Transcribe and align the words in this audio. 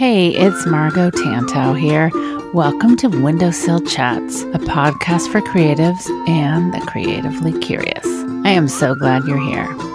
Hey, 0.00 0.28
it's 0.28 0.64
Margo 0.64 1.10
Tantau 1.10 1.78
here. 1.78 2.10
Welcome 2.54 2.96
to 2.96 3.08
Windowsill 3.08 3.80
Chats, 3.80 4.44
a 4.44 4.58
podcast 4.58 5.30
for 5.30 5.42
creatives 5.42 6.08
and 6.26 6.72
the 6.72 6.80
creatively 6.86 7.52
curious. 7.60 8.06
I 8.46 8.48
am 8.52 8.66
so 8.66 8.94
glad 8.94 9.24
you're 9.24 9.38
here. 9.38 9.89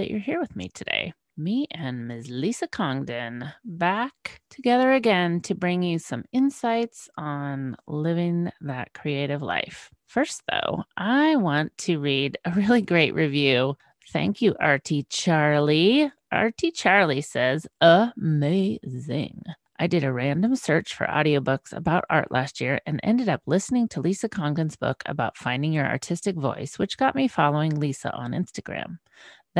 that 0.00 0.10
you're 0.10 0.18
here 0.18 0.40
with 0.40 0.56
me 0.56 0.70
today. 0.72 1.12
Me 1.36 1.66
and 1.70 2.08
Ms. 2.08 2.30
Lisa 2.30 2.66
Congdon 2.66 3.52
back 3.64 4.40
together 4.60 4.92
again 4.92 5.40
to 5.40 5.54
bring 5.54 5.82
you 5.82 5.98
some 5.98 6.22
insights 6.32 7.08
on 7.16 7.74
living 7.86 8.50
that 8.60 8.92
creative 8.92 9.40
life. 9.40 9.88
First, 10.06 10.42
though, 10.50 10.84
I 10.98 11.36
want 11.36 11.78
to 11.78 11.98
read 11.98 12.36
a 12.44 12.50
really 12.50 12.82
great 12.82 13.14
review. 13.14 13.78
Thank 14.12 14.42
you, 14.42 14.54
RT 14.62 15.08
Charlie. 15.08 16.12
RT 16.30 16.74
Charlie 16.74 17.22
says, 17.22 17.66
amazing. 17.80 19.44
I 19.78 19.86
did 19.86 20.04
a 20.04 20.12
random 20.12 20.54
search 20.56 20.94
for 20.94 21.06
audiobooks 21.06 21.72
about 21.72 22.04
art 22.10 22.30
last 22.30 22.60
year 22.60 22.80
and 22.84 23.00
ended 23.02 23.30
up 23.30 23.40
listening 23.46 23.88
to 23.88 24.02
Lisa 24.02 24.28
Congdon's 24.28 24.76
book 24.76 25.02
about 25.06 25.38
finding 25.38 25.72
your 25.72 25.86
artistic 25.86 26.36
voice, 26.36 26.78
which 26.78 26.98
got 26.98 27.14
me 27.14 27.28
following 27.28 27.80
Lisa 27.80 28.14
on 28.14 28.32
Instagram. 28.32 28.98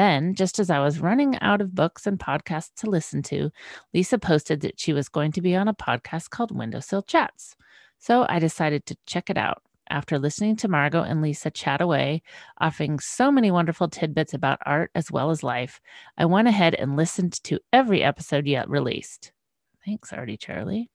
Then, 0.00 0.34
just 0.34 0.58
as 0.58 0.70
I 0.70 0.78
was 0.78 0.98
running 0.98 1.38
out 1.42 1.60
of 1.60 1.74
books 1.74 2.06
and 2.06 2.18
podcasts 2.18 2.72
to 2.76 2.88
listen 2.88 3.20
to, 3.24 3.50
Lisa 3.92 4.18
posted 4.18 4.62
that 4.62 4.80
she 4.80 4.94
was 4.94 5.10
going 5.10 5.30
to 5.32 5.42
be 5.42 5.54
on 5.54 5.68
a 5.68 5.74
podcast 5.74 6.30
called 6.30 6.56
Windowsill 6.56 7.02
Chats. 7.02 7.54
So 7.98 8.24
I 8.26 8.38
decided 8.38 8.86
to 8.86 8.96
check 9.04 9.28
it 9.28 9.36
out. 9.36 9.60
After 9.90 10.18
listening 10.18 10.56
to 10.56 10.68
Margo 10.68 11.02
and 11.02 11.20
Lisa 11.20 11.50
chat 11.50 11.82
away, 11.82 12.22
offering 12.58 12.98
so 12.98 13.30
many 13.30 13.50
wonderful 13.50 13.88
tidbits 13.88 14.32
about 14.32 14.62
art 14.64 14.90
as 14.94 15.12
well 15.12 15.28
as 15.28 15.42
life, 15.42 15.82
I 16.16 16.24
went 16.24 16.48
ahead 16.48 16.74
and 16.74 16.96
listened 16.96 17.34
to 17.44 17.60
every 17.70 18.02
episode 18.02 18.46
yet 18.46 18.70
released. 18.70 19.32
Thanks, 19.90 20.12
Artie 20.12 20.36
Charlie. 20.36 20.88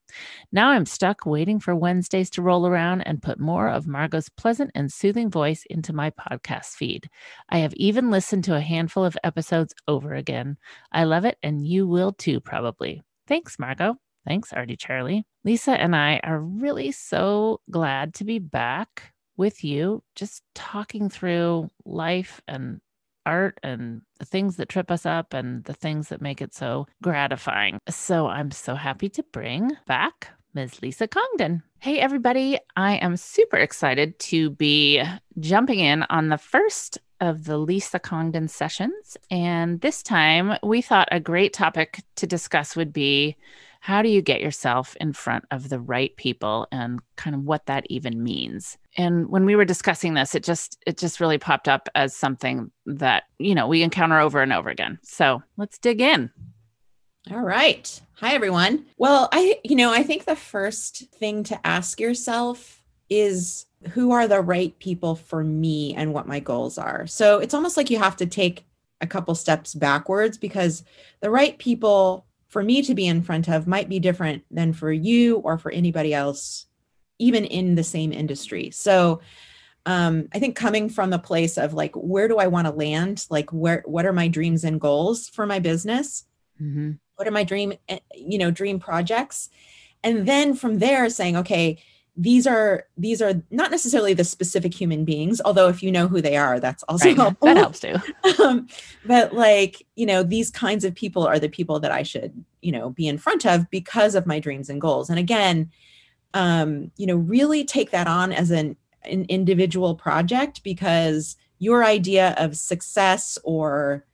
Now 0.54 0.70
I'm 0.70 0.86
stuck 0.86 1.26
waiting 1.26 1.60
for 1.60 1.76
Wednesdays 1.76 2.30
to 2.30 2.42
roll 2.42 2.66
around 2.66 3.02
and 3.02 3.22
put 3.22 3.42
more 3.42 3.68
of 3.68 3.88
Margo's 3.88 4.30
pleasant 4.30 4.72
and 4.74 4.90
soothing 4.90 5.30
voice 5.30 5.66
into 5.70 5.92
my 5.92 6.12
podcast 6.12 6.76
feed. 6.76 7.10
I 7.50 7.58
have 7.58 7.74
even 7.74 8.10
listened 8.10 8.46
to 8.46 8.56
a 8.56 8.62
handful 8.62 9.04
of 9.04 9.18
episodes 9.22 9.74
over 9.86 10.14
again. 10.14 10.56
I 10.94 11.04
love 11.04 11.26
it, 11.26 11.38
and 11.44 11.68
you 11.68 11.86
will 11.86 12.14
too, 12.14 12.40
probably. 12.40 13.02
Thanks, 13.28 13.60
Margo. 13.60 13.98
Thanks, 14.26 14.54
Artie 14.54 14.78
Charlie. 14.78 15.26
Lisa 15.44 15.72
and 15.72 15.94
I 15.94 16.22
are 16.24 16.40
really 16.40 16.94
so 16.94 17.60
glad 17.70 18.14
to 18.14 18.24
be 18.24 18.40
back 18.40 19.12
with 19.36 19.62
you, 19.62 20.04
just 20.16 20.42
talking 20.54 21.10
through 21.10 21.70
life 21.84 22.42
and 22.48 22.80
art 23.26 23.60
and 23.64 24.02
the 24.20 24.26
things 24.26 24.58
that 24.58 24.70
trip 24.70 24.92
us 24.92 25.06
up 25.06 25.34
and 25.34 25.64
the 25.66 25.74
things 25.74 26.10
that 26.10 26.22
make 26.22 26.42
it 26.42 26.54
so 26.54 26.88
gratifying. 27.02 27.80
So 27.90 28.28
I'm 28.28 28.52
so 28.52 28.76
happy 28.76 29.10
to 29.10 29.24
bring 29.32 29.72
back 29.88 30.30
Ms. 30.54 30.82
Lisa 30.82 31.08
Congdon. 31.08 31.64
Hey, 31.80 32.00
everybody. 32.00 32.58
I 32.78 32.96
am 32.96 33.18
super 33.18 33.58
excited 33.58 34.18
to 34.20 34.52
be 34.52 35.04
jumping 35.40 35.80
in 35.80 36.04
on 36.04 36.30
the 36.30 36.38
first 36.38 36.98
of 37.20 37.46
the 37.46 37.58
Lisa 37.58 38.00
Congdon 38.00 38.48
sessions. 38.48 39.18
And 39.30 39.82
this 39.82 40.02
time 40.02 40.58
we 40.64 40.82
thought 40.82 41.08
a 41.12 41.20
great 41.20 41.54
topic 41.54 42.04
to 42.16 42.28
discuss 42.28 42.76
would 42.76 42.94
be 42.94 43.36
how 43.82 44.02
do 44.02 44.10
you 44.10 44.22
get 44.22 44.42
yourself 44.42 44.96
in 45.00 45.14
front 45.14 45.46
of 45.52 45.70
the 45.70 45.80
right 45.80 46.16
people 46.18 46.68
and 46.72 47.00
kind 47.18 47.36
of 47.36 47.44
what 47.44 47.68
that 47.68 47.86
even 47.90 48.24
means 48.24 48.78
and 48.98 49.30
when 49.30 49.46
we 49.46 49.56
were 49.56 49.66
discussing 49.66 50.14
this 50.14 50.36
it 50.36 50.44
just 50.44 50.78
it 50.86 50.98
just 50.98 51.20
really 51.20 51.38
popped 51.38 51.68
up 51.68 51.90
as 51.96 52.16
something 52.16 52.72
that 52.86 53.24
you 53.40 53.56
know 53.56 53.68
we 53.68 53.84
encounter 53.84 54.20
over 54.20 54.42
and 54.42 54.54
over 54.54 54.70
again 54.70 55.00
so 55.04 55.42
let's 55.58 55.78
dig 55.78 56.02
in 56.02 56.30
All 57.32 57.42
right. 57.42 58.02
Hi, 58.20 58.34
everyone. 58.34 58.86
Well, 58.98 59.30
I, 59.32 59.60
you 59.64 59.76
know, 59.76 59.92
I 59.92 60.04
think 60.04 60.26
the 60.26 60.36
first 60.36 61.10
thing 61.16 61.44
to 61.46 61.68
ask 61.68 62.00
yourself 62.00 62.84
is 63.10 63.66
who 63.90 64.12
are 64.12 64.28
the 64.28 64.42
right 64.42 64.78
people 64.80 65.16
for 65.16 65.44
me 65.44 65.96
and 65.96 66.14
what 66.14 66.28
my 66.28 66.40
goals 66.40 66.78
are. 66.78 67.08
So 67.08 67.40
it's 67.40 67.54
almost 67.54 67.78
like 67.78 67.90
you 67.90 67.98
have 67.98 68.16
to 68.18 68.26
take 68.26 68.66
a 69.02 69.08
couple 69.08 69.34
steps 69.36 69.74
backwards 69.74 70.38
because 70.38 70.84
the 71.20 71.32
right 71.32 71.58
people 71.58 72.26
for 72.48 72.64
me 72.64 72.82
to 72.84 72.94
be 72.94 73.08
in 73.08 73.22
front 73.22 73.50
of 73.50 73.68
might 73.68 73.90
be 73.90 74.00
different 74.00 74.44
than 74.52 74.72
for 74.72 74.92
you 74.92 75.38
or 75.38 75.58
for 75.58 75.72
anybody 75.72 76.14
else, 76.14 76.68
even 77.20 77.46
in 77.46 77.76
the 77.76 77.84
same 77.84 78.12
industry. 78.12 78.72
So, 78.72 79.22
um, 79.88 80.30
I 80.34 80.40
think 80.40 80.56
coming 80.56 80.90
from 80.90 81.12
the 81.12 81.20
place 81.20 81.58
of 81.58 81.74
like, 81.74 81.94
where 81.96 82.28
do 82.28 82.38
I 82.38 82.48
want 82.48 82.66
to 82.66 82.74
land? 82.74 83.28
Like, 83.30 83.52
where, 83.52 83.84
what 83.86 84.06
are 84.06 84.14
my 84.14 84.28
dreams 84.28 84.64
and 84.64 84.82
goals 84.82 85.30
for 85.30 85.46
my 85.46 85.60
business? 85.60 86.26
mm-hmm. 86.62 86.92
what 87.16 87.28
are 87.28 87.32
my 87.32 87.44
dream 87.44 87.74
eh, 87.90 88.00
you 88.16 88.38
know 88.38 88.52
dream 88.52 88.80
projects 88.80 89.50
and 90.04 90.28
then 90.28 90.54
from 90.56 90.80
there 90.80 91.10
saying 91.10 91.36
okay 91.36 91.78
these 92.18 92.48
are 92.48 92.86
these 92.98 93.22
are 93.22 93.42
not 93.52 93.72
necessarily 93.72 94.14
the 94.14 94.24
specific 94.24 94.74
human 94.74 95.04
beings 95.04 95.42
although 95.44 95.68
if 95.68 95.84
you 95.84 95.92
know 95.92 96.08
who 96.08 96.22
they 96.22 96.38
are 96.38 96.60
that's 96.60 96.84
also 96.84 97.10
right. 97.10 97.18
helpful 97.18 97.48
that 97.48 97.58
helps 97.58 97.80
too 97.80 97.96
um, 98.44 98.68
but 99.06 99.34
like 99.34 99.86
you 99.96 100.06
know 100.06 100.24
these 100.24 100.50
kinds 100.50 100.86
of 100.86 100.96
people 100.96 101.26
are 101.26 101.40
the 101.40 101.50
people 101.50 101.80
that 101.80 101.92
i 101.92 102.04
should 102.04 102.46
you 102.62 102.72
know 102.72 102.90
be 102.90 103.08
in 103.08 103.18
front 103.18 103.46
of 103.46 103.70
because 103.70 104.16
of 104.16 104.26
my 104.26 104.40
dreams 104.40 104.70
and 104.70 104.80
goals 104.80 105.10
and 105.10 105.20
again 105.20 105.70
um, 106.36 106.92
you 106.98 107.08
know 107.08 107.16
really 107.16 107.66
take 107.66 107.90
that 107.92 108.08
on 108.08 108.32
as 108.32 108.52
an, 108.52 108.76
an 109.04 109.26
individual 109.30 109.96
project 109.96 110.62
because 110.64 111.36
your 111.58 111.84
idea 111.84 112.36
of 112.38 112.56
success 112.56 113.40
or 113.44 114.06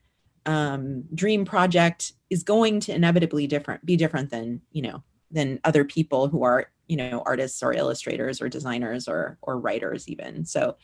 um, 0.46 1.04
dream 1.14 1.44
project 1.44 2.14
is 2.30 2.44
going 2.44 2.80
to 2.80 2.96
inevitably 2.96 3.48
different 3.48 3.86
be 3.86 3.98
different 3.98 4.30
than 4.30 4.62
you 4.72 4.82
know 4.82 5.04
than 5.32 5.60
other 5.66 5.84
people 5.84 6.30
who 6.30 6.44
are 6.44 6.72
you 6.88 6.96
know 6.96 7.24
artists 7.26 7.62
or 7.64 7.74
illustrators 7.74 8.42
or 8.42 8.48
designers 8.48 9.08
or 9.08 9.38
or 9.42 9.60
writers 9.60 10.08
even 10.08 10.46
so 10.46 10.76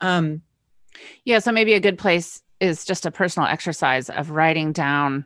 um 0.00 0.42
Yeah, 1.24 1.38
so 1.38 1.52
maybe 1.52 1.74
a 1.74 1.80
good 1.80 1.98
place 1.98 2.42
is 2.60 2.84
just 2.84 3.06
a 3.06 3.10
personal 3.10 3.48
exercise 3.48 4.10
of 4.10 4.30
writing 4.30 4.72
down 4.72 5.24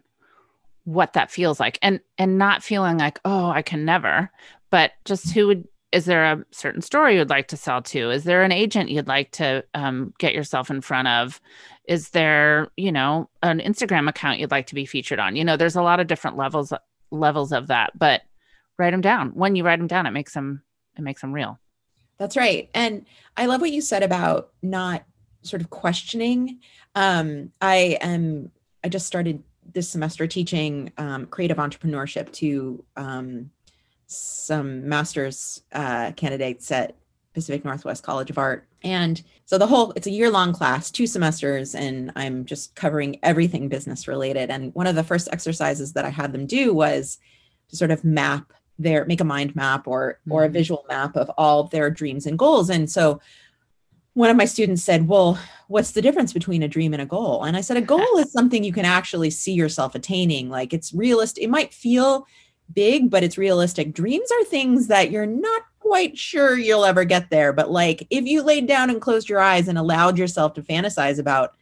what 0.85 1.15
that 1.15 1.31
feels 1.31 1.59
like 1.59 1.79
and 1.83 2.01
and 2.19 2.37
not 2.39 2.63
feeling 2.63 2.99
like, 2.99 3.19
"Oh, 3.25 3.49
I 3.49 3.63
can 3.63 3.85
never." 3.85 4.31
But 4.75 4.91
just 5.05 5.31
who 5.31 5.47
would 5.47 5.69
is 5.93 6.05
there 6.05 6.25
a 6.25 6.45
certain 6.51 6.83
story 6.83 7.15
you'd 7.15 7.31
like 7.31 7.47
to 7.47 7.57
sell 7.57 7.81
to? 7.83 8.11
Is 8.11 8.25
there 8.25 8.43
an 8.43 8.51
agent 8.51 8.91
you'd 8.91 9.07
like 9.07 9.31
to 9.35 9.65
um, 9.73 10.13
get 10.19 10.35
yourself 10.35 10.69
in 10.69 10.81
front 10.81 11.07
of? 11.07 11.41
Is 11.87 12.09
there, 12.09 12.67
you 12.77 12.91
know, 12.91 13.31
an 13.41 13.61
Instagram 13.61 14.09
account 14.09 14.41
you'd 14.41 14.51
like 14.51 14.67
to 14.67 14.75
be 14.75 14.85
featured 14.85 15.21
on? 15.21 15.37
You 15.37 15.45
know, 15.45 15.57
there's 15.57 15.77
a 15.77 15.83
lot 15.83 16.01
of 16.01 16.09
different 16.09 16.37
levels 16.37 16.73
levels 17.13 17.53
of 17.53 17.69
that, 17.69 17.97
but 17.97 18.23
write 18.77 18.91
them 18.91 19.01
down. 19.01 19.29
When 19.37 19.55
you 19.55 19.63
write 19.63 19.79
them 19.79 19.87
down, 19.87 20.07
it 20.07 20.11
makes 20.11 20.35
them 20.35 20.65
it 20.99 21.03
makes 21.03 21.21
them 21.21 21.33
real. 21.33 21.61
That's 22.19 22.37
right. 22.37 22.69
And 22.75 23.07
I 23.37 23.47
love 23.47 23.61
what 23.61 23.71
you 23.71 23.81
said 23.81 24.03
about 24.03 24.51
not 24.61 25.05
sort 25.43 25.63
of 25.63 25.71
questioning. 25.71 26.59
Um, 26.97 27.53
I 27.61 27.97
am, 28.01 28.51
I 28.83 28.89
just 28.89 29.07
started 29.07 29.41
this 29.73 29.89
semester 29.89 30.27
teaching 30.27 30.91
um, 30.99 31.27
creative 31.27 31.59
entrepreneurship 31.59 32.33
to 32.33 32.85
um, 32.97 33.51
some 34.07 34.89
master's 34.89 35.63
uh, 35.73 36.13
candidates 36.13 36.71
at 36.71 36.97
Pacific 37.33 37.65
Northwest 37.65 38.03
College 38.03 38.31
of 38.31 38.39
Art. 38.39 38.67
And 38.83 39.21
so 39.45 39.59
the 39.59 39.67
whole, 39.67 39.93
it's 39.97 40.07
a 40.07 40.11
year 40.11 40.31
long 40.31 40.53
class, 40.53 40.91
two 40.91 41.07
semesters, 41.07 41.75
and 41.75 42.13
I'm 42.17 42.45
just 42.45 42.75
covering 42.77 43.19
everything 43.23 43.69
business 43.69 44.07
related. 44.07 44.51
And 44.51 44.75
one 44.75 44.87
of 44.87 44.95
the 44.95 45.03
first 45.03 45.29
exercises 45.33 45.95
that 45.95 46.05
I 46.05 46.11
had 46.11 46.33
them 46.33 46.47
do 46.47 46.73
was 46.75 47.19
to 47.71 47.77
sort 47.77 47.91
of 47.91 48.05
map 48.05 48.53
their 48.79 49.05
make 49.05 49.21
a 49.21 49.25
mind 49.25 49.55
map 49.55 49.87
or 49.87 50.19
or 50.29 50.43
a 50.45 50.49
Mhm. 50.49 50.53
visual 50.53 50.85
map 50.89 51.17
of 51.17 51.31
all 51.39 51.65
their 51.65 51.91
dreams 51.91 52.27
and 52.27 52.37
goals 52.37 52.69
and 52.71 52.91
so 52.91 53.21
one 54.15 54.31
of 54.31 54.37
my 54.37 54.47
students 54.47 54.83
said 54.83 55.07
well 55.07 55.39
what's 55.69 55.93
the 55.93 56.03
difference 56.03 56.33
between 56.33 56.61
a 56.61 56.67
dream 56.67 56.93
and 56.93 57.01
a 57.01 57.07
goal 57.07 57.45
and 57.45 57.57
i 57.57 57.61
said 57.61 57.77
a 57.77 57.81
goal 57.81 58.19
is 58.19 58.33
something 58.33 58.65
you 58.65 58.73
can 58.73 58.85
actually 58.85 59.31
see 59.31 59.53
yourself 59.53 59.95
attaining 59.95 60.49
like 60.51 60.73
it's 60.73 60.93
realistic 60.93 61.45
it 61.45 61.51
might 61.51 61.73
feel 61.73 62.27
big 62.75 63.11
but 63.11 63.23
it's 63.23 63.39
realistic. 63.39 63.95
Dreams 63.95 64.31
are 64.33 64.45
things 64.45 64.89
that 64.89 65.11
you're 65.11 65.27
not 65.27 65.63
quite 65.81 66.17
sure 66.17 66.57
you'll 66.57 66.85
ever 66.85 67.05
get 67.05 67.29
there 67.29 67.53
but 67.53 67.71
like 67.71 68.07
if 68.09 68.25
you 68.25 68.43
laid 68.43 68.67
down 68.67 68.89
and 68.89 69.03
closed 69.03 69.29
your 69.29 69.41
eyes 69.41 69.69
and 69.69 69.77
allowed 69.77 70.17
yourself 70.17 70.55
to 70.55 70.63
fantasize 70.63 71.19
about 71.19 71.55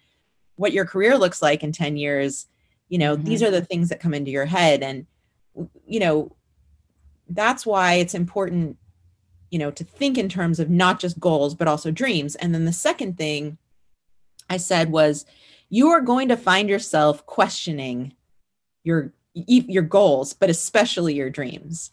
what 0.55 0.73
your 0.73 0.85
career 0.85 1.19
looks 1.19 1.43
like 1.43 1.65
in 1.65 1.73
10 1.73 1.97
years 1.97 2.47
you 2.93 2.99
know 2.99 3.17
these 3.17 3.41
mm-hmm. 3.41 3.49
are 3.49 3.59
the 3.59 3.65
things 3.65 3.89
that 3.89 4.01
come 4.01 4.13
into 4.13 4.31
your 4.31 4.45
head. 4.45 4.83
And 4.83 5.07
you 5.87 5.99
know 5.99 6.37
that's 7.27 7.65
why 7.65 7.95
it's 7.95 8.15
important 8.15 8.77
you 9.51 9.59
know 9.59 9.71
to 9.71 9.83
think 9.83 10.19
in 10.19 10.29
terms 10.29 10.61
of 10.61 10.69
not 10.69 11.01
just 11.01 11.19
goals 11.19 11.55
but 11.55 11.67
also 11.67 11.91
dreams. 11.91 12.35
And 12.35 12.55
then 12.55 12.67
the 12.67 12.73
second 12.73 13.17
thing 13.17 13.57
i 14.51 14.59
said 14.59 14.91
was 14.91 15.25
you 15.71 15.89
are 15.89 16.03
going 16.03 16.29
to 16.29 16.37
find 16.37 16.69
yourself 16.69 17.25
questioning 17.25 18.13
your 18.85 19.15
your 19.35 19.83
goals 19.83 20.35
but 20.35 20.51
especially 20.51 21.15
your 21.15 21.31
dreams. 21.31 21.91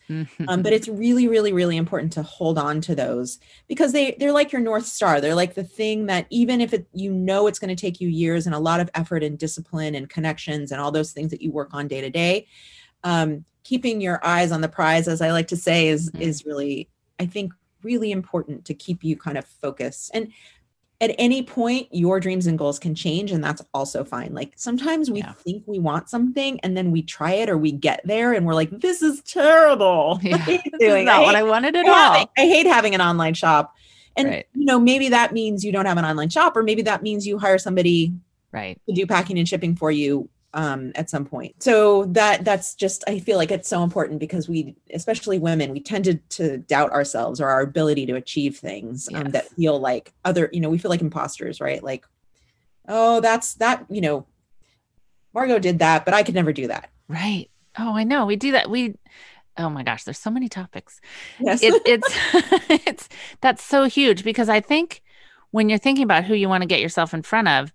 Um, 0.47 0.61
but 0.61 0.73
it's 0.73 0.87
really 0.87 1.27
really 1.27 1.53
really 1.53 1.77
important 1.77 2.11
to 2.13 2.23
hold 2.23 2.57
on 2.57 2.81
to 2.81 2.95
those 2.95 3.39
because 3.67 3.93
they 3.93 4.15
they're 4.19 4.33
like 4.33 4.51
your 4.51 4.61
north 4.61 4.85
star. 4.85 5.21
They're 5.21 5.35
like 5.35 5.53
the 5.53 5.63
thing 5.63 6.07
that 6.07 6.27
even 6.29 6.59
if 6.59 6.73
it, 6.73 6.87
you 6.93 7.11
know 7.13 7.47
it's 7.47 7.59
going 7.59 7.73
to 7.75 7.79
take 7.79 8.01
you 8.01 8.09
years 8.09 8.45
and 8.45 8.53
a 8.53 8.59
lot 8.59 8.79
of 8.81 8.89
effort 8.93 9.23
and 9.23 9.37
discipline 9.37 9.95
and 9.95 10.09
connections 10.09 10.71
and 10.71 10.81
all 10.81 10.91
those 10.91 11.11
things 11.13 11.31
that 11.31 11.41
you 11.41 11.51
work 11.51 11.69
on 11.73 11.87
day 11.87 12.01
to 12.01 12.09
day 12.09 12.45
um, 13.03 13.45
keeping 13.63 14.01
your 14.01 14.19
eyes 14.25 14.51
on 14.51 14.61
the 14.61 14.67
prize 14.69 15.07
as 15.07 15.21
i 15.21 15.31
like 15.31 15.47
to 15.47 15.57
say 15.57 15.87
is 15.87 16.09
Mm. 16.11 16.21
is 16.21 16.45
really 16.45 16.89
i 17.19 17.25
think 17.25 17.53
really 17.83 18.11
important 18.11 18.65
to 18.65 18.73
keep 18.73 19.03
you 19.03 19.15
kind 19.15 19.37
of 19.37 19.45
focused. 19.45 20.11
And 20.13 20.33
at 21.01 21.15
any 21.17 21.41
point 21.41 21.87
your 21.91 22.19
dreams 22.19 22.45
and 22.45 22.57
goals 22.57 22.77
can 22.77 22.93
change 22.93 23.31
and 23.31 23.41
that's 23.43 23.61
also 23.73 24.03
fine 24.03 24.33
like 24.33 24.51
sometimes 24.57 25.09
we 25.09 25.19
Yeah. 25.19 25.31
think 25.33 25.63
we 25.65 25.79
want 25.79 26.09
something 26.09 26.59
and 26.61 26.75
then 26.75 26.91
we 26.91 27.01
try 27.01 27.31
it 27.31 27.49
or 27.49 27.57
we 27.57 27.71
get 27.71 28.01
there 28.03 28.33
and 28.33 28.45
we're 28.45 28.53
like 28.53 28.69
this 28.81 29.01
is 29.01 29.21
terrible 29.21 30.19
Yeah, 30.23 30.37
what 30.37 30.47
are 30.49 30.51
you 30.51 30.59
this 30.79 30.81
is 30.99 31.05
not 31.05 31.15
I 31.15 31.19
what 31.21 31.35
hate- 31.35 31.39
I 31.41 31.43
wanted 31.43 31.75
at 31.77 31.85
I, 31.85 31.89
all. 32.19 32.31
I 32.37 32.41
hate 32.41 32.65
having 32.65 32.93
an 32.95 33.01
online 33.01 33.33
shop 33.33 33.73
and 34.17 34.27
Right. 34.27 34.45
you 34.53 34.65
know 34.65 34.77
maybe 34.79 35.09
that 35.09 35.31
means 35.31 35.63
you 35.63 35.71
don't 35.71 35.85
have 35.85 35.97
an 35.97 36.05
online 36.05 36.29
shop 36.29 36.57
or 36.57 36.63
maybe 36.63 36.81
that 36.81 37.01
means 37.01 37.25
you 37.25 37.37
hire 37.39 37.57
somebody 37.57 38.13
Right. 38.51 38.81
to 38.89 38.93
do 38.95 39.05
packing 39.05 39.37
and 39.39 39.47
shipping 39.47 39.75
for 39.75 39.91
you 39.91 40.27
um, 40.53 40.91
at 40.95 41.09
some 41.09 41.25
point. 41.25 41.61
So 41.61 42.05
that 42.05 42.43
that's 42.43 42.75
just 42.75 43.03
I 43.07 43.19
feel 43.19 43.37
like 43.37 43.51
it's 43.51 43.69
so 43.69 43.83
important 43.83 44.19
because 44.19 44.49
we, 44.49 44.75
especially 44.93 45.39
women, 45.39 45.71
we 45.71 45.79
tend 45.79 46.05
to, 46.05 46.15
to 46.15 46.57
doubt 46.57 46.91
ourselves 46.91 47.39
or 47.39 47.49
our 47.49 47.61
ability 47.61 48.05
to 48.07 48.15
achieve 48.15 48.57
things 48.57 49.09
um, 49.13 49.31
that 49.31 49.49
feel 49.49 49.79
like 49.79 50.13
other, 50.25 50.49
you 50.51 50.59
know, 50.59 50.69
we 50.69 50.77
feel 50.77 50.89
like 50.89 51.01
imposters, 51.01 51.61
right? 51.61 51.83
Like, 51.83 52.05
oh, 52.87 53.21
that's 53.21 53.55
that, 53.55 53.85
you 53.89 54.01
know, 54.01 54.25
Margo 55.33 55.59
did 55.59 55.79
that, 55.79 56.05
but 56.05 56.13
I 56.13 56.23
could 56.23 56.35
never 56.35 56.51
do 56.51 56.67
that. 56.67 56.89
Right. 57.07 57.49
Oh, 57.77 57.95
I 57.95 58.03
know. 58.03 58.25
We 58.25 58.35
do 58.35 58.53
that. 58.53 58.69
We 58.69 58.95
oh 59.57 59.69
my 59.69 59.83
gosh, 59.83 60.03
there's 60.03 60.17
so 60.17 60.31
many 60.31 60.49
topics. 60.49 60.99
Yes. 61.39 61.61
It, 61.61 61.81
it's 61.85 62.07
it's 62.87 63.09
that's 63.41 63.63
so 63.63 63.85
huge 63.85 64.23
because 64.23 64.49
I 64.49 64.61
think 64.61 65.03
when 65.51 65.69
you're 65.69 65.79
thinking 65.79 66.03
about 66.03 66.25
who 66.25 66.35
you 66.35 66.47
want 66.49 66.61
to 66.61 66.67
get 66.67 66.79
yourself 66.79 67.13
in 67.13 67.23
front 67.23 67.47
of, 67.47 67.73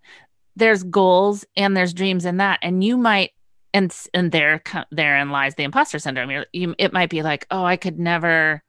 there's 0.57 0.83
goals 0.85 1.45
and 1.57 1.77
there's 1.77 1.95
dreams 1.95 2.25
in 2.25 2.39
that, 2.39 2.59
and 2.63 2.83
you 2.83 2.97
might 2.97 3.33
and 3.73 3.95
and 4.15 4.31
there 4.33 4.63
therein 4.91 5.31
lies 5.31 5.55
the 5.55 5.65
imposter 5.65 5.99
syndrome. 5.99 6.31
You're, 6.31 6.47
you 6.53 6.75
it 6.79 6.93
might 6.93 7.11
be 7.11 7.23
like, 7.23 7.47
oh, 7.51 7.65
I 7.65 7.77
could 7.77 7.99
never, 7.99 8.63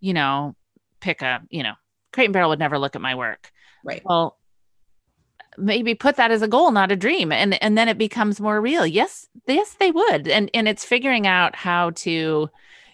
you 0.00 0.14
know, 0.14 0.56
pick 1.00 1.22
a 1.22 1.42
you 1.50 1.62
know, 1.62 1.74
Crate 2.12 2.26
and 2.26 2.32
Barrel 2.32 2.50
would 2.50 2.58
never 2.58 2.78
look 2.78 2.96
at 2.96 3.02
my 3.02 3.14
work. 3.14 3.50
right. 3.84 4.02
well 4.04 4.38
maybe 5.58 5.94
put 5.94 6.16
that 6.16 6.30
as 6.30 6.42
a 6.42 6.48
goal 6.48 6.70
not 6.70 6.90
a 6.90 6.96
dream 6.96 7.30
and 7.30 7.62
and 7.62 7.76
then 7.76 7.88
it 7.88 7.98
becomes 7.98 8.40
more 8.40 8.60
real 8.60 8.86
yes 8.86 9.28
yes 9.46 9.74
they 9.74 9.90
would 9.90 10.26
and 10.26 10.50
and 10.54 10.66
it's 10.66 10.84
figuring 10.84 11.26
out 11.26 11.54
how 11.54 11.90
to 11.90 12.48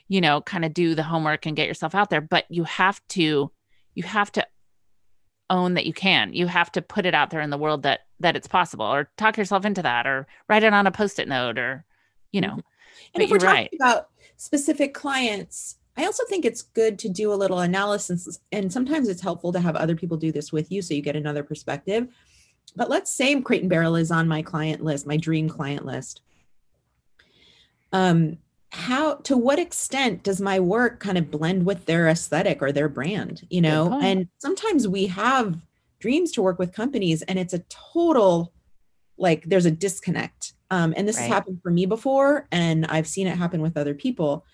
you 0.09 0.21
know 0.21 0.41
kind 0.41 0.65
of 0.65 0.75
do 0.75 0.95
the 0.95 1.03
homework 1.03 1.47
and 1.47 1.57
get 1.57 1.69
yourself 1.69 1.95
out 1.95 2.11
there 2.11 2.21
but 2.21 2.45
you 2.49 2.65
have 2.65 3.01
to 3.09 3.51
you 3.95 4.03
have 4.03 4.33
to 4.33 4.45
own 5.51 5.75
that 5.75 5.87
you 5.87 5.93
can 5.93 6.33
you 6.33 6.47
have 6.47 6.71
to 6.73 6.83
put 6.83 7.07
it 7.07 7.15
out 7.15 7.31
there 7.31 7.41
in 7.41 7.51
the 7.51 7.59
world 7.59 7.83
that 7.83 8.01
that 8.21 8.37
it's 8.37 8.49
possible 8.49 8.85
or 8.87 9.11
talk 9.17 9.37
yourself 9.37 9.65
into 9.65 9.83
that 9.83 10.07
or 10.07 10.27
write 10.49 10.63
it 10.63 10.73
on 10.73 10.87
a 10.87 10.91
post-it 10.91 11.29
note 11.29 11.59
or 11.59 11.85
you 12.33 12.41
know 12.41 12.59
And 13.15 13.15
But 13.15 13.23
if 13.23 13.31
we're 13.31 13.35
you're 13.35 13.41
talking 13.41 13.55
right. 13.55 13.75
about 13.81 14.09
specific 14.37 14.95
clients, 14.95 15.77
I 15.97 16.05
also 16.05 16.25
think 16.29 16.45
it's 16.45 16.63
good 16.63 16.99
to 17.01 17.09
do 17.09 17.33
a 17.33 17.35
little 17.35 17.61
analysis. 17.61 18.39
And 18.53 18.73
sometimes 18.73 19.09
it's 19.09 19.21
helpful 19.21 19.53
to 19.53 19.61
have 19.61 19.77
other 19.77 19.97
people 19.97 20.17
do 20.17 20.33
this 20.33 20.53
with 20.53 20.71
you 20.71 20.83
so 20.83 20.95
you 20.95 21.03
get 21.03 21.17
another 21.17 21.43
perspective. 21.43 22.09
But 22.77 22.91
let's 22.91 23.11
say 23.11 23.41
Crate 23.41 23.63
and 23.63 23.71
Barrel 23.71 23.97
is 23.97 24.11
on 24.11 24.29
my 24.29 24.43
client 24.43 24.83
list, 24.83 25.07
my 25.07 25.17
dream 25.17 25.49
client 25.49 25.85
list. 25.85 26.21
Um, 27.93 28.39
how 28.71 29.15
to 29.15 29.37
what 29.37 29.59
extent 29.59 30.23
does 30.23 30.41
my 30.41 30.61
work 30.61 31.01
kind 31.01 31.17
of 31.17 31.31
blend 31.31 31.65
with 31.65 31.87
their 31.87 32.09
aesthetic 32.09 32.61
or 32.61 32.71
their 32.73 32.89
brand? 32.89 33.47
You 33.51 33.63
know, 33.63 33.99
and 34.03 34.29
sometimes 34.39 34.87
we 34.87 35.07
have 35.07 35.57
dreams 36.01 36.33
to 36.33 36.43
work 36.43 36.59
with 36.59 36.73
companies 36.73 37.23
and 37.23 37.39
it's 37.39 37.55
a 37.55 37.65
total 37.93 38.53
like 39.17 39.45
there's 39.45 39.67
a 39.67 39.71
disconnect. 39.71 40.53
Um, 40.71 40.93
and 40.97 41.09
this 41.09 41.17
has 41.17 41.27
happened 41.27 41.61
for 41.63 41.71
me 41.71 41.87
before 41.87 42.47
and 42.53 42.85
i've 42.87 43.07
seen 43.07 43.27
it 43.27 43.37
happen 43.37 43.63
with 43.63 43.77
other 43.77 43.95
people. 43.95 44.45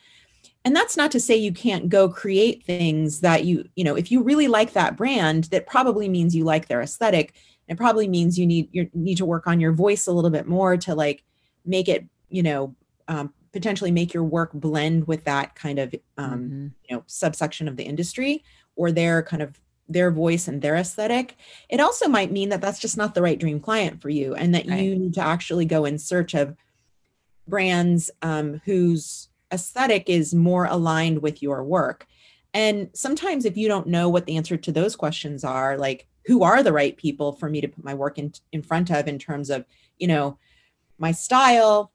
And 0.64 0.75
that's 0.75 0.96
not 0.96 1.11
to 1.11 1.20
say 1.20 1.37
you 1.37 1.52
can't 1.52 1.88
go 1.88 2.08
create 2.08 2.64
things 2.64 3.20
that 3.20 3.44
you 3.44 3.69
you 3.75 3.84
know 3.84 3.96
if 3.96 4.11
you 4.11 4.22
really 4.22 4.49
like 4.49 4.72
that 4.75 4.96
brand 4.96 5.44
that 5.44 5.66
probably 5.66 6.08
means 6.08 6.34
you 6.34 6.44
like 6.44 6.69
their 6.69 6.81
aesthetic. 6.81 7.34
It 7.66 7.78
probably 7.78 8.09
means 8.09 8.38
you 8.38 8.47
need 8.47 8.68
you 8.73 8.88
need 8.94 9.16
to 9.16 9.25
work 9.25 9.47
on 9.47 9.59
your 9.59 9.73
voice 9.73 10.06
a 10.06 10.12
little 10.12 10.30
bit 10.30 10.47
more 10.47 10.76
to 10.78 10.94
like 10.94 11.25
make 11.64 11.88
it 11.88 12.06
you 12.28 12.42
know 12.42 12.75
um, 13.09 13.33
potentially 13.54 13.90
make 13.90 14.12
your 14.12 14.25
work 14.25 14.50
blend 14.52 15.06
with 15.06 15.25
that 15.25 15.54
kind 15.54 15.78
of 15.78 15.94
um, 16.18 16.40
Mhm. 16.50 16.73
you 16.88 16.96
know 16.96 17.02
subsection 17.06 17.68
of 17.68 17.76
the 17.76 17.84
industry 17.84 18.44
or 18.76 18.92
their 18.92 19.23
kind 19.23 19.40
of 19.42 19.58
their 19.88 20.11
voice 20.11 20.49
and 20.49 20.61
their 20.61 20.76
aesthetic 20.76 21.37
it 21.68 21.78
also 21.80 22.08
might 22.08 22.32
mean 22.32 22.49
that 22.49 22.61
that's 22.61 22.78
just 22.80 22.96
not 22.96 23.14
the 23.14 23.23
right 23.23 23.38
dream 23.38 23.61
client 23.61 24.00
for 24.02 24.08
you 24.11 24.34
and 24.34 24.54
that 24.54 24.66
Right. 24.66 24.80
you 24.80 24.96
need 24.96 25.14
to 25.14 25.20
actually 25.20 25.64
go 25.66 25.84
in 25.84 25.99
search 25.99 26.34
of 26.34 26.56
brands 27.46 28.11
um, 28.23 28.61
whose 28.64 29.28
aesthetic 29.52 30.08
is 30.08 30.34
more 30.34 30.64
aligned 30.64 31.23
with 31.23 31.42
your 31.42 31.62
work 31.62 32.06
and 32.54 32.88
sometimes 32.94 33.44
if 33.44 33.56
you 33.56 33.68
don't 33.68 33.87
know 33.87 34.08
what 34.08 34.26
the 34.26 34.37
answer 34.37 34.56
to 34.56 34.73
those 34.73 34.96
questions 34.96 35.44
are 35.44 35.76
like 35.78 36.06
who 36.26 36.42
are 36.42 36.62
the 36.62 36.73
right 36.73 36.96
people 36.96 37.32
for 37.32 37.49
me 37.50 37.61
to 37.61 37.68
put 37.68 37.84
my 37.84 37.94
work 37.94 38.18
in 38.18 38.32
in 38.52 38.62
front 38.62 38.90
of 38.90 39.06
in 39.06 39.18
terms 39.18 39.49
of 39.50 39.64
you 39.99 40.08
know 40.08 40.38
my 40.99 41.12
style 41.12 41.92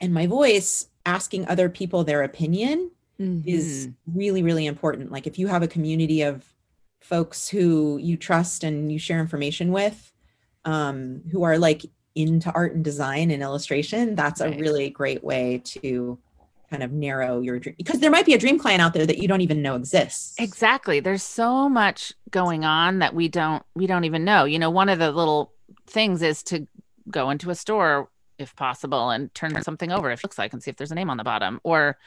and 0.00 0.12
my 0.12 0.26
voice 0.26 0.88
asking 1.06 1.46
other 1.46 1.68
people 1.68 2.04
their 2.04 2.22
opinion 2.22 2.90
is 3.46 3.86
Mhm. 3.86 3.94
really 4.06 4.42
really 4.42 4.66
important 4.66 5.12
like 5.12 5.26
if 5.26 5.38
you 5.38 5.46
have 5.46 5.62
a 5.62 5.68
community 5.68 6.22
of 6.22 6.44
folks 7.00 7.48
who 7.48 7.98
you 7.98 8.16
trust 8.16 8.64
and 8.64 8.90
you 8.90 8.98
share 8.98 9.20
information 9.20 9.70
with 9.70 10.10
um, 10.64 11.20
who 11.30 11.42
are 11.42 11.58
like 11.58 11.82
into 12.14 12.50
art 12.52 12.74
and 12.74 12.82
design 12.84 13.30
and 13.30 13.42
illustration 13.42 14.14
that's 14.14 14.40
a 14.40 14.50
really 14.50 14.90
great 14.90 15.22
way 15.22 15.60
to 15.64 16.18
kind 16.70 16.82
of 16.82 16.90
narrow 16.92 17.40
your 17.40 17.58
dream 17.58 17.74
because 17.78 18.00
there 18.00 18.10
might 18.10 18.24
be 18.26 18.34
a 18.34 18.38
dream 18.38 18.58
client 18.58 18.80
out 18.80 18.94
there 18.94 19.06
that 19.06 19.18
you 19.18 19.28
don't 19.28 19.42
even 19.42 19.62
know 19.62 19.76
exists 19.76 20.34
Exactly. 20.38 20.98
There's 21.00 21.22
so 21.22 21.68
much 21.68 22.12
going 22.30 22.64
on 22.64 22.98
that 23.00 23.14
we 23.14 23.28
don't 23.28 23.62
we 23.76 23.86
don't 23.86 24.04
even 24.04 24.24
know. 24.24 24.44
You 24.44 24.58
know, 24.58 24.70
one 24.70 24.88
of 24.88 24.98
the 24.98 25.12
little 25.12 25.52
things 25.86 26.22
is 26.22 26.42
to 26.44 26.66
go 27.10 27.30
into 27.30 27.50
a 27.50 27.54
store 27.54 28.08
if 28.38 28.54
possible 28.56 29.10
and 29.10 29.32
turn 29.34 29.62
something 29.62 29.92
over 29.92 30.10
if 30.10 30.20
it 30.20 30.24
looks 30.24 30.38
like 30.38 30.52
and 30.52 30.62
see 30.62 30.70
if 30.70 30.76
there's 30.76 30.92
a 30.92 30.94
name 30.94 31.10
on 31.10 31.16
the 31.16 31.24
bottom 31.24 31.60
or 31.62 31.98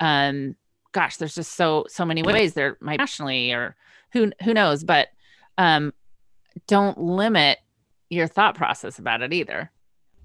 um 0.00 0.56
gosh, 0.92 1.16
there's 1.16 1.34
just 1.34 1.54
so 1.54 1.84
so 1.88 2.04
many 2.04 2.22
ways 2.22 2.54
there 2.54 2.76
might 2.80 2.98
nationally 2.98 3.52
or 3.52 3.76
who 4.12 4.32
who 4.42 4.54
knows, 4.54 4.84
but 4.84 5.08
um 5.58 5.92
don't 6.66 6.98
limit 6.98 7.58
your 8.10 8.26
thought 8.26 8.54
process 8.54 8.98
about 8.98 9.22
it 9.22 9.32
either. 9.32 9.70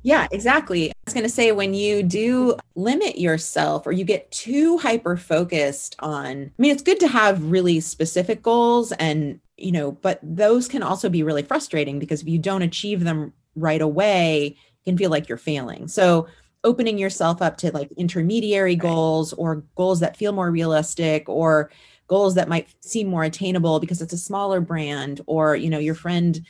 Yeah, 0.03 0.27
exactly. 0.31 0.89
I 0.89 0.93
was 1.05 1.13
going 1.13 1.25
to 1.25 1.29
say 1.29 1.53
when 1.53 1.73
you 1.73 2.03
do 2.03 2.57
limit 2.75 3.17
yourself 3.17 3.87
or 3.87 3.93
you 3.93 4.03
get 4.03 4.29
too 4.31 4.77
hyper 4.77 5.15
focused 5.15 5.95
on, 5.99 6.51
I 6.57 6.61
mean, 6.61 6.71
it's 6.71 6.83
good 6.83 6.99
to 6.99 7.07
have 7.07 7.49
really 7.49 7.79
specific 7.79 8.41
goals 8.41 8.91
and, 8.93 9.39
you 9.55 9.71
know, 9.71 9.93
but 9.93 10.19
those 10.21 10.67
can 10.67 10.83
also 10.83 11.07
be 11.07 11.23
really 11.23 11.43
frustrating 11.43 11.99
because 11.99 12.21
if 12.21 12.27
you 12.27 12.37
don't 12.37 12.63
achieve 12.63 13.05
them 13.05 13.31
right 13.55 13.81
away, 13.81 14.57
can 14.85 14.97
feel 14.97 15.09
like 15.09 15.27
you're 15.29 15.37
failing. 15.37 15.87
So, 15.87 16.27
opening 16.65 16.97
yourself 16.97 17.41
up 17.41 17.57
to 17.57 17.71
like 17.73 17.91
intermediary 17.97 18.75
goals 18.75 19.33
or 19.33 19.65
goals 19.75 19.99
that 19.99 20.15
feel 20.15 20.31
more 20.31 20.49
realistic 20.49 21.27
or 21.27 21.69
goals 22.07 22.35
that 22.35 22.47
might 22.47 22.73
seem 22.79 23.07
more 23.07 23.25
attainable 23.25 23.81
because 23.81 24.01
it's 24.01 24.13
a 24.13 24.17
smaller 24.17 24.61
brand 24.61 25.19
or, 25.25 25.57
you 25.57 25.69
know, 25.69 25.79
your 25.79 25.95
friend 25.95 26.41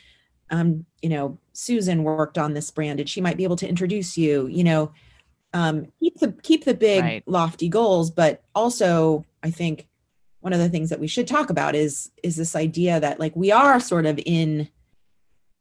um, 0.52 0.86
you 1.02 1.10
know, 1.10 1.40
Susan 1.54 2.04
worked 2.04 2.38
on 2.38 2.54
this 2.54 2.70
brand 2.70 3.00
and 3.00 3.10
she 3.10 3.22
might 3.22 3.38
be 3.38 3.44
able 3.44 3.56
to 3.56 3.68
introduce 3.68 4.18
you, 4.18 4.48
you 4.48 4.64
know, 4.64 4.92
um, 5.54 5.88
keep 6.00 6.20
the 6.20 6.32
keep 6.44 6.66
the 6.66 6.74
big 6.74 7.04
Right. 7.04 7.24
lofty 7.26 7.70
goals, 7.70 8.12
but 8.12 8.44
also 8.54 9.26
I 9.42 9.50
think 9.52 9.88
one 10.42 10.54
of 10.54 10.60
the 10.60 10.70
things 10.70 10.90
that 10.90 11.00
we 11.00 11.08
should 11.08 11.28
talk 11.28 11.50
about 11.50 11.76
is 11.76 12.12
is 12.24 12.36
this 12.36 12.56
idea 12.56 13.00
that 13.00 13.20
like 13.20 13.36
we 13.36 13.52
are 13.52 13.80
sort 13.80 14.06
of 14.06 14.20
in 14.26 14.70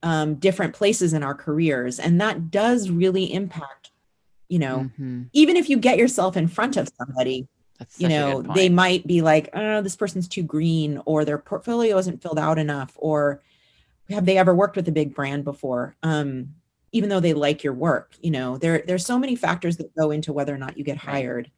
um, 0.02 0.34
different 0.36 0.74
places 0.74 1.12
in 1.12 1.22
our 1.22 1.34
careers, 1.34 1.98
and 1.98 2.20
that 2.20 2.50
does 2.50 2.90
really 2.90 3.32
impact, 3.32 3.90
you 4.48 4.58
know, 4.58 4.90
Mhm. 4.98 5.28
even 5.32 5.56
if 5.56 5.68
you 5.70 5.78
get 5.78 5.98
yourself 5.98 6.36
in 6.36 6.48
front 6.48 6.76
of 6.76 6.90
somebody, 6.98 7.48
you 7.96 8.08
know 8.08 8.42
they 8.42 8.68
might 8.68 9.04
be 9.08 9.22
like 9.22 9.48
oh 9.54 9.82
this 9.82 9.96
person's 9.96 10.28
too 10.28 10.44
green 10.44 11.02
or 11.04 11.24
their 11.24 11.38
portfolio 11.38 11.98
isn't 11.98 12.22
filled 12.22 12.38
out 12.38 12.56
enough 12.56 12.92
or 12.96 13.42
have 14.08 14.24
they 14.24 14.38
ever 14.38 14.54
worked 14.54 14.76
with 14.76 14.86
a 14.86 14.92
big 14.92 15.12
brand 15.16 15.42
before? 15.42 15.96
Um 16.04 16.54
even 16.92 17.08
though 17.08 17.18
they 17.18 17.32
like 17.34 17.64
your 17.64 17.72
work 17.72 18.14
you 18.20 18.30
know 18.30 18.56
there 18.56 18.84
there's 18.86 19.04
so 19.04 19.18
many 19.18 19.34
factors 19.34 19.78
that 19.78 19.92
go 19.96 20.12
into 20.12 20.32
whether 20.32 20.54
or 20.54 20.58
not 20.58 20.78
you 20.78 20.84
get 20.84 20.96
hired 20.96 21.50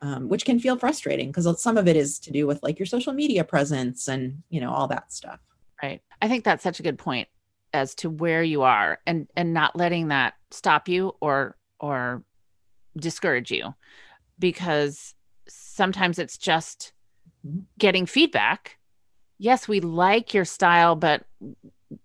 um, 0.00 0.28
which 0.30 0.46
can 0.46 0.58
feel 0.58 0.78
frustrating 0.78 1.28
because 1.30 1.60
some 1.60 1.76
of 1.76 1.86
it 1.86 1.96
is 1.96 2.18
to 2.20 2.30
do 2.30 2.46
with 2.46 2.62
like 2.62 2.78
your 2.78 2.86
social 2.86 3.12
media 3.12 3.44
presence 3.44 4.08
and 4.08 4.42
you 4.48 4.60
know 4.62 4.72
all 4.72 4.86
that 4.88 5.12
stuff. 5.12 5.40
Right. 5.82 6.00
I 6.22 6.28
think 6.28 6.44
that's 6.44 6.62
such 6.62 6.80
a 6.80 6.82
good 6.82 6.96
point 6.98 7.28
as 7.72 7.94
to 7.96 8.10
where 8.10 8.42
you 8.42 8.62
are 8.62 8.98
and 9.06 9.28
and 9.36 9.52
not 9.52 9.76
letting 9.76 10.08
that 10.08 10.34
stop 10.50 10.88
you 10.88 11.12
or 11.20 11.56
or 11.80 12.22
discourage 12.96 13.50
you. 13.50 13.74
Because 14.38 15.14
sometimes 15.48 16.18
it's 16.18 16.38
just 16.38 16.92
getting 17.78 18.06
feedback. 18.06 18.78
Yes, 19.38 19.68
we 19.68 19.80
like 19.80 20.34
your 20.34 20.44
style 20.44 20.96
but 20.96 21.24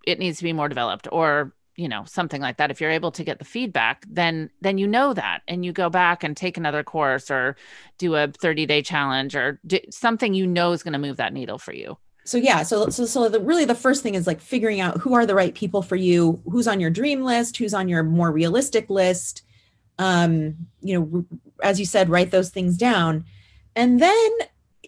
it 0.06 0.20
needs 0.20 0.38
to 0.38 0.44
be 0.44 0.54
more 0.54 0.70
developed 0.70 1.08
or 1.12 1.54
you 1.76 1.88
know 1.88 2.04
something 2.06 2.42
like 2.42 2.58
that. 2.58 2.72
If 2.72 2.80
you're 2.80 2.92
able 2.92 3.12
to 3.12 3.24
get 3.24 3.40
the 3.40 3.46
feedback 3.46 4.06
then 4.10 4.50
then 4.62 4.78
you 4.78 4.88
know 4.88 5.14
that 5.14 5.42
and 5.48 5.66
you 5.66 5.72
go 5.72 5.90
back 5.90 6.24
and 6.24 6.36
take 6.38 6.58
another 6.58 6.84
course 6.84 7.32
or 7.32 7.56
do 7.98 8.16
a 8.16 8.28
30 8.28 8.66
day 8.66 8.82
challenge 8.82 9.36
or 9.36 9.60
do 9.66 9.80
something 9.90 10.34
you 10.34 10.46
know 10.46 10.72
is 10.72 10.84
going 10.84 10.94
to 10.94 11.00
move 11.00 11.18
that 11.18 11.34
needle 11.34 11.58
for 11.58 11.74
you 11.74 11.98
so 12.26 12.38
yeah 12.38 12.64
so 12.64 12.90
so 12.90 13.06
so 13.06 13.28
the 13.30 13.40
really 13.40 13.66
the 13.66 13.76
first 13.76 14.02
thing 14.04 14.16
is 14.16 14.26
like 14.28 14.40
figuring 14.42 14.80
out 14.80 14.98
who 15.02 15.14
are 15.14 15.26
the 15.26 15.36
right 15.36 15.54
people 15.56 15.82
for 15.82 15.96
you 15.96 16.42
who's 16.50 16.68
on 16.68 16.80
your 16.80 16.90
dream 16.90 17.24
list 17.24 17.58
who's 17.58 17.74
on 17.74 17.90
your 17.90 18.04
more 18.04 18.32
realistic 18.32 18.90
list 18.90 19.42
um 20.00 20.56
you 20.82 20.98
know 21.00 21.26
as 21.62 21.80
you 21.80 21.86
said 21.86 22.10
write 22.10 22.32
those 22.32 22.50
things 22.50 22.78
down 22.78 23.26
and 23.76 24.00
then 24.00 24.30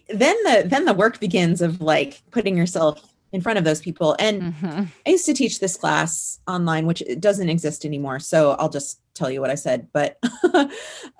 then 0.08 0.36
the 0.44 0.64
then 0.66 0.84
the 0.84 0.94
work 0.94 1.18
begins 1.20 1.60
of 1.60 1.80
like 1.80 2.22
putting 2.30 2.56
yourself 2.56 3.00
in 3.32 3.40
front 3.40 3.58
of 3.58 3.64
those 3.64 3.80
people 3.80 4.16
and 4.18 4.54
Mhm. 4.54 4.88
I 5.04 5.10
used 5.10 5.26
to 5.26 5.34
teach 5.34 5.58
this 5.60 5.76
class 5.76 6.38
online, 6.46 6.86
which 6.86 7.02
it 7.02 7.20
doesn't 7.20 7.48
exist 7.48 7.84
anymore. 7.84 8.20
So 8.20 8.52
I'll 8.52 8.68
just 8.70 9.00
tell 9.14 9.30
you 9.30 9.40
what 9.40 9.50
I 9.50 9.56
said. 9.56 9.88
But 9.92 10.18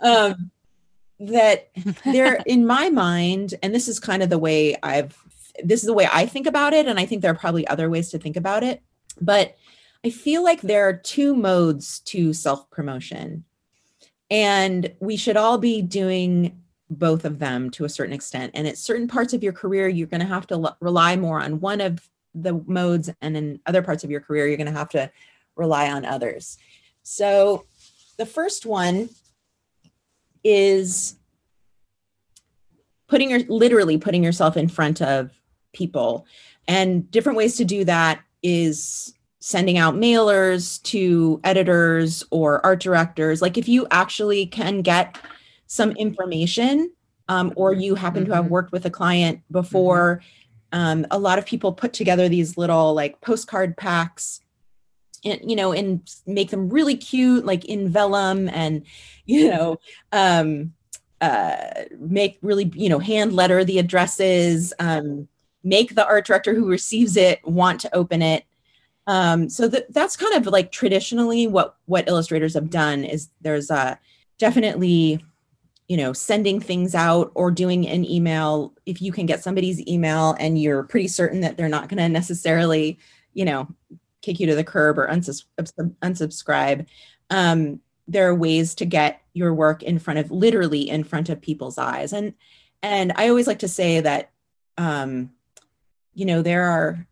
um, 0.00 0.50
that 1.18 1.68
there, 2.04 2.42
in 2.46 2.64
my 2.66 2.90
mind, 2.90 3.54
and 3.62 3.74
this 3.74 3.88
is 3.88 3.98
kind 3.98 4.22
of 4.22 4.30
the 4.30 4.38
way 4.38 4.76
I've, 4.82 5.18
this 5.62 5.80
is 5.80 5.86
the 5.86 5.94
way 5.94 6.08
I 6.12 6.26
think 6.26 6.46
about 6.46 6.72
it. 6.72 6.86
And 6.86 6.98
I 6.98 7.06
think 7.06 7.22
there 7.22 7.30
are 7.30 7.36
probably 7.36 7.66
other 7.66 7.88
ways 7.88 8.10
to 8.10 8.18
think 8.18 8.36
about 8.36 8.62
it. 8.62 8.82
But 9.20 9.56
I 10.04 10.10
feel 10.10 10.42
like 10.44 10.60
there 10.60 10.88
are 10.88 10.92
two 10.96 11.34
modes 11.34 12.00
to 12.00 12.32
self 12.32 12.70
promotion. 12.70 13.44
And 14.30 14.92
we 15.00 15.16
should 15.16 15.36
all 15.36 15.58
be 15.58 15.82
doing 15.82 16.60
both 16.90 17.24
of 17.24 17.38
them 17.38 17.70
to 17.70 17.84
a 17.84 17.88
certain 17.88 18.14
extent. 18.14 18.52
And 18.54 18.66
at 18.66 18.78
certain 18.78 19.08
parts 19.08 19.32
of 19.32 19.42
your 19.42 19.52
career, 19.52 19.88
you're 19.88 20.06
going 20.06 20.20
to 20.20 20.26
have 20.26 20.46
to 20.48 20.54
l- 20.54 20.76
rely 20.80 21.16
more 21.16 21.40
on 21.40 21.60
one 21.60 21.80
of 21.80 22.08
the 22.34 22.54
modes. 22.66 23.10
And 23.20 23.36
in 23.36 23.60
other 23.66 23.82
parts 23.82 24.04
of 24.04 24.10
your 24.10 24.20
career, 24.20 24.46
you're 24.46 24.56
going 24.56 24.66
to 24.66 24.72
have 24.72 24.90
to 24.90 25.10
rely 25.56 25.90
on 25.90 26.04
others. 26.04 26.58
So 27.02 27.64
the 28.16 28.26
first 28.26 28.66
one 28.66 29.08
is 30.44 31.16
putting 33.08 33.30
your 33.30 33.40
literally 33.48 33.98
putting 33.98 34.22
yourself 34.22 34.56
in 34.56 34.68
front 34.68 35.00
of 35.00 35.30
people. 35.76 36.26
And 36.66 37.08
different 37.10 37.36
ways 37.36 37.56
to 37.56 37.64
do 37.64 37.84
that 37.84 38.20
is 38.42 39.14
sending 39.40 39.78
out 39.78 39.94
mailers 39.94 40.82
to 40.82 41.40
editors 41.44 42.24
or 42.30 42.64
art 42.66 42.80
directors. 42.80 43.40
Like 43.40 43.56
if 43.56 43.68
you 43.68 43.86
actually 43.90 44.46
can 44.46 44.82
get 44.82 45.18
some 45.68 45.92
information 45.92 46.90
um, 47.28 47.52
or 47.56 47.72
you 47.72 47.94
happen 47.94 48.24
to 48.24 48.34
have 48.34 48.46
Mhm. 48.46 48.50
worked 48.50 48.72
with 48.72 48.86
a 48.86 48.90
client 48.90 49.40
before, 49.50 50.20
um, 50.72 51.06
a 51.10 51.18
lot 51.18 51.38
of 51.38 51.46
people 51.46 51.72
put 51.72 51.92
together 51.92 52.28
these 52.28 52.56
little 52.56 52.94
like 52.94 53.20
postcard 53.20 53.76
packs 53.76 54.40
and 55.24 55.40
you 55.48 55.56
know 55.56 55.72
and 55.72 56.08
make 56.26 56.50
them 56.50 56.68
really 56.68 56.96
cute 56.96 57.44
like 57.44 57.64
in 57.64 57.88
vellum 57.88 58.48
and 58.48 58.82
you 59.24 59.50
know 59.50 59.76
um 60.12 60.72
uh 61.20 61.56
make 61.98 62.38
really 62.42 62.70
you 62.74 62.88
know 62.88 62.98
hand 62.98 63.32
letter 63.32 63.64
the 63.64 63.78
addresses 63.78 64.72
um 64.78 65.26
make 65.62 65.94
the 65.94 66.06
art 66.06 66.26
director 66.26 66.54
who 66.54 66.68
receives 66.68 67.16
it 67.16 67.44
want 67.46 67.80
to 67.80 67.94
open 67.94 68.22
it. 68.22 68.44
Um 69.06 69.48
so 69.48 69.68
that 69.68 69.92
that's 69.92 70.16
kind 70.16 70.34
of 70.34 70.46
like 70.52 70.72
traditionally 70.72 71.46
what 71.46 71.76
what 71.86 72.08
illustrators 72.08 72.54
have 72.54 72.70
done 72.70 73.04
is 73.04 73.30
there's 73.40 73.70
uh 73.70 73.96
definitely 74.38 75.24
you 75.88 75.96
know 75.96 76.12
sending 76.12 76.60
things 76.60 76.94
out 76.94 77.30
or 77.34 77.50
doing 77.50 77.86
an 77.86 78.04
email. 78.04 78.74
If 78.84 79.00
you 79.00 79.12
can 79.12 79.26
get 79.26 79.42
somebody's 79.42 79.86
email 79.86 80.36
and 80.38 80.60
you're 80.60 80.82
pretty 80.82 81.08
certain 81.08 81.40
that 81.40 81.56
they're 81.56 81.68
not 81.68 81.88
going 81.88 81.98
to 81.98 82.08
necessarily 82.08 82.98
you 83.32 83.44
know 83.44 83.68
kick 84.22 84.40
you 84.40 84.46
to 84.48 84.56
the 84.56 84.64
curb 84.64 84.98
or 84.98 85.06
unsubscribe 85.08 86.86
um, 87.30 87.80
there 88.08 88.28
are 88.28 88.34
ways 88.34 88.74
to 88.76 88.84
get 88.84 89.20
your 89.34 89.52
work 89.52 89.82
in 89.82 89.98
front 89.98 90.18
of 90.18 90.30
literally 90.30 90.88
in 90.88 91.04
front 91.04 91.28
of 91.28 91.40
people's 91.40 91.78
eyes. 91.78 92.12
And 92.12 92.34
and 92.82 93.12
i 93.16 93.28
always 93.28 93.46
like 93.46 93.60
to 93.60 93.68
say 93.68 94.00
that 94.00 94.30
um, 94.76 95.30
you 96.16 96.24
know 96.24 96.42
there 96.42 96.64
are 96.64 97.06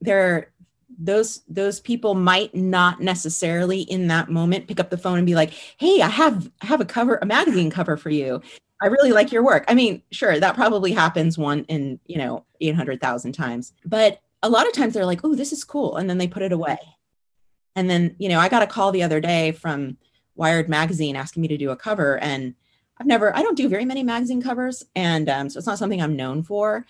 there 0.00 0.20
are 0.20 0.50
those 0.98 1.42
those 1.48 1.80
people 1.80 2.14
might 2.14 2.54
not 2.54 3.00
necessarily 3.00 3.82
in 3.82 4.06
that 4.06 4.30
moment 4.30 4.68
pick 4.68 4.78
up 4.78 4.90
the 4.90 4.98
phone 4.98 5.18
and 5.18 5.26
be 5.26 5.34
like 5.34 5.52
hey 5.76 6.00
i 6.00 6.08
have 6.08 6.50
I 6.62 6.66
have 6.66 6.80
a 6.80 6.84
cover 6.84 7.18
a 7.20 7.26
magazine 7.26 7.70
cover 7.70 7.96
for 7.96 8.10
you. 8.10 8.40
I 8.82 8.86
really 8.86 9.12
like 9.12 9.32
your 9.32 9.42
work. 9.42 9.64
I 9.68 9.74
mean 9.74 10.02
sure 10.12 10.38
that 10.38 10.54
probably 10.54 10.92
happens 10.92 11.36
one 11.36 11.64
in 11.64 11.98
you 12.06 12.16
know 12.16 12.44
800000 12.60 13.32
times. 13.32 13.72
But 13.84 14.20
a 14.42 14.48
lot 14.48 14.66
of 14.66 14.72
times 14.72 14.94
they're 14.94 15.06
like 15.06 15.24
oh 15.24 15.34
this 15.34 15.52
is 15.52 15.64
cool 15.64 15.96
and 15.96 16.08
then 16.08 16.18
they 16.18 16.28
put 16.28 16.42
it 16.42 16.52
away. 16.52 16.78
And 17.76 17.90
then 17.90 18.14
you 18.18 18.28
know 18.28 18.38
i 18.38 18.48
got 18.48 18.62
a 18.62 18.68
call 18.68 18.92
the 18.92 19.02
other 19.02 19.20
day 19.20 19.52
from 19.52 19.96
wired 20.36 20.68
magazine 20.68 21.16
asking 21.16 21.40
me 21.40 21.48
to 21.48 21.56
do 21.56 21.70
a 21.70 21.76
cover 21.76 22.18
and 22.18 22.54
i've 22.98 23.06
never 23.06 23.34
i 23.36 23.42
don't 23.42 23.56
do 23.56 23.68
very 23.68 23.84
many 23.84 24.02
magazine 24.02 24.42
covers 24.42 24.84
and 24.96 25.28
um, 25.28 25.48
so 25.48 25.58
it's 25.58 25.66
not 25.66 25.78
something 25.78 26.02
i'm 26.02 26.16
known 26.16 26.42
for 26.42 26.84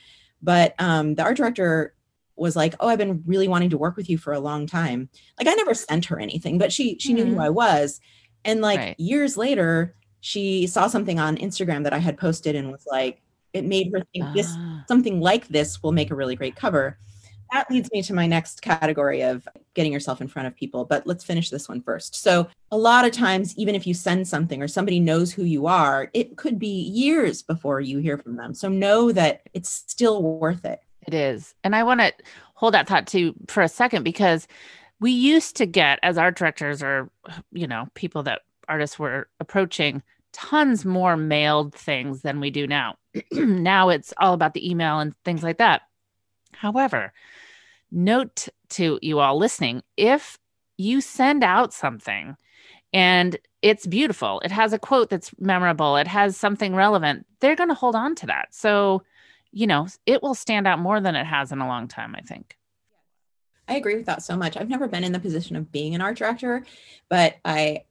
but 0.45 0.75
um, 0.79 1.15
the 1.17 1.23
art 1.23 1.37
director 1.37 1.95
was 2.37 2.57
like 2.57 2.75
oh 2.81 2.89
i've 2.89 2.99
been 2.99 3.23
really 3.27 3.47
wanting 3.49 3.71
to 3.71 3.79
work 3.79 3.97
with 3.97 4.11
you 4.11 4.19
for 4.19 4.33
a 4.33 4.41
long 4.41 4.67
time 4.67 5.09
like 5.39 5.47
i 5.47 5.55
never 5.55 5.73
sent 5.75 6.05
her 6.07 6.19
anything 6.19 6.59
but 6.59 6.73
she 6.73 6.99
she 6.99 7.13
knew 7.13 7.25
who 7.27 7.37
Mhm. 7.37 7.45
i 7.45 7.51
was 7.51 8.01
and 8.45 8.61
like 8.61 8.79
Right. 8.81 8.95
years 8.99 9.37
later 9.37 9.95
she 10.21 10.67
saw 10.67 10.89
something 10.89 11.21
on 11.21 11.37
instagram 11.37 11.85
that 11.85 11.93
i 11.93 11.99
had 11.99 12.19
posted 12.19 12.57
and 12.57 12.73
was 12.73 12.85
like 12.91 13.23
it 13.53 13.65
made 13.65 13.93
her 13.95 14.03
think 14.13 14.27
this 14.35 14.57
Ah, 14.59 14.85
something 14.89 15.21
like 15.21 15.47
this 15.47 15.81
will 15.83 15.93
make 15.93 16.11
a 16.11 16.17
really 16.17 16.35
great 16.35 16.57
cover 16.57 16.99
that 17.53 17.71
leads 17.71 17.91
me 17.93 18.03
to 18.03 18.15
my 18.15 18.27
next 18.27 18.63
category 18.63 19.23
of 19.23 19.49
getting 19.75 19.93
yourself 19.93 20.21
in 20.21 20.29
front 20.29 20.49
of 20.49 20.55
people 20.55 20.85
but 20.85 21.07
let's 21.07 21.25
finish 21.25 21.51
this 21.51 21.69
one 21.69 21.81
first 21.81 22.15
so 22.15 22.47
a 22.71 22.77
lot 22.77 23.05
of 23.05 23.13
times 23.13 23.57
even 23.57 23.75
if 23.75 23.87
you 23.87 23.95
send 23.95 24.27
something 24.27 24.63
or 24.63 24.69
somebody 24.69 25.01
knows 25.01 25.33
who 25.33 25.45
you 25.45 25.67
are 25.67 26.11
it 26.15 26.37
could 26.37 26.59
be 26.59 26.83
years 26.83 27.43
before 27.43 27.81
you 27.81 27.99
hear 27.99 28.19
from 28.19 28.37
them 28.37 28.55
so 28.55 28.69
know 28.69 29.13
that 29.13 29.43
it's 29.53 29.71
still 29.71 30.23
worth 30.23 30.65
it 30.65 30.81
It 31.07 31.15
is. 31.15 31.55
And 31.63 31.75
I 31.77 31.83
want 31.85 32.01
to 32.01 32.13
hold 32.55 32.75
that 32.75 32.87
thought 32.87 33.07
too 33.07 33.35
for 33.49 33.63
a 33.63 33.69
second 33.69 34.03
because 34.05 34.47
we 35.01 35.11
used 35.11 35.57
to 35.57 35.67
get, 35.67 35.99
as 36.03 36.17
art 36.17 36.37
directors 36.37 36.83
or, 36.83 37.11
you 37.53 37.67
know, 37.67 37.89
people 37.95 38.23
that 38.25 38.43
artists 38.69 38.99
were 38.99 39.29
approaching, 39.41 40.03
tons 40.33 40.85
more 40.85 41.17
mailed 41.17 41.75
things 41.75 42.23
than 42.23 42.41
we 42.41 42.51
do 42.51 42.67
now. 42.67 42.97
now 43.33 43.91
it's 43.91 44.15
all 44.19 44.35
about 44.35 44.55
the 44.55 44.69
email 44.69 44.99
and 45.01 45.15
things 45.25 45.43
like 45.43 45.59
that. 45.59 45.83
However, 46.59 47.13
note 47.91 48.49
to 48.71 48.99
you 49.03 49.21
all 49.21 49.39
listening 49.39 49.83
if 49.97 50.39
you 50.77 51.01
send 51.01 51.45
out 51.45 51.73
something 51.73 52.37
and 52.93 53.37
it's 53.63 53.87
beautiful. 53.87 54.41
It 54.45 54.51
has 54.51 54.73
a 54.73 54.79
quote 54.79 55.11
that's 55.11 55.33
memorable. 55.39 55.97
It 55.97 56.07
has 56.07 56.37
something 56.37 56.75
relevant. 56.75 57.27
They're 57.41 57.57
going 57.57 57.69
to 57.71 57.75
hold 57.75 57.95
on 57.97 58.15
to 58.17 58.27
that. 58.27 58.55
So, 58.55 59.03
you 59.53 59.67
know, 59.67 59.87
it 60.07 60.23
will 60.23 60.35
stand 60.35 60.67
out 60.67 60.79
more 60.79 61.01
than 61.01 61.15
it 61.15 61.25
has 61.25 61.51
in 61.53 61.61
a 61.61 61.67
long 61.67 61.89
time, 61.89 62.15
I 62.17 62.21
think. 62.21 62.57
I 63.67 63.77
agree 63.77 63.97
with 63.97 64.07
that 64.07 64.23
so 64.23 64.37
much. 64.37 64.57
I've 64.57 64.69
never 64.69 64.87
been 64.89 65.05
in 65.05 65.13
the 65.13 65.19
position 65.19 65.57
of 65.57 65.73
being 65.73 65.95
an 65.95 66.01
art 66.01 66.17
director, 66.19 66.65
but 67.09 67.37
I 67.45 67.85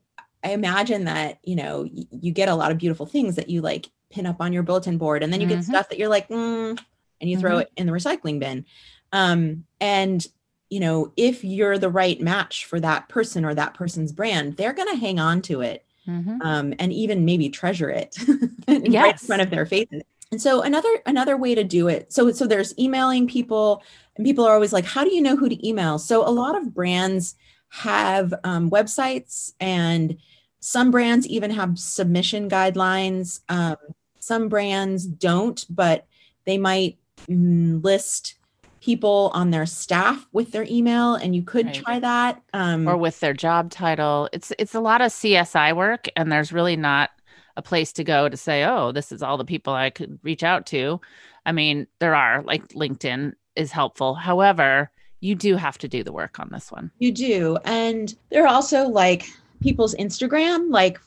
I 0.45 0.49
imagine 0.51 1.05
that, 1.05 1.39
you 1.43 1.55
know, 1.55 1.87
y- 1.91 2.05
you 2.11 2.33
get 2.33 2.49
a 2.49 2.55
lot 2.55 2.71
of 2.71 2.77
beautiful 2.77 3.05
things 3.05 3.35
that 3.37 3.49
you 3.49 3.61
like 3.61 3.89
pin 4.09 4.25
up 4.25 4.41
on 4.41 4.51
your 4.51 4.61
bulletin 4.61 4.97
board 4.97 5.23
and 5.23 5.31
then 5.31 5.39
you 5.39 5.47
Mhm. 5.47 5.51
get 5.51 5.63
stuff 5.63 5.87
that 5.89 5.97
you're 5.97 6.09
like, 6.09 6.27
mm, 6.27 6.77
and 7.23 7.31
you 7.31 7.39
throw 7.39 7.55
Mhm. 7.55 7.61
it 7.61 7.71
in 7.77 7.87
the 7.87 7.93
recycling 7.93 8.37
bin. 8.39 8.65
Um, 9.13 9.63
and 9.79 10.27
you 10.69 10.79
know, 10.79 11.13
if 11.15 11.43
you're 11.43 11.77
the 11.77 11.89
right 11.89 12.19
match 12.19 12.65
for 12.65 12.79
that 12.79 13.07
person 13.07 13.45
or 13.45 13.53
that 13.53 13.75
person's 13.75 14.11
brand, 14.11 14.57
they're 14.57 14.73
going 14.73 14.91
to 14.91 14.99
hang 14.99 15.19
on 15.19 15.41
to 15.43 15.61
it 15.61 15.85
Mhm. 16.07 16.39
um, 16.43 16.73
and 16.79 16.91
even 16.91 17.23
maybe 17.25 17.47
treasure 17.49 17.89
it 17.89 18.17
right 18.67 19.11
in 19.11 19.17
front 19.17 19.41
of 19.41 19.49
their 19.51 19.65
faces. 19.67 20.01
And 20.31 20.41
so 20.41 20.61
another 20.63 20.89
another 21.05 21.37
way 21.37 21.53
to 21.55 21.63
do 21.63 21.87
it. 21.87 22.11
So 22.11 22.31
so 22.31 22.47
there's 22.47 22.77
emailing 22.79 23.27
people, 23.27 23.83
and 24.15 24.25
people 24.25 24.45
are 24.45 24.53
always 24.55 24.73
like, 24.73 24.83
"How 24.85 25.03
do 25.03 25.13
you 25.13 25.21
know 25.21 25.35
who 25.37 25.47
to 25.47 25.67
email?" 25.67 25.99
So 25.99 26.27
a 26.27 26.31
lot 26.31 26.57
of 26.57 26.73
brands 26.73 27.35
have 27.69 28.33
um, 28.43 28.69
websites, 28.71 29.53
and 29.59 30.17
some 30.59 30.89
brands 30.89 31.27
even 31.27 31.51
have 31.51 31.77
submission 31.77 32.49
guidelines. 32.49 33.41
Um, 33.47 33.77
some 34.19 34.49
brands 34.49 35.05
don't, 35.05 35.63
but 35.69 36.07
they 36.45 36.57
might 36.57 36.97
list 37.27 38.35
people 38.81 39.31
on 39.33 39.49
their 39.51 39.65
staff 39.65 40.27
with 40.33 40.51
their 40.51 40.65
email, 40.69 41.15
and 41.15 41.33
you 41.35 41.41
could 41.41 41.67
Right. 41.67 41.75
try 41.75 41.99
that. 41.99 42.41
Um, 42.53 42.87
Or 42.87 42.97
with 42.97 43.19
their 43.21 43.33
job 43.33 43.69
title. 43.71 44.27
It's 44.33 44.51
it's 44.59 44.75
a 44.75 44.81
lot 44.81 45.01
of 45.01 45.11
CSI 45.11 45.71
work 45.73 46.07
and 46.17 46.31
there's 46.31 46.51
really 46.51 46.75
not 46.75 47.11
a 47.55 47.61
place 47.61 47.93
to 47.93 48.03
go 48.03 48.27
to 48.27 48.35
say, 48.35 48.65
"Oh, 48.65 48.91
this 48.91 49.11
is 49.11 49.21
all 49.23 49.37
the 49.37 49.45
people 49.45 49.73
I 49.73 49.89
could 49.89 50.19
reach 50.23 50.43
out 50.43 50.65
to." 50.67 50.99
I 51.45 51.51
mean, 51.53 51.87
there 51.99 52.15
are 52.15 52.41
like 52.43 52.67
LinkedIn 52.69 53.33
is 53.55 53.71
helpful. 53.71 54.15
However, 54.15 54.89
you 55.21 55.35
do 55.35 55.55
have 55.55 55.77
to 55.77 55.87
do 55.87 56.03
the 56.03 56.11
work 56.11 56.39
on 56.39 56.49
this 56.51 56.71
one. 56.71 56.91
You 56.99 57.11
do. 57.13 57.57
And 57.63 58.13
there 58.31 58.43
are 58.43 58.47
also 58.53 58.87
like 58.89 59.25
people's 59.61 59.95
Instagram, 59.95 60.69
like, 60.71 60.99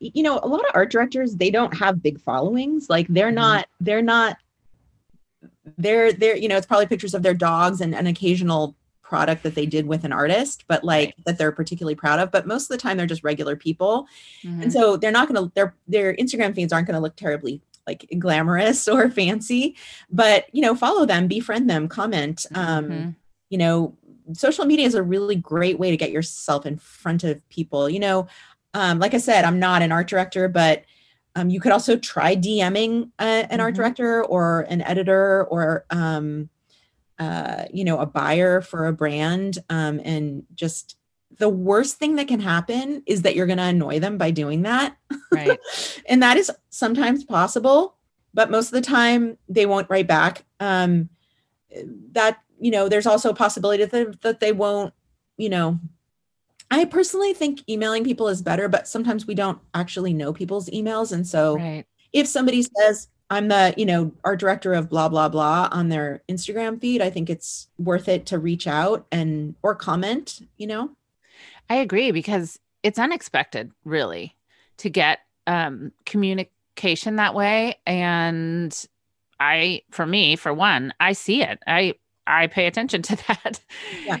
you 0.00 0.22
know, 0.22 0.38
a 0.42 0.46
lot 0.46 0.60
of 0.60 0.70
art 0.74 0.90
directors, 0.90 1.36
they 1.36 1.50
don't 1.50 1.74
have 1.78 2.02
big 2.02 2.20
followings. 2.20 2.90
Like 2.90 3.06
they're 3.08 3.30
Mhm. 3.30 3.34
not, 3.36 3.66
they're 3.80 4.02
not, 4.02 4.36
they're, 5.78 6.12
they're, 6.12 6.36
you 6.36 6.48
know, 6.48 6.56
it's 6.56 6.66
probably 6.66 6.86
pictures 6.86 7.14
of 7.14 7.22
their 7.22 7.34
dogs 7.34 7.80
and 7.80 7.94
an 7.94 8.06
occasional 8.06 8.74
product 9.02 9.42
that 9.42 9.54
they 9.54 9.66
did 9.66 9.86
with 9.86 10.04
an 10.04 10.12
artist, 10.12 10.64
but 10.68 10.82
like 10.84 11.08
Right. 11.08 11.24
that 11.26 11.38
they're 11.38 11.52
particularly 11.52 11.94
proud 11.94 12.18
of. 12.18 12.30
But 12.30 12.46
most 12.46 12.64
of 12.64 12.68
the 12.68 12.78
time 12.78 12.96
they're 12.96 13.06
just 13.06 13.22
regular 13.24 13.56
people. 13.56 14.06
Mhm. 14.42 14.62
And 14.64 14.72
so 14.72 14.96
they're 14.96 15.12
not 15.12 15.28
going 15.28 15.42
to, 15.44 15.52
their, 15.54 15.74
their 15.86 16.14
Instagram 16.14 16.54
feeds 16.54 16.72
aren't 16.72 16.86
going 16.86 16.94
to 16.96 17.00
look 17.02 17.16
terribly 17.16 17.60
like 17.86 18.08
glamorous 18.18 18.88
or 18.94 19.10
fancy, 19.10 19.76
but, 20.10 20.46
you 20.52 20.62
know, 20.62 20.74
follow 20.74 21.04
them, 21.04 21.26
befriend 21.28 21.68
them, 21.68 21.88
comment. 21.88 22.46
Um, 22.54 22.84
Mhm. 22.88 23.14
you 23.50 23.58
know 23.58 23.94
social 24.34 24.64
media 24.64 24.86
is 24.86 24.94
a 24.94 25.02
really 25.02 25.34
great 25.36 25.78
way 25.78 25.90
to 25.90 25.96
get 25.96 26.10
yourself 26.12 26.64
in 26.64 26.78
front 26.78 27.24
of 27.24 27.46
people 27.50 27.90
you 27.90 27.98
know 27.98 28.26
um, 28.72 29.00
like 29.00 29.12
i 29.14 29.18
said 29.18 29.44
i'm 29.44 29.58
not 29.58 29.82
an 29.82 29.90
art 29.92 30.06
director 30.08 30.48
but 30.48 30.84
um, 31.34 31.50
you 31.50 31.60
could 31.60 31.72
also 31.72 31.96
try 31.96 32.36
dming 32.36 33.10
a, 33.18 33.46
an 33.50 33.60
art 33.60 33.74
Mhm. 33.74 33.76
director 33.76 34.24
or 34.24 34.62
an 34.68 34.82
editor 34.82 35.44
or 35.44 35.84
um, 35.90 36.48
uh, 37.18 37.64
you 37.72 37.84
know 37.84 37.98
a 37.98 38.06
buyer 38.06 38.60
for 38.60 38.86
a 38.86 38.92
brand 38.92 39.58
um, 39.70 40.00
and 40.04 40.44
just 40.54 40.96
the 41.38 41.48
worst 41.48 41.96
thing 41.96 42.16
that 42.16 42.28
can 42.28 42.40
happen 42.40 43.02
is 43.06 43.22
that 43.22 43.34
you're 43.34 43.46
going 43.46 43.58
to 43.58 43.64
annoy 43.64 43.98
them 43.98 44.18
by 44.18 44.30
doing 44.30 44.62
that 44.62 44.96
Right. 45.30 45.58
and 46.06 46.22
that 46.22 46.36
is 46.36 46.50
sometimes 46.70 47.24
possible 47.24 47.96
but 48.34 48.50
most 48.50 48.66
of 48.68 48.72
the 48.72 48.80
time 48.82 49.38
they 49.48 49.66
won't 49.66 49.88
write 49.90 50.06
back 50.06 50.44
um 50.60 51.08
that 52.12 52.38
you 52.60 52.70
know 52.70 52.88
there's 52.88 53.06
also 53.06 53.30
a 53.30 53.34
possibility 53.34 53.84
that, 53.84 54.20
that 54.22 54.40
they 54.40 54.52
won't 54.52 54.92
you 55.36 55.48
know 55.48 55.78
i 56.72 56.84
personally 56.84 57.32
think 57.32 57.62
emailing 57.68 58.02
people 58.04 58.26
is 58.28 58.42
better 58.42 58.68
but 58.68 58.88
sometimes 58.88 59.26
we 59.26 59.34
don't 59.34 59.58
actually 59.74 60.12
know 60.12 60.32
people's 60.32 60.68
emails 60.70 61.12
and 61.12 61.26
so 61.26 61.56
Right. 61.56 61.84
if 62.12 62.26
somebody 62.26 62.62
says 62.62 63.08
i'm 63.30 63.48
the 63.48 63.72
you 63.76 63.86
know 63.86 64.12
art 64.24 64.40
director 64.40 64.72
of 64.74 64.88
blah 64.90 65.08
blah 65.08 65.28
blah 65.28 65.68
on 65.70 65.88
their 65.88 66.22
instagram 66.28 66.80
feed 66.80 67.00
i 67.00 67.10
think 67.10 67.30
it's 67.30 67.68
worth 67.78 68.08
it 68.08 68.26
to 68.26 68.38
reach 68.38 68.66
out 68.66 69.06
and 69.12 69.54
or 69.62 69.74
comment 69.76 70.40
you 70.56 70.66
know 70.66 70.90
I 71.70 71.76
agree 71.76 72.10
because 72.10 72.58
it's 72.82 72.98
unexpected, 72.98 73.70
really, 73.84 74.36
to 74.78 74.90
get 74.90 75.20
um, 75.46 75.92
communication 76.04 77.16
that 77.16 77.34
way. 77.34 77.76
And 77.86 78.76
I, 79.40 79.82
for 79.90 80.04
me, 80.04 80.36
for 80.36 80.52
one, 80.52 80.92
I 81.00 81.12
see 81.12 81.42
it. 81.42 81.60
I 81.66 81.94
I 82.26 82.48
pay 82.48 82.66
attention 82.66 83.00
to 83.02 83.16
that. 83.28 83.60
Yeah. 84.04 84.18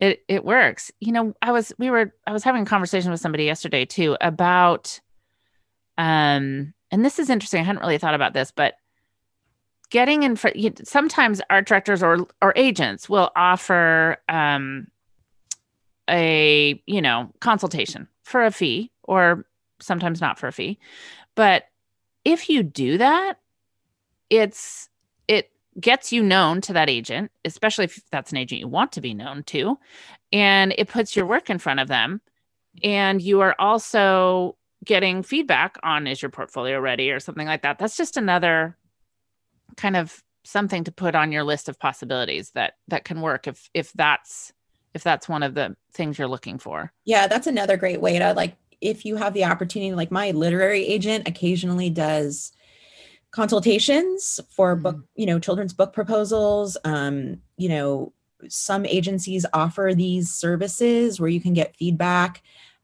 It 0.00 0.24
it 0.28 0.44
works. 0.44 0.92
You 1.00 1.12
know, 1.12 1.34
I 1.42 1.52
was 1.52 1.72
we 1.78 1.90
were 1.90 2.14
I 2.26 2.32
was 2.32 2.44
having 2.44 2.62
a 2.62 2.66
conversation 2.66 3.10
with 3.10 3.20
somebody 3.20 3.44
yesterday 3.44 3.84
too 3.84 4.16
about 4.20 5.00
um 5.96 6.72
and 6.90 7.04
this 7.04 7.18
is 7.18 7.30
interesting. 7.30 7.60
I 7.60 7.64
hadn't 7.64 7.82
really 7.82 7.98
thought 7.98 8.14
about 8.14 8.32
this, 8.32 8.50
but 8.50 8.74
getting 9.90 10.22
in 10.22 10.36
front 10.36 10.86
sometimes 10.86 11.40
art 11.50 11.66
directors 11.66 12.02
or 12.02 12.26
or 12.42 12.52
agents 12.56 13.08
will 13.08 13.30
offer 13.34 14.18
um 14.28 14.86
a 16.08 16.80
you 16.86 17.02
know 17.02 17.30
consultation 17.40 18.08
for 18.24 18.44
a 18.44 18.50
fee 18.50 18.90
or 19.04 19.46
sometimes 19.80 20.20
not 20.20 20.38
for 20.38 20.48
a 20.48 20.52
fee 20.52 20.78
but 21.34 21.64
if 22.24 22.48
you 22.48 22.62
do 22.62 22.98
that 22.98 23.38
it's 24.30 24.88
it 24.88 24.97
gets 25.80 26.12
you 26.12 26.22
known 26.22 26.60
to 26.60 26.72
that 26.72 26.90
agent 26.90 27.30
especially 27.44 27.84
if 27.84 28.00
that's 28.10 28.30
an 28.30 28.38
agent 28.38 28.60
you 28.60 28.68
want 28.68 28.92
to 28.92 29.00
be 29.00 29.14
known 29.14 29.42
to 29.44 29.78
and 30.32 30.74
it 30.76 30.88
puts 30.88 31.14
your 31.14 31.26
work 31.26 31.50
in 31.50 31.58
front 31.58 31.80
of 31.80 31.88
them 31.88 32.20
and 32.82 33.22
you 33.22 33.40
are 33.40 33.54
also 33.58 34.56
getting 34.84 35.22
feedback 35.22 35.76
on 35.82 36.06
is 36.06 36.22
your 36.22 36.30
portfolio 36.30 36.78
ready 36.78 37.10
or 37.10 37.20
something 37.20 37.46
like 37.46 37.62
that 37.62 37.78
that's 37.78 37.96
just 37.96 38.16
another 38.16 38.76
kind 39.76 39.96
of 39.96 40.22
something 40.44 40.84
to 40.84 40.92
put 40.92 41.14
on 41.14 41.30
your 41.30 41.44
list 41.44 41.68
of 41.68 41.78
possibilities 41.78 42.50
that 42.52 42.74
that 42.88 43.04
can 43.04 43.20
work 43.20 43.46
if 43.46 43.68
if 43.74 43.92
that's 43.92 44.52
if 44.94 45.02
that's 45.02 45.28
one 45.28 45.42
of 45.42 45.54
the 45.54 45.76
things 45.92 46.18
you're 46.18 46.26
looking 46.26 46.58
for. 46.58 46.92
Yeah, 47.04 47.26
that's 47.26 47.46
another 47.46 47.76
great 47.76 48.00
way 48.00 48.18
to 48.18 48.32
like 48.32 48.56
if 48.80 49.04
you 49.04 49.16
have 49.16 49.34
the 49.34 49.44
opportunity 49.44 49.92
like 49.92 50.10
my 50.10 50.30
literary 50.30 50.86
agent 50.86 51.28
occasionally 51.28 51.90
does 51.90 52.52
consultations 53.38 54.40
for 54.50 54.74
book, 54.74 54.96
you 55.14 55.24
know, 55.24 55.38
children's 55.38 55.72
book 55.72 55.92
proposals, 55.92 56.76
um, 56.84 57.40
you 57.56 57.68
know, 57.68 58.12
some 58.48 58.84
agencies 58.84 59.46
offer 59.52 59.92
these 59.94 60.28
services 60.28 61.20
where 61.20 61.28
you 61.30 61.40
can 61.40 61.54
get 61.54 61.76
feedback. 61.76 62.42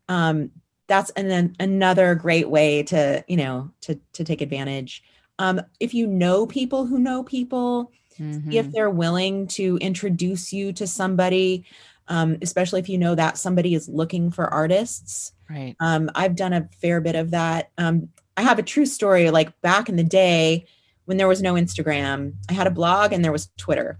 Um, 0.08 0.52
that's 0.86 1.10
and 1.10 1.28
then 1.28 1.56
another 1.58 2.14
great 2.14 2.48
way 2.48 2.84
to, 2.84 3.24
you 3.26 3.36
know, 3.36 3.68
to 3.80 3.98
to 4.12 4.22
take 4.22 4.42
advantage. 4.42 5.02
Um, 5.40 5.60
if 5.80 5.92
you 5.92 6.06
know 6.06 6.46
people 6.46 6.86
who 6.86 7.00
know 7.00 7.24
people, 7.24 7.90
see 8.16 8.58
if 8.58 8.70
they're 8.70 8.90
willing 8.90 9.48
to 9.48 9.76
introduce 9.78 10.52
you 10.52 10.72
to 10.74 10.86
somebody, 10.86 11.64
um, 12.06 12.38
especially 12.42 12.78
if 12.78 12.88
you 12.88 12.96
know 12.96 13.16
that 13.16 13.38
somebody 13.38 13.74
is 13.74 13.88
looking 13.88 14.30
for 14.30 14.46
artists. 14.54 15.32
Right. 15.50 15.74
Um, 15.80 16.10
I've 16.14 16.36
done 16.36 16.52
a 16.52 16.68
fair 16.80 17.00
bit 17.00 17.16
of 17.16 17.32
that. 17.32 17.72
Um, 17.76 18.10
I 18.36 18.42
have 18.42 18.58
a 18.58 18.62
true 18.62 18.86
story. 18.86 19.30
Like 19.30 19.60
back 19.60 19.88
in 19.88 19.96
the 19.96 20.04
day 20.04 20.66
when 21.04 21.16
there 21.16 21.28
was 21.28 21.42
no 21.42 21.54
Instagram, 21.54 22.34
I 22.48 22.52
had 22.52 22.66
a 22.66 22.70
blog 22.70 23.12
and 23.12 23.24
there 23.24 23.32
was 23.32 23.50
Twitter. 23.56 23.98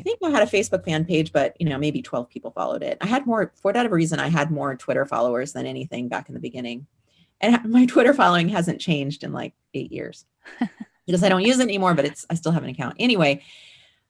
I 0.00 0.02
think 0.02 0.18
I 0.24 0.30
had 0.30 0.42
a 0.42 0.50
Facebook 0.50 0.84
fan 0.84 1.04
page, 1.04 1.32
but 1.32 1.56
you 1.60 1.68
know, 1.68 1.78
maybe 1.78 2.02
12 2.02 2.28
people 2.28 2.50
followed 2.50 2.82
it. 2.82 2.98
I 3.00 3.06
had 3.06 3.26
more, 3.26 3.52
for 3.54 3.62
whatever 3.62 3.94
reason, 3.94 4.18
I 4.18 4.28
had 4.28 4.50
more 4.50 4.74
Twitter 4.74 5.06
followers 5.06 5.52
than 5.52 5.66
anything 5.66 6.08
back 6.08 6.28
in 6.28 6.34
the 6.34 6.40
beginning. 6.40 6.86
And 7.40 7.64
my 7.70 7.86
Twitter 7.86 8.12
following 8.12 8.48
hasn't 8.48 8.80
changed 8.80 9.22
in 9.22 9.32
like 9.32 9.54
eight 9.74 9.92
years 9.92 10.24
because 11.06 11.22
I 11.22 11.28
don't 11.28 11.44
use 11.44 11.58
it 11.58 11.64
anymore, 11.64 11.94
but 11.94 12.04
it's, 12.04 12.26
I 12.28 12.34
still 12.34 12.52
have 12.52 12.64
an 12.64 12.70
account. 12.70 12.96
Anyway, 12.98 13.42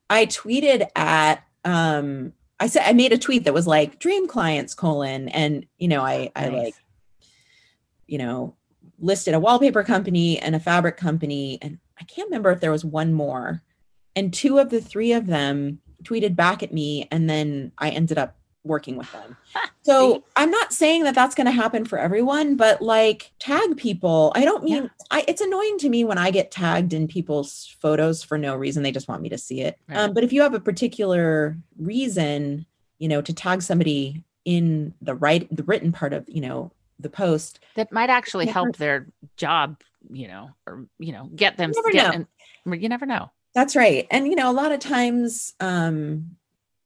I 0.09 0.27
tweeted 0.27 0.89
at, 0.97 1.45
um, 1.65 2.33
I 2.61 2.67
said, 2.67 2.85
I 2.87 2.93
made 2.93 3.13
a 3.13 3.19
tweet 3.19 3.45
that 3.45 3.55
was 3.55 3.67
like 3.67 3.99
dream 3.99 4.27
clients 4.27 4.75
colon. 4.75 5.29
And, 5.29 5.67
you 5.77 5.89
know, 5.89 6.03
I, 6.03 6.33
I 6.35 6.49
like, 6.49 6.75
you 8.07 8.19
know, 8.19 8.57
listed 9.01 9.35
a 9.35 9.41
wallpaper 9.41 9.83
company 9.83 10.39
and 10.39 10.55
a 10.55 10.61
fabric 10.61 10.97
company. 10.97 11.59
And 11.63 11.79
I 12.01 12.05
can't 12.05 12.29
remember 12.29 12.51
if 12.51 12.61
there 12.61 12.73
was 12.73 12.85
one 12.85 13.13
more. 13.13 13.63
And 14.17 14.33
two 14.33 14.59
of 14.59 14.71
the 14.71 14.81
three 14.81 15.13
of 15.13 15.27
them 15.27 15.81
tweeted 16.03 16.35
back 16.37 16.63
at 16.63 16.73
me. 16.73 17.09
And 17.11 17.29
then 17.29 17.73
I 17.79 17.91
ended 17.91 18.19
up 18.19 18.37
working 18.65 18.97
with 18.97 19.11
them. 19.13 19.37
So 19.85 20.23
I'm 20.37 20.51
not 20.51 20.75
saying 20.75 21.05
that 21.05 21.15
that's 21.15 21.35
going 21.35 21.47
to 21.47 21.51
happen 21.51 21.87
for 21.87 21.99
everyone, 21.99 22.57
but 22.57 22.83
like 22.83 23.33
tag 23.39 23.79
people. 23.79 24.33
I 24.35 24.45
don't 24.45 24.63
mean 24.63 24.83
Yeah. 24.83 24.89
I, 25.11 25.25
it's 25.27 25.41
annoying 25.41 25.79
to 25.79 25.89
me 25.89 26.05
when 26.05 26.19
I 26.19 26.31
get 26.31 26.51
tagged 26.51 26.93
in 26.93 27.09
people's 27.09 27.75
photos 27.81 28.23
for 28.23 28.37
no 28.37 28.55
reason. 28.55 28.83
They 28.83 28.93
just 28.93 29.09
want 29.09 29.23
me 29.23 29.31
to 29.31 29.39
see 29.39 29.63
it. 29.63 29.79
Right. 29.89 29.97
Um, 29.97 30.13
but 30.13 30.25
if 30.25 30.33
you 30.35 30.43
have 30.43 30.53
a 30.53 30.61
particular 30.61 31.57
reason, 31.79 32.67
you 32.99 33.09
know, 33.09 33.23
to 33.23 33.33
tag 33.33 33.63
somebody 33.63 34.25
in 34.45 34.93
the 35.01 35.15
right, 35.15 35.49
the 35.51 35.63
written 35.63 35.91
part 35.91 36.13
of, 36.13 36.29
you 36.29 36.43
know, 36.43 36.71
the 36.99 37.09
post 37.11 37.61
that 37.77 37.93
might 37.93 38.11
actually 38.11 38.47
Never- 38.47 38.55
help 38.55 38.77
their 38.77 39.07
job, 39.37 39.81
you 40.11 40.29
know, 40.29 40.51
or 40.67 40.87
you 40.99 41.13
know, 41.13 41.31
get 41.35 41.57
them 41.57 41.71
You 41.75 41.83
never 41.83 41.93
get 41.93 42.15
know. 42.15 42.27
in- 42.75 42.81
you 42.83 42.89
never 42.89 43.07
know. 43.07 43.31
That's 43.55 43.75
right. 43.77 44.07
And 44.11 44.27
you 44.29 44.35
know, 44.37 44.51
a 44.51 44.53
lot 44.53 44.73
of 44.73 44.81
times 44.81 45.55
um 45.61 46.37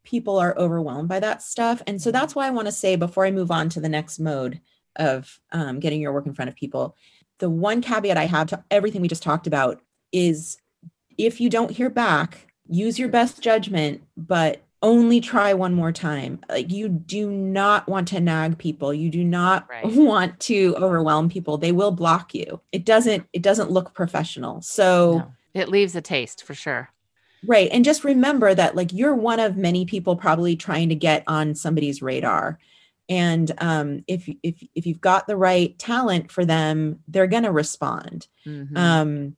people 0.05 0.39
are 0.39 0.57
overwhelmed 0.59 1.09
by 1.09 1.21
that 1.21 1.43
stuff. 1.43 1.81
And 1.87 2.01
so 2.03 2.11
that's 2.11 2.35
why 2.35 2.47
I 2.47 2.51
want 2.51 2.67
to 2.67 2.73
say 2.73 2.97
before 2.97 3.25
I 3.25 3.31
move 3.31 3.51
on 3.51 3.69
to 3.71 3.81
the 3.81 3.89
next 3.89 4.19
mode 4.19 4.61
of 4.97 5.39
um, 5.53 5.79
getting 5.79 6.01
your 6.01 6.13
work 6.13 6.27
in 6.27 6.35
front 6.35 6.49
of 6.49 6.57
people, 6.57 6.97
the 7.39 7.49
one 7.49 7.81
caveat 7.81 8.17
I 8.19 8.27
have 8.27 8.49
to 8.49 8.65
everything 8.71 9.01
we 9.01 9.07
just 9.09 9.23
talked 9.23 9.47
about 9.47 9.81
is 10.13 10.59
if 11.17 11.41
you 11.41 11.49
don't 11.49 11.71
hear 11.71 11.89
back, 11.89 12.53
use 12.69 12.99
your 12.99 13.09
best 13.09 13.41
judgment, 13.41 14.03
but 14.17 14.63
only 14.83 15.21
try 15.21 15.55
one 15.55 15.75
more 15.75 15.93
time. 15.93 16.41
Like 16.49 16.71
you 16.71 16.89
do 16.89 17.31
not 17.31 17.89
want 17.89 18.09
to 18.09 18.21
nag 18.21 18.59
people. 18.59 18.93
You 18.93 19.11
do 19.11 19.23
not 19.25 19.69
Right. 19.71 19.85
want 19.87 20.41
to 20.41 20.75
overwhelm 20.79 21.29
people. 21.29 21.57
They 21.59 21.73
will 21.73 21.93
block 21.93 22.35
you. 22.35 22.61
It 22.73 22.85
doesn't 22.85 23.25
it 23.33 23.43
doesn't 23.43 23.71
look 23.71 23.95
professional. 23.95 24.61
So 24.63 25.19
No. 25.19 25.33
It 25.55 25.69
leaves 25.69 25.95
a 25.95 26.01
taste 26.01 26.45
for 26.45 26.55
sure. 26.55 26.89
Right. 27.47 27.69
And 27.71 27.85
just 27.85 28.05
remember 28.05 28.55
that 28.55 28.75
like 28.75 28.93
you're 28.93 29.15
one 29.15 29.39
of 29.41 29.57
many 29.57 29.85
people 29.85 30.17
probably 30.17 30.57
trying 30.57 30.89
to 30.89 30.95
get 30.95 31.25
on 31.27 31.55
somebody's 31.55 32.01
radar. 32.03 32.59
And 33.09 33.51
um, 33.59 34.05
if 34.07 34.29
if 34.43 34.63
if 34.75 34.87
you've 34.87 35.01
got 35.01 35.27
the 35.27 35.37
right 35.37 35.79
talent 35.79 36.31
for 36.33 36.45
them, 36.45 37.01
they're 37.09 37.27
going 37.27 37.43
to 37.43 37.53
respond. 37.53 38.29
Mhm. 38.47 38.77
Um, 38.79 39.37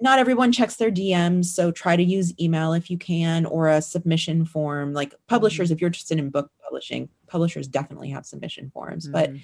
not 0.00 0.18
everyone 0.18 0.52
checks 0.52 0.76
their 0.76 0.90
DMs, 0.90 1.46
so 1.46 1.70
try 1.70 1.96
to 1.96 2.02
use 2.02 2.32
email 2.40 2.72
if 2.72 2.90
you 2.90 2.98
can, 2.98 3.46
or 3.46 3.68
a 3.68 3.82
submission 3.82 4.44
form. 4.44 4.92
Like 4.92 5.14
publishers, 5.26 5.70
if 5.70 5.80
you're 5.80 5.88
interested 5.88 6.18
in 6.18 6.30
book 6.30 6.50
publishing, 6.64 7.08
publishers 7.26 7.68
definitely 7.68 8.10
have 8.10 8.24
submission 8.26 8.70
forms. 8.70 9.06
But 9.08 9.30
Mhm. 9.32 9.40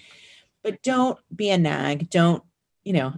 but 0.62 0.82
don't 0.82 1.18
be 1.34 1.50
a 1.50 1.58
nag 1.58 2.10
don't 2.10 2.42
you 2.84 2.92
know 2.92 3.12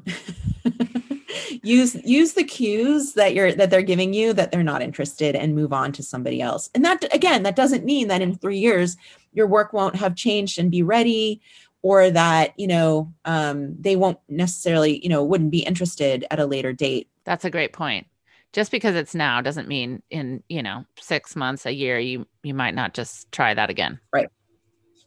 use 1.63 1.95
use 2.05 2.33
the 2.35 2.45
cues 2.45 3.15
that 3.15 3.35
you're 3.35 3.53
that 3.53 3.71
they're 3.71 3.83
giving 3.83 4.13
you 4.13 4.33
that 4.33 4.51
they're 4.51 4.63
not 4.63 4.83
interested 4.83 5.35
and 5.35 5.55
move 5.55 5.73
on 5.73 5.93
to 5.93 6.03
somebody 6.03 6.41
else 6.41 6.71
and 6.75 6.85
that 6.85 7.05
again 7.15 7.43
that 7.43 7.57
doesn't 7.57 7.85
mean 7.85 8.09
that 8.09 8.23
in 8.23 8.35
three 8.35 8.59
years 8.59 8.97
your 9.33 9.47
work 9.47 9.73
won't 9.73 9.97
have 9.97 10.15
changed 10.15 10.59
and 10.59 10.71
be 10.71 10.83
ready 10.83 11.41
or 11.83 12.11
that 12.11 12.53
you 12.59 12.67
know 12.67 13.13
um, 13.25 13.75
they 13.79 13.97
won't 13.97 14.19
necessarily 14.29 15.03
you 15.03 15.09
know 15.09 15.23
wouldn't 15.25 15.51
be 15.51 15.61
interested 15.61 16.27
at 16.31 16.41
a 16.41 16.47
later 16.47 16.73
date 16.73 17.09
That's 17.29 17.45
a 17.45 17.51
great 17.51 17.75
point. 17.75 18.07
Just 18.55 18.71
because 18.71 18.95
it's 18.95 19.15
now 19.15 19.43
doesn't 19.43 19.69
mean 19.69 20.03
in, 20.09 20.43
you 20.49 20.63
know, 20.63 20.87
6 20.99 21.37
months, 21.37 21.67
a 21.67 21.73
year 21.73 21.99
you 21.99 22.27
you 22.43 22.55
might 22.55 22.75
not 22.75 22.95
just 22.95 23.31
try 23.31 23.53
that 23.53 23.69
again. 23.69 24.01
Right. 24.13 24.31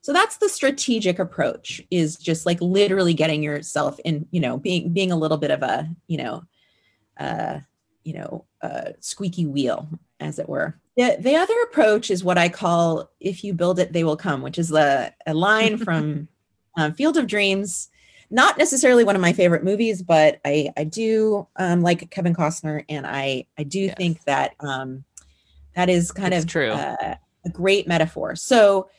So 0.01 0.13
that's 0.13 0.37
the 0.37 0.47
strategic 0.49 1.17
approach 1.17 1.81
is 1.89 2.17
just 2.17 2.45
like 2.45 2.61
literally 2.61 3.15
getting 3.15 3.41
yourself 3.41 3.99
in 4.05 4.27
you 4.29 4.39
know 4.39 4.57
being 4.57 4.93
being 4.93 5.11
a 5.11 5.15
little 5.15 5.37
bit 5.37 5.51
of 5.51 5.63
a 5.63 5.89
you 6.07 6.17
know 6.17 6.43
uh 7.19 7.59
you 8.03 8.13
know 8.13 8.45
uh 8.61 8.91
squeaky 8.99 9.45
wheel 9.45 9.87
as 10.19 10.39
it 10.39 10.49
were 10.49 10.79
the, 10.97 11.17
the 11.19 11.35
other 11.35 11.53
approach 11.63 12.09
is 12.09 12.23
what 12.23 12.37
i 12.37 12.49
call 12.49 13.11
if 13.19 13.43
you 13.43 13.53
build 13.53 13.77
it 13.79 13.93
they 13.93 14.03
will 14.03 14.17
come 14.17 14.41
which 14.41 14.57
is 14.57 14.71
a, 14.71 15.13
a 15.27 15.33
line 15.33 15.77
from 15.85 16.27
um, 16.77 16.93
field 16.93 17.17
of 17.17 17.27
dreams 17.27 17.89
not 18.31 18.57
necessarily 18.57 19.03
one 19.03 19.15
of 19.15 19.21
my 19.21 19.33
favorite 19.33 19.63
movies 19.63 20.01
but 20.01 20.39
i 20.45 20.71
i 20.77 20.83
do 20.83 21.47
um 21.57 21.81
like 21.81 22.09
kevin 22.09 22.33
costner 22.33 22.83
and 22.89 23.05
i 23.05 23.45
i 23.57 23.63
do 23.63 23.81
Yes. 23.81 23.95
think 23.97 24.23
that 24.23 24.55
um 24.61 25.03
that 25.75 25.89
is 25.89 26.11
kind 26.11 26.33
It's 26.33 26.45
of 26.45 26.49
true. 26.49 26.71
uh, 26.71 27.15
a 27.45 27.49
great 27.49 27.87
metaphor 27.87 28.35
so 28.35 28.89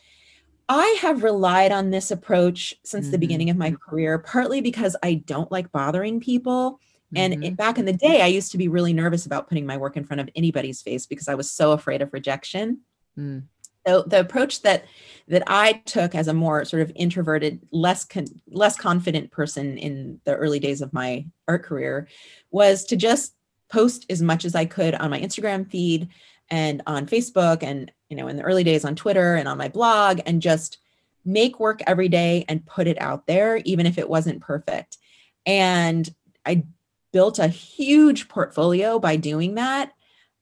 I 0.69 0.97
have 1.01 1.23
relied 1.23 1.73
on 1.73 1.89
this 1.91 2.09
approach 2.09 2.73
since 2.85 3.09
the 3.11 3.17
Mhm. 3.17 3.19
beginning 3.19 3.49
of 3.49 3.57
my 3.57 3.71
career, 3.71 4.17
partly 4.17 4.61
because 4.61 4.95
I 5.03 5.15
don't 5.15 5.51
like 5.51 5.69
bothering 5.73 6.21
people. 6.21 6.79
And 7.13 7.33
Mhm. 7.33 7.43
it- 7.47 7.57
back 7.57 7.77
in 7.77 7.83
the 7.83 7.91
day, 7.93 8.21
I 8.21 8.27
used 8.27 8.49
to 8.53 8.57
be 8.57 8.69
really 8.69 8.93
nervous 8.93 9.25
about 9.25 9.49
putting 9.49 9.65
my 9.65 9.75
work 9.75 9.97
in 9.97 10.05
front 10.05 10.21
of 10.21 10.29
anybody's 10.37 10.81
face 10.81 11.05
because 11.05 11.27
I 11.27 11.35
was 11.35 11.51
so 11.51 11.73
afraid 11.73 12.01
of 12.01 12.13
rejection. 12.13 12.79
Mm. 13.19 13.43
So 13.85 14.03
the 14.03 14.19
approach 14.19 14.61
that 14.61 14.85
that 15.27 15.43
I 15.47 15.73
took 15.85 16.15
as 16.15 16.27
a 16.27 16.33
more 16.33 16.65
sort 16.65 16.81
of 16.81 16.91
introverted, 16.95 17.61
less 17.71 18.05
con- 18.05 18.41
less 18.49 18.77
confident 18.77 19.31
person 19.31 19.77
in 19.77 20.19
the 20.25 20.35
early 20.35 20.59
days 20.59 20.81
of 20.81 20.93
my 20.93 21.25
art 21.47 21.63
career 21.63 22.07
was 22.51 22.85
to 22.85 22.95
just 22.95 23.33
post 23.69 24.05
as 24.09 24.21
much 24.21 24.45
as 24.45 24.55
I 24.55 24.65
could 24.65 24.95
on 24.95 25.09
my 25.09 25.19
Instagram 25.19 25.69
feed 25.69 26.09
and 26.49 26.81
on 26.85 27.07
Facebook 27.07 27.63
and 27.63 27.91
you 28.09 28.17
know 28.17 28.27
in 28.27 28.37
the 28.37 28.43
early 28.43 28.63
days 28.63 28.85
on 28.85 28.95
Twitter 28.95 29.35
and 29.35 29.47
on 29.47 29.57
my 29.57 29.69
blog 29.69 30.19
and 30.25 30.41
just 30.41 30.77
make 31.25 31.59
work 31.59 31.81
every 31.87 32.09
day 32.09 32.45
and 32.49 32.65
put 32.65 32.85
it 32.85 33.01
out 33.01 33.27
there 33.27 33.57
even 33.63 33.85
if 33.85 33.97
it 33.97 34.09
wasn't 34.09 34.41
perfect. 34.41 34.97
And 35.45 36.07
I 36.45 36.63
built 37.11 37.39
a 37.39 37.47
huge 37.47 38.27
portfolio 38.27 38.99
by 38.99 39.15
doing 39.15 39.55
that. 39.55 39.93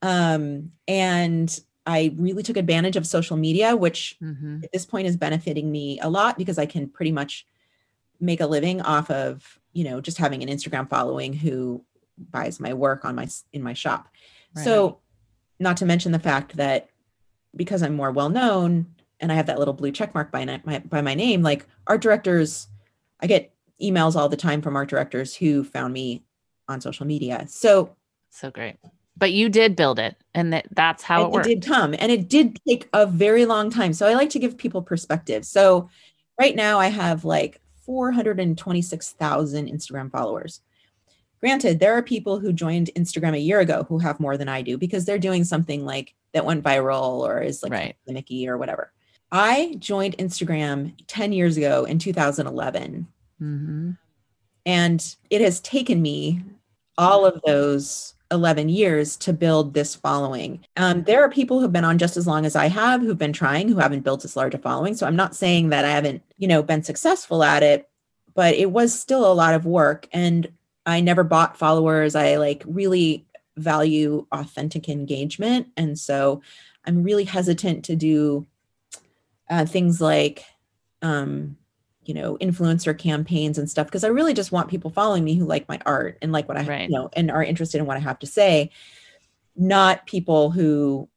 Um, 0.02 0.72
and 0.88 1.60
I 1.86 2.14
really 2.18 2.44
took 2.44 2.58
advantage 2.58 2.96
of 2.96 3.08
social 3.08 3.38
media, 3.38 3.76
which 3.76 4.18
Mhm. 4.22 4.64
at 4.64 4.72
this 4.72 4.86
point 4.86 5.08
is 5.08 5.18
benefiting 5.18 5.72
me 5.72 6.00
a 6.00 6.10
lot 6.10 6.38
because 6.38 6.58
I 6.58 6.66
can 6.66 6.88
pretty 6.88 7.12
much 7.12 7.46
make 8.20 8.40
a 8.40 8.46
living 8.48 8.82
off 8.82 9.10
of, 9.10 9.60
you 9.74 9.84
know, 9.84 10.00
just 10.00 10.18
having 10.18 10.44
an 10.44 10.50
Instagram 10.50 10.88
following 10.90 11.34
who 11.34 11.84
buys 12.30 12.60
my 12.60 12.74
work 12.74 13.04
on 13.04 13.16
my 13.16 13.28
in 13.52 13.64
my 13.64 13.74
shop. 13.74 14.10
So, 14.56 15.00
not 15.60 15.78
to 15.78 15.86
mention 15.86 16.12
the 16.12 16.20
fact 16.20 16.56
that 16.58 16.90
because 17.56 17.82
I'm 17.82 17.96
more 17.96 18.12
well 18.12 18.30
known 18.30 18.94
and 19.20 19.32
I 19.32 19.36
have 19.36 19.46
that 19.48 19.60
little 19.60 19.74
blue 19.74 19.92
check 19.92 20.14
mark 20.14 20.32
by 20.32 20.46
my 20.66 20.80
by 20.80 21.02
my 21.02 21.16
name, 21.16 21.42
like 21.42 21.66
art 21.88 22.02
directors, 22.02 22.68
I 23.20 23.28
get 23.28 23.54
emails 23.82 24.16
all 24.16 24.30
the 24.30 24.38
time 24.38 24.62
from 24.62 24.76
art 24.76 24.90
directors 24.90 25.36
who 25.36 25.64
found 25.64 25.94
me 25.94 26.24
on 26.68 26.80
social 26.82 27.08
media. 27.08 27.46
So 27.48 27.96
So 28.30 28.52
great. 28.52 28.78
But 29.22 29.32
you 29.34 29.50
did 29.50 29.76
build 29.76 30.00
it 30.00 30.18
and 30.34 30.52
that 30.52 30.66
that's 30.72 31.04
how 31.04 31.26
and 31.26 31.36
it 31.36 31.40
it 31.40 31.44
did 31.62 31.66
come 31.66 31.94
and 32.00 32.12
it 32.12 32.28
did 32.28 32.60
take 32.68 32.90
a 32.92 33.06
very 33.06 33.46
long 33.46 33.70
time. 33.70 33.94
So 33.94 34.08
i 34.08 34.16
like 34.16 34.32
to 34.32 34.40
give 34.40 34.58
people 34.58 34.82
perspective. 34.82 35.46
So 35.46 35.90
right 36.40 36.56
now 36.56 36.80
i 36.80 36.88
have 36.88 37.24
like 37.24 37.62
426000 37.86 39.68
instagram 39.70 40.12
followers. 40.12 40.62
Granted 41.40 41.80
there 41.80 41.94
are 41.96 42.02
people 42.02 42.40
who 42.40 42.52
joined 42.52 42.90
instagram 42.98 43.34
a 43.36 43.40
year 43.40 43.60
ago 43.60 43.86
who 43.88 44.00
have 44.00 44.20
more 44.20 44.38
than 44.38 44.50
i 44.50 44.64
do 44.64 44.76
because 44.78 45.06
they're 45.06 45.20
doing 45.20 45.44
something 45.44 45.86
like 45.86 46.16
that 46.34 46.44
went 46.46 46.64
viral 46.64 47.20
or 47.20 47.42
is 47.42 47.62
like 47.62 47.72
Right. 47.72 47.96
gimmicky 48.10 48.48
or 48.48 48.58
whatever. 48.58 48.92
I 49.32 49.76
joined 49.78 50.18
instagram 50.18 50.94
10 51.06 51.32
years 51.32 51.58
ago 51.58 51.86
in 51.86 52.00
2011 52.00 53.08
Mhm. 53.40 53.98
and 54.66 55.16
it 55.30 55.42
has 55.42 55.60
taken 55.60 56.02
me 56.02 56.42
all 56.98 57.24
of 57.26 57.40
those 57.46 58.16
11 58.32 58.70
years 58.70 59.18
to 59.18 59.34
build 59.34 59.74
this 59.74 59.94
following. 59.94 60.66
Um, 60.78 61.04
there 61.04 61.24
are 61.24 61.30
people 61.30 61.60
who've 61.60 61.72
been 61.72 61.84
on 61.84 61.98
just 61.98 62.18
as 62.18 62.26
long 62.26 62.46
as 62.46 62.56
I 62.56 62.68
have, 62.68 63.02
who've 63.02 63.18
been 63.18 63.34
trying, 63.34 63.68
who 63.68 63.78
haven't 63.78 64.02
built 64.02 64.26
as 64.26 64.36
large 64.36 64.54
a 64.54 64.58
following. 64.58 64.96
So 64.96 65.06
I'm 65.06 65.16
not 65.16 65.36
saying 65.36 65.70
that 65.70 65.86
I 65.86 65.92
haven't, 65.92 66.24
you 66.38 66.48
know, 66.48 66.64
been 66.64 66.84
successful 66.84 67.44
at 67.44 67.62
it, 67.62 67.90
but 68.34 68.56
it 68.56 68.72
was 68.72 68.98
still 68.98 69.30
a 69.30 69.34
lot 69.34 69.54
of 69.54 69.66
work. 69.66 70.08
And 70.14 70.48
I 70.86 71.02
never 71.02 71.24
bought 71.24 71.58
followers. 71.58 72.16
I 72.16 72.38
like 72.38 72.64
really 72.66 73.26
value 73.58 74.26
authentic 74.32 74.90
engagement. 74.90 75.68
And 75.78 76.00
so 76.00 76.42
I'm 76.86 77.04
really 77.04 77.26
hesitant 77.26 77.86
to 77.86 77.96
do 77.96 78.48
uh, 79.50 79.66
things 79.66 80.00
like, 80.02 80.46
um, 81.02 81.58
you 82.06 82.14
know, 82.14 82.38
influencer 82.38 82.98
campaigns 82.98 83.58
and 83.58 83.70
stuff 83.70 83.88
because 83.88 84.04
I 84.04 84.08
really 84.08 84.34
just 84.34 84.52
want 84.52 84.70
people 84.70 84.90
following 84.90 85.24
me 85.24 85.36
who 85.36 85.46
like 85.46 85.68
my 85.70 85.80
art 85.86 86.18
and 86.22 86.32
like 86.32 86.48
what 86.48 86.58
I, 86.58 86.64
Right. 86.66 86.90
you 86.90 86.96
know, 86.96 87.10
and 87.14 87.30
are 87.30 87.44
interested 87.44 87.80
in 87.80 87.86
what 87.86 87.98
I 87.98 88.00
have 88.02 88.20
to 88.20 88.28
say, 88.28 88.72
not 89.56 90.06
people 90.06 90.52
who 90.52 91.08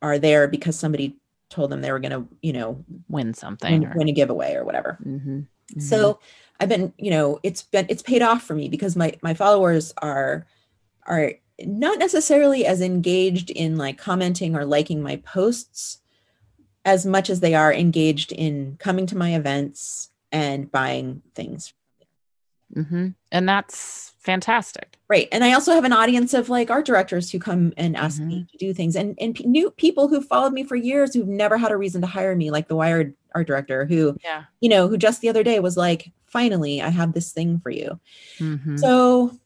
are 0.00 0.18
there 0.18 0.48
because 0.48 0.78
somebody 0.78 1.16
told 1.50 1.70
them 1.70 1.82
they 1.82 1.92
were 1.92 1.98
going 2.00 2.12
to, 2.12 2.26
you 2.40 2.52
know, 2.52 2.82
Win 3.08 3.34
something. 3.34 3.80
win, 3.82 3.90
or- 3.90 3.94
win 3.96 4.08
a 4.08 4.12
giveaway 4.12 4.54
or 4.54 4.64
whatever. 4.64 4.98
Mhm. 5.06 5.46
Mhm. 5.74 5.82
So 5.82 6.18
I've 6.60 6.68
been, 6.68 6.92
you 6.96 7.10
know, 7.10 7.38
it's 7.42 7.62
been 7.62 7.86
it's 7.88 8.02
paid 8.02 8.22
off 8.22 8.42
for 8.42 8.54
me 8.54 8.68
because 8.68 8.96
my 8.96 9.14
my 9.22 9.34
followers 9.34 9.92
are 9.98 10.46
are 11.06 11.32
not 11.64 11.98
necessarily 11.98 12.64
as 12.64 12.80
engaged 12.80 13.50
in 13.50 13.76
like 13.76 13.98
commenting 13.98 14.56
or 14.56 14.64
liking 14.64 15.02
my 15.02 15.16
posts 15.16 15.98
as 16.84 17.04
much 17.04 17.28
as 17.28 17.40
they 17.40 17.54
are 17.54 17.72
engaged 17.72 18.32
in 18.32 18.76
coming 18.78 19.06
to 19.06 19.16
my 19.16 19.34
events 19.34 20.08
and 20.32 20.70
buying 20.72 21.22
things. 21.34 21.74
Mhm. 22.74 23.14
and 23.30 23.46
that's 23.46 24.12
fantastic. 24.18 24.96
Right. 25.06 25.28
And 25.30 25.44
I 25.44 25.52
also 25.52 25.74
have 25.74 25.84
an 25.84 25.92
audience 25.92 26.32
of 26.32 26.48
like 26.48 26.70
art 26.70 26.86
directors 26.86 27.30
who 27.30 27.38
come 27.38 27.74
and 27.76 27.94
ask 27.98 28.18
me 28.18 28.36
Mm-hmm. 28.36 28.44
to 28.46 28.56
do 28.56 28.72
things 28.72 28.96
and 28.96 29.14
and 29.20 29.34
p- 29.34 29.44
new 29.44 29.70
people 29.72 30.08
who 30.08 30.22
followed 30.22 30.54
me 30.54 30.64
for 30.64 30.74
years 30.74 31.12
who've 31.12 31.28
never 31.28 31.58
had 31.58 31.70
a 31.70 31.76
reason 31.76 32.00
to 32.00 32.06
hire 32.06 32.34
me 32.34 32.50
like 32.50 32.68
the 32.68 32.74
Wired 32.76 33.14
art 33.34 33.46
director 33.46 33.84
who, 33.84 34.16
Yeah. 34.24 34.44
you 34.62 34.70
know, 34.70 34.88
who 34.88 34.96
just 34.96 35.20
the 35.20 35.28
other 35.28 35.42
day 35.42 35.60
was 35.60 35.76
like, 35.76 36.12
"Finally, 36.24 36.80
I 36.80 36.88
have 36.88 37.12
this 37.12 37.30
thing 37.30 37.60
for 37.60 37.68
you." 37.70 38.00
Mhm. 38.38 38.78
So 38.80 39.38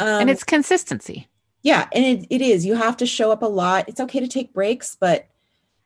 um 0.00 0.22
and 0.22 0.30
it's 0.30 0.42
consistency. 0.42 1.28
yeah, 1.62 1.86
and 1.92 2.04
it, 2.04 2.26
it 2.28 2.42
is. 2.42 2.66
You 2.66 2.74
have 2.74 2.96
to 2.96 3.06
show 3.06 3.30
up 3.30 3.42
a 3.42 3.46
lot. 3.46 3.88
It's 3.88 4.00
okay 4.00 4.18
to 4.18 4.26
take 4.26 4.52
breaks, 4.52 4.96
but 4.98 5.28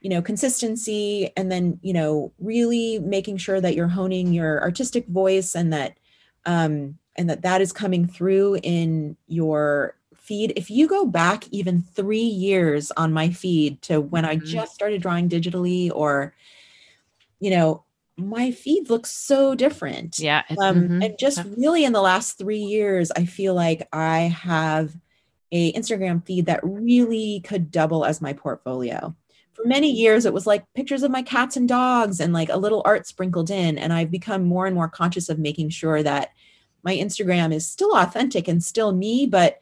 you 0.08 0.14
know 0.14 0.22
consistency 0.22 1.30
and 1.36 1.52
then 1.52 1.78
you 1.82 1.92
know 1.92 2.32
really 2.38 2.98
making 3.00 3.36
sure 3.36 3.60
that 3.60 3.74
you're 3.74 3.88
honing 3.88 4.32
your 4.32 4.62
artistic 4.62 5.06
voice 5.08 5.54
and 5.54 5.70
that 5.70 5.98
um 6.46 6.96
and 7.16 7.28
that 7.28 7.42
that 7.42 7.60
is 7.60 7.74
coming 7.74 8.06
through 8.06 8.56
in 8.62 9.18
your 9.26 9.94
feed 10.14 10.54
if 10.56 10.70
you 10.70 10.88
go 10.88 11.04
back 11.04 11.46
even 11.50 11.82
3 11.82 12.20
years 12.20 12.90
on 12.96 13.12
my 13.12 13.28
feed 13.28 13.82
to 13.82 14.00
when 14.00 14.24
I 14.24 14.36
Mhm. 14.36 14.44
just 14.46 14.72
started 14.72 15.02
drawing 15.02 15.28
digitally 15.28 15.90
or 15.94 16.32
you 17.38 17.50
know 17.50 17.84
my 18.16 18.50
feed 18.50 18.88
looks 18.88 19.10
so 19.12 19.54
different 19.54 20.18
Yeah. 20.18 20.42
um, 20.62 20.88
mhm. 20.88 21.04
and 21.04 21.18
just 21.18 21.42
really 21.58 21.84
in 21.84 21.92
the 21.92 22.00
last 22.00 22.38
three 22.38 22.64
years 22.76 23.12
i 23.12 23.24
feel 23.26 23.54
like 23.54 23.86
i 23.92 24.20
have 24.20 24.96
a 25.52 25.72
instagram 25.74 26.24
feed 26.26 26.46
that 26.46 26.60
really 26.62 27.40
could 27.44 27.70
double 27.70 28.04
as 28.06 28.20
my 28.22 28.32
portfolio 28.32 29.14
for 29.60 29.66
many 29.68 29.90
years 29.90 30.24
it 30.24 30.32
was 30.32 30.46
like 30.46 30.64
pictures 30.74 31.02
of 31.02 31.10
my 31.10 31.20
cats 31.22 31.56
and 31.56 31.68
dogs 31.68 32.20
and 32.20 32.32
like 32.32 32.48
a 32.48 32.56
little 32.56 32.80
art 32.84 33.06
sprinkled 33.06 33.50
in 33.50 33.76
and 33.76 33.92
i've 33.92 34.10
become 34.10 34.44
more 34.44 34.66
and 34.66 34.74
more 34.74 34.88
conscious 34.88 35.28
of 35.28 35.38
making 35.38 35.68
sure 35.68 36.02
that 36.02 36.30
my 36.84 36.94
instagram 36.96 37.52
is 37.52 37.66
still 37.66 37.94
authentic 37.96 38.46
and 38.48 38.62
still 38.62 38.92
me 38.92 39.26
but 39.26 39.58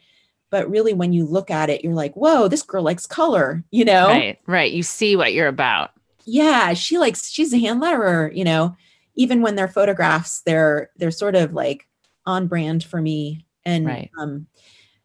but 0.50 0.68
really 0.70 0.92
when 0.92 1.12
you 1.14 1.24
look 1.24 1.50
at 1.50 1.70
it 1.70 1.82
you're 1.82 1.94
like 1.94 2.14
whoa 2.14 2.46
this 2.46 2.62
girl 2.62 2.82
likes 2.82 3.06
color 3.06 3.64
you 3.70 3.85
know 3.85 4.09
Right. 4.09 4.38
Right. 4.46 4.70
You 4.72 4.82
see 4.82 5.16
what 5.16 5.32
you're 5.32 5.48
about. 5.48 5.90
yeah 6.26 6.74
she 6.74 6.98
likes 6.98 7.30
she's 7.30 7.52
a 7.54 7.59
hand 7.59 7.80
letterer 7.82 8.35
you 8.37 8.44
know 8.44 8.76
even 9.14 9.40
when 9.40 9.54
they're 9.54 9.66
photographs 9.68 10.42
they're 10.42 10.90
they're 10.98 11.11
sort 11.11 11.35
of 11.35 11.54
like 11.54 11.87
on 12.26 12.46
brand 12.48 12.85
for 12.85 13.00
me 13.00 13.46
and 13.64 13.87
Right. 13.87 14.11
um 14.20 14.46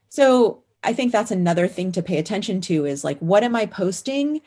so 0.10 0.64
i 0.84 0.92
think 0.94 1.12
that's 1.12 1.32
another 1.32 1.68
thing 1.68 1.92
to 1.94 2.02
pay 2.04 2.18
attention 2.18 2.60
to 2.62 2.86
is 2.86 3.04
like 3.04 3.20
what 3.20 3.44
am 3.44 3.56
i 3.56 3.66
posting 3.66 4.42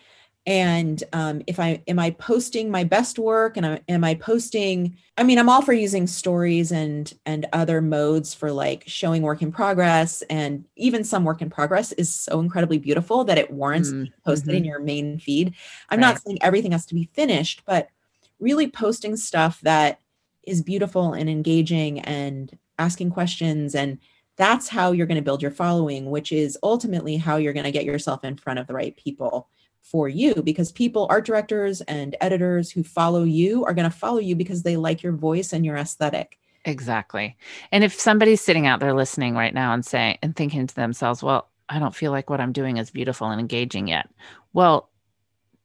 and 0.46 1.02
um, 1.12 1.42
if 1.46 1.58
i 1.58 1.82
am 1.88 1.98
i 1.98 2.10
posting 2.10 2.70
my 2.70 2.84
best 2.84 3.18
work? 3.18 3.56
And 3.56 3.64
I, 3.66 3.80
am 3.88 4.04
i 4.04 4.14
posting 4.14 4.96
i 5.16 5.22
mean 5.22 5.38
i'm 5.38 5.48
all 5.48 5.62
for 5.62 5.72
using 5.72 6.06
stories 6.06 6.70
and 6.72 7.12
and 7.26 7.46
other 7.52 7.80
modes 7.80 8.34
for 8.34 8.52
like 8.52 8.84
showing 8.86 9.22
work 9.22 9.42
in 9.42 9.50
progress. 9.52 10.22
And 10.30 10.64
even 10.76 11.04
some 11.04 11.24
work 11.24 11.40
in 11.42 11.50
progress 11.50 11.92
is 11.92 12.14
so 12.14 12.40
incredibly 12.40 12.78
beautiful 12.78 13.24
that 13.24 13.38
it 13.38 13.50
warrants 13.50 13.92
Mm, 13.92 14.12
posted 14.24 14.54
in 14.54 14.64
your 14.64 14.80
main 14.80 15.18
feed. 15.18 15.54
I'm 15.90 16.00
Right. 16.00 16.12
not 16.12 16.22
saying 16.22 16.38
everything 16.42 16.72
has 16.72 16.86
to 16.86 16.94
be 16.94 17.08
finished, 17.14 17.62
but 17.66 17.88
really 18.40 18.68
posting 18.68 19.16
stuff 19.16 19.60
that 19.62 20.00
is 20.42 20.62
beautiful 20.62 21.14
and 21.14 21.30
engaging 21.30 22.00
and 22.00 22.56
asking 22.78 23.10
questions. 23.10 23.74
And 23.74 23.98
that's 24.36 24.68
how 24.68 24.92
you're 24.92 25.06
going 25.06 25.16
to 25.16 25.22
build 25.22 25.40
your 25.42 25.50
following, 25.52 26.10
which 26.10 26.32
is 26.32 26.58
ultimately 26.62 27.16
how 27.16 27.36
you're 27.36 27.52
going 27.52 27.64
to 27.64 27.70
get 27.72 27.84
yourself 27.84 28.24
in 28.24 28.36
front 28.36 28.58
of 28.58 28.66
the 28.66 28.74
right 28.74 28.96
people 28.96 29.48
for 29.84 30.08
you 30.08 30.34
because 30.42 30.72
people 30.72 31.06
art 31.10 31.26
directors 31.26 31.82
and 31.82 32.16
editors 32.20 32.70
who 32.70 32.82
follow 32.82 33.22
you 33.22 33.64
are 33.64 33.74
going 33.74 33.88
to 33.88 33.96
follow 33.96 34.18
you 34.18 34.34
because 34.34 34.62
they 34.62 34.76
like 34.76 35.02
your 35.02 35.12
voice 35.12 35.52
and 35.52 35.64
your 35.64 35.76
aesthetic. 35.76 36.38
Exactly. 36.64 37.36
And 37.70 37.84
if 37.84 37.92
somebody's 38.00 38.40
sitting 38.40 38.66
out 38.66 38.80
there 38.80 38.94
listening 38.94 39.34
right 39.34 39.52
now 39.52 39.74
and 39.74 39.84
saying 39.84 40.18
and 40.22 40.34
thinking 40.34 40.66
to 40.66 40.74
themselves, 40.74 41.22
well, 41.22 41.50
I 41.68 41.78
don't 41.78 41.94
feel 41.94 42.10
like 42.10 42.30
what 42.30 42.40
I'm 42.40 42.52
doing 42.52 42.78
is 42.78 42.90
beautiful 42.90 43.28
and 43.28 43.38
engaging 43.38 43.86
yet. 43.86 44.08
Well, 44.54 44.88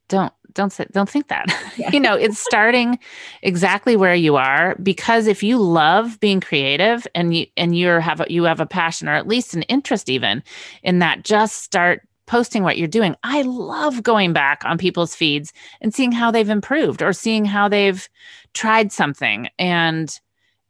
don't 0.10 0.34
don't 0.54 0.76
don't 0.92 1.10
think 1.10 1.30
that. 1.30 1.46
Yeah. 1.78 1.92
you 1.94 2.00
know, 2.02 2.16
it's 2.16 2.40
starting 2.40 3.00
exactly 3.42 3.96
where 3.96 4.16
you 4.16 4.36
are 4.36 4.76
because 4.84 5.28
if 5.28 5.42
you 5.44 5.58
love 5.58 6.20
being 6.20 6.42
creative 6.42 7.08
and 7.16 7.34
you 7.34 7.46
and 7.56 7.78
you're 7.78 8.02
have 8.02 8.20
a, 8.20 8.26
you 8.30 8.44
have 8.44 8.60
a 8.60 8.66
passion 8.66 9.08
or 9.08 9.14
at 9.14 9.30
least 9.30 9.54
an 9.54 9.62
interest 9.64 10.10
even 10.10 10.44
in 10.84 11.00
that, 11.00 11.24
just 11.24 11.64
start 11.64 12.06
posting 12.30 12.62
what 12.62 12.78
you're 12.78 12.88
doing. 12.88 13.16
I 13.24 13.42
love 13.42 14.04
going 14.04 14.34
back 14.34 14.64
on 14.64 14.78
people's 14.78 15.16
feeds 15.16 15.52
and 15.82 15.94
seeing 15.94 16.12
how 16.12 16.30
they've 16.30 16.48
improved 16.48 17.02
or 17.02 17.12
seeing 17.12 17.44
how 17.44 17.68
they've 17.68 18.08
tried 18.54 18.92
something 18.92 19.50
and 19.58 20.18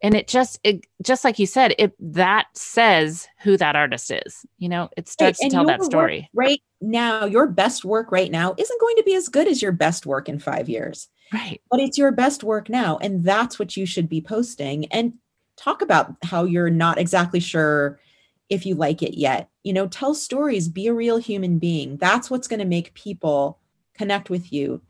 and 0.02 0.16
it 0.16 0.30
just 0.30 0.58
it 0.64 0.86
just 1.04 1.26
like 1.26 1.38
you 1.38 1.46
said 1.46 1.76
it 1.78 1.94
that 2.00 2.48
says 2.54 3.28
who 3.42 3.58
that 3.58 3.76
artist 3.76 4.10
is 4.10 4.46
you 4.58 4.70
know 4.70 4.90
it 4.96 5.10
starts 5.10 5.40
to 5.40 5.50
tell 5.50 5.66
that 5.66 5.84
story 5.84 6.30
right 6.34 6.62
now, 6.82 7.26
your 7.26 7.46
best 7.46 7.84
work 7.84 8.10
right 8.10 8.32
now 8.32 8.56
isn't 8.58 8.82
going 8.82 8.96
to 8.96 9.04
be 9.04 9.16
as 9.16 9.28
good 9.28 9.46
as 9.46 9.62
your 9.62 9.74
best 9.74 10.06
work 10.06 10.30
in 10.30 10.40
five 10.40 10.70
years. 10.70 11.10
right 11.34 11.62
but 11.70 11.82
it's 11.82 11.98
your 11.98 12.12
best 12.14 12.42
work 12.42 12.70
now 12.70 12.98
and 13.02 13.24
that's 13.24 13.60
what 13.60 13.76
you 13.76 13.86
should 13.86 14.08
be 14.08 14.22
posting 14.22 14.86
and 14.94 15.14
talk 15.58 15.82
about 15.82 16.16
how 16.24 16.46
you're 16.46 16.70
not 16.70 16.98
exactly 16.98 17.42
sure 17.42 18.00
if 18.50 18.66
you 18.66 18.76
like 18.76 19.02
it 19.04 19.18
yet. 19.18 19.50
You 19.64 19.74
know 19.74 19.88
tell 19.88 20.14
stories 20.14 20.68
be 20.68 20.88
a 20.88 20.94
real 20.94 21.18
human 21.18 21.60
being. 21.60 21.98
That's 21.98 22.30
what's 22.32 22.48
going 22.48 22.60
to 22.60 22.66
make 22.66 22.94
people 22.94 23.60
connect 23.94 24.30
with 24.30 24.52
you. 24.54 24.82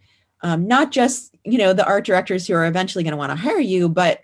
Um, 0.41 0.67
not 0.67 0.91
just 0.91 1.35
you 1.43 1.57
know 1.57 1.73
the 1.73 1.85
art 1.85 2.05
directors 2.05 2.47
who 2.47 2.53
are 2.55 2.65
eventually 2.65 3.03
going 3.03 3.11
to 3.13 3.17
want 3.17 3.31
to 3.31 3.35
hire 3.35 3.59
you 3.59 3.89
but 3.89 4.21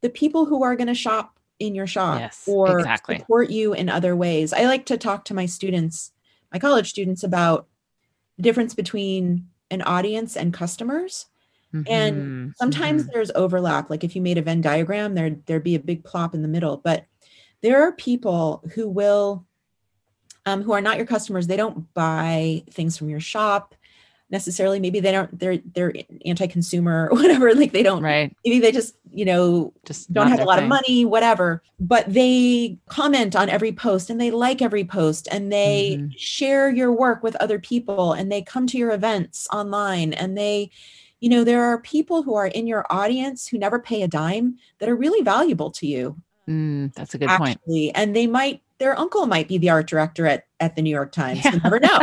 the 0.00 0.10
people 0.10 0.44
who 0.46 0.64
are 0.64 0.74
going 0.76 0.88
to 0.88 0.94
shop 0.94 1.38
in 1.60 1.74
your 1.76 1.86
shop 1.86 2.18
Yes, 2.20 2.42
or 2.46 2.78
exactly. 2.80 3.18
support 3.18 3.50
you 3.50 3.72
in 3.72 3.88
other 3.88 4.16
ways. 4.16 4.52
I 4.52 4.64
like 4.64 4.86
to 4.86 4.96
talk 4.98 5.24
to 5.26 5.34
my 5.34 5.46
students 5.46 6.12
my 6.52 6.58
college 6.58 6.90
students 6.90 7.22
about 7.24 7.68
the 8.36 8.42
difference 8.42 8.74
between 8.74 9.48
an 9.70 9.82
audience 9.82 10.36
and 10.36 10.52
customers. 10.52 11.26
And 11.72 11.86
Mhm, 12.16 12.52
sometimes 12.56 13.04
mhm. 13.04 13.12
there's 13.12 13.30
overlap. 13.34 13.88
Like 13.90 14.04
if 14.04 14.14
you 14.16 14.22
made 14.22 14.38
a 14.38 14.42
venn 14.42 14.60
diagram 14.60 15.14
there 15.14 15.30
there'd 15.46 15.62
be 15.64 15.76
a 15.76 15.80
big 15.80 16.04
plop 16.04 16.34
in 16.34 16.42
the 16.42 16.48
middle. 16.48 16.78
But 16.78 17.06
there 17.62 17.82
are 17.82 17.92
people 17.92 18.62
who 18.74 18.88
will 18.88 19.46
um, 20.44 20.62
who 20.62 20.72
are 20.72 20.80
not 20.80 20.96
your 20.96 21.06
customers. 21.06 21.46
They 21.46 21.56
don't 21.56 21.92
buy 21.94 22.64
things 22.70 22.98
from 22.98 23.08
your 23.08 23.20
shop 23.20 23.74
necessarily. 24.28 24.80
Maybe 24.80 24.98
they 24.98 25.12
don't 25.12 25.38
they're 25.38 25.58
they're 25.58 25.92
anti-consumer 26.24 27.08
or 27.12 27.16
whatever. 27.20 27.54
Like 27.54 27.72
they 27.72 27.82
don't 27.84 28.02
right. 28.02 28.34
maybe 28.44 28.58
they 28.58 28.72
just 28.72 28.96
you 29.12 29.24
know 29.24 29.72
just 29.86 30.12
don't 30.12 30.28
have 30.28 30.40
a 30.40 30.44
lot 30.44 30.56
thing. 30.56 30.64
of 30.64 30.68
money 30.68 31.04
whatever. 31.04 31.62
But 31.78 32.12
they 32.12 32.78
comment 32.88 33.36
on 33.36 33.48
every 33.48 33.72
post 33.72 34.10
and 34.10 34.20
they 34.20 34.30
like 34.32 34.60
every 34.62 34.84
post 34.84 35.28
and 35.30 35.52
they 35.52 35.98
Mhm. 36.00 36.12
share 36.16 36.70
your 36.70 36.92
work 36.92 37.22
with 37.22 37.36
other 37.36 37.58
people 37.60 38.12
and 38.12 38.32
they 38.32 38.42
come 38.42 38.66
to 38.68 38.78
your 38.78 38.90
events 38.92 39.46
online 39.52 40.12
and 40.12 40.36
they 40.36 40.70
you 41.20 41.28
know 41.28 41.44
there 41.44 41.62
are 41.62 41.78
people 41.80 42.24
who 42.24 42.34
are 42.34 42.48
in 42.48 42.66
your 42.66 42.84
audience 42.90 43.46
who 43.46 43.58
never 43.58 43.78
pay 43.78 44.02
a 44.02 44.08
dime 44.08 44.56
that 44.80 44.88
are 44.88 44.96
really 44.96 45.22
valuable 45.22 45.70
to 45.70 45.86
you 45.86 46.16
Mm, 46.48 46.92
that's 46.94 47.14
a 47.14 47.18
good 47.18 47.28
point 47.30 47.58
actually 47.60 47.94
and 47.94 48.16
they 48.16 48.26
might 48.26 48.62
their 48.78 48.98
uncle 48.98 49.26
might 49.26 49.46
be 49.46 49.58
the 49.58 49.70
art 49.70 49.86
director 49.86 50.26
at 50.26 50.46
at 50.58 50.74
the 50.74 50.82
new 50.82 50.90
york 50.90 51.12
times 51.20 51.44
Yeah. 51.44 51.52
you 51.52 51.60
never 51.60 51.78
know 51.80 52.00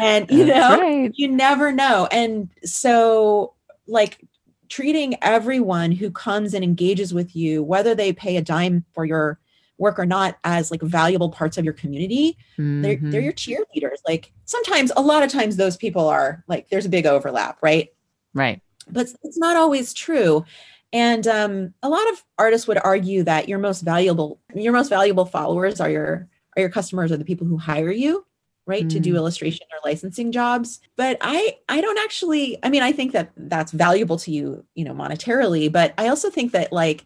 and 0.00 0.30
you 0.30 0.46
know 0.46 0.78
right. 0.80 1.10
you 1.14 1.28
never 1.28 1.72
know 1.72 2.06
and 2.12 2.48
so 2.64 3.54
like 3.88 4.24
treating 4.68 5.16
everyone 5.22 5.90
who 5.92 6.10
comes 6.12 6.54
and 6.54 6.62
engages 6.62 7.12
with 7.12 7.34
you 7.34 7.62
whether 7.62 7.94
they 7.94 8.12
pay 8.12 8.36
a 8.36 8.42
dime 8.42 8.84
for 8.94 9.04
your 9.04 9.40
work 9.78 9.98
or 9.98 10.06
not 10.06 10.38
as 10.44 10.70
like 10.70 10.80
valuable 10.82 11.28
parts 11.30 11.58
of 11.58 11.64
your 11.64 11.74
community 11.74 12.36
they're, 12.56 12.96
they're 12.96 13.20
Mhm. 13.20 13.24
your 13.24 13.32
cheerleaders 13.32 13.98
like 14.06 14.30
sometimes 14.44 14.92
a 14.96 15.02
lot 15.02 15.24
of 15.24 15.30
times 15.32 15.56
those 15.56 15.76
people 15.76 16.08
are 16.08 16.44
like 16.46 16.68
there's 16.70 16.86
a 16.86 16.88
big 16.90 17.04
overlap 17.06 17.58
right 17.62 17.88
right 18.32 18.62
but 18.90 19.08
it's 19.24 19.38
not 19.38 19.56
always 19.56 19.92
true 19.92 20.44
and 20.92 21.26
um, 21.26 21.74
a 21.82 21.88
lot 21.88 22.06
of 22.12 22.22
artists 22.38 22.68
would 22.68 22.78
argue 22.82 23.22
that 23.24 23.48
your 23.48 23.58
most 23.58 23.80
valuable 23.80 24.40
your 24.54 24.72
most 24.72 24.88
valuable 24.88 25.24
followers 25.24 25.80
are 25.80 25.90
your 25.90 26.28
are 26.56 26.60
your 26.60 26.68
customers 26.70 27.10
or 27.10 27.16
the 27.16 27.24
people 27.24 27.46
who 27.46 27.56
hire 27.56 27.90
you 27.90 28.24
right 28.66 28.88
to 28.90 29.00
do 29.00 29.14
Mm. 29.14 29.16
illustration 29.16 29.66
or 29.72 29.78
licensing 29.88 30.30
jobs 30.30 30.80
but 30.96 31.16
i 31.20 31.56
i 31.68 31.80
don't 31.80 31.98
actually 31.98 32.58
i 32.62 32.68
mean 32.68 32.82
i 32.82 32.92
think 32.92 33.12
that 33.12 33.32
that's 33.36 33.72
valuable 33.72 34.16
to 34.18 34.30
you 34.30 34.64
you 34.74 34.84
know 34.84 34.94
monetarily 34.94 35.70
but 35.72 35.92
i 35.98 36.06
also 36.08 36.30
think 36.30 36.52
that 36.52 36.72
like 36.72 37.04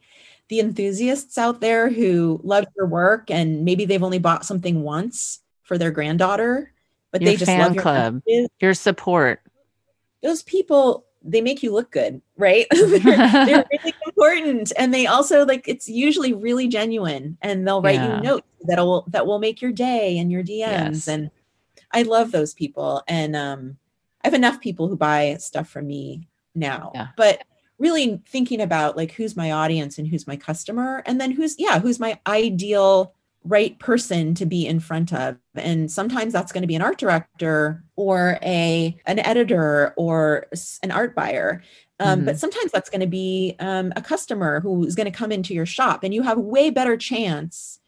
the 0.49 0.61
enthusiasts 0.61 1.39
out 1.39 1.61
there 1.61 1.89
who 1.89 2.41
love 2.45 2.67
your 2.77 2.87
work 2.87 3.31
and 3.31 3.65
maybe 3.65 3.85
they've 3.87 4.03
only 4.03 4.19
bought 4.19 4.45
something 4.45 4.83
once 4.83 5.41
for 5.63 5.79
their 5.79 5.91
granddaughter 5.91 6.73
but 7.11 7.23
Your 7.23 7.33
they 7.33 7.37
just 7.37 7.57
love 7.57 7.75
your 7.75 7.83
club. 7.83 8.21
your 8.61 8.75
support 8.75 9.41
those 10.23 10.43
people 10.43 11.06
they 11.29 11.41
make 11.41 11.63
you 11.63 11.73
look 11.73 11.91
good 11.91 12.21
right 12.37 12.67
they're, 12.73 12.99
they're 13.01 13.67
really 13.73 13.95
important 14.07 14.73
and 14.79 14.95
they 14.95 15.07
also 15.07 15.45
like 15.45 15.67
it's 15.67 15.89
usually 15.89 16.33
really 16.33 16.69
genuine 16.69 17.37
and 17.43 17.67
they'll 17.67 17.83
write 17.83 17.97
Yeah. 17.97 18.17
you 18.17 18.23
notes 18.23 18.47
that 18.63 18.79
will 18.79 19.05
that 19.09 19.27
will 19.27 19.39
make 19.39 19.61
your 19.61 19.73
day 19.73 20.19
and 20.19 20.31
your 20.31 20.43
dms 20.43 20.59
Yes. 20.59 21.09
and 21.09 21.31
i 21.93 22.03
love 22.03 22.31
those 22.31 22.55
people 22.55 23.03
and 23.09 23.35
um 23.35 23.77
i 24.25 24.29
have 24.29 24.35
enough 24.35 24.61
people 24.61 24.87
who 24.89 24.97
buy 24.97 25.37
stuff 25.41 25.69
from 25.69 25.87
me 25.87 26.29
now 26.55 26.93
Yeah. 26.95 27.09
but 27.17 27.43
really 27.79 28.23
thinking 28.27 28.61
about 28.63 28.97
like 28.97 29.13
who's 29.13 29.37
my 29.37 29.51
audience 29.51 29.99
and 29.99 30.07
who's 30.09 30.27
my 30.27 30.37
customer 30.37 31.03
and 31.07 31.21
then 31.21 31.31
who's 31.33 31.57
yeah 31.59 31.79
who's 31.81 31.99
my 32.01 32.19
ideal 32.27 33.13
right 33.47 33.79
person 33.79 34.35
to 34.35 34.47
be 34.47 34.67
in 34.67 34.81
front 34.81 35.13
of. 35.13 35.37
And 35.55 35.91
sometimes 35.91 36.33
that's 36.33 36.53
going 36.53 36.63
to 36.63 36.69
be 36.69 36.75
an 36.75 36.83
art 36.83 36.99
director 36.99 37.85
or 37.97 38.39
a 38.43 38.97
an 39.07 39.19
editor 39.21 39.95
or 39.97 40.47
an 40.83 40.91
art 40.91 41.15
buyer. 41.15 41.63
Um, 41.99 42.27
but 42.27 42.39
sometimes 42.39 42.73
that's 42.73 42.91
going 42.91 43.01
to 43.01 43.07
be 43.07 43.57
um, 43.59 43.93
a 43.97 44.03
customer 44.03 44.61
who's 44.61 44.95
going 44.95 45.11
to 45.11 45.17
come 45.17 45.33
into 45.33 45.55
your 45.55 45.65
shop 45.65 46.05
and 46.05 46.13
you 46.13 46.23
have 46.23 46.37
way 46.37 46.69
better 46.69 46.97
chance 46.97 47.79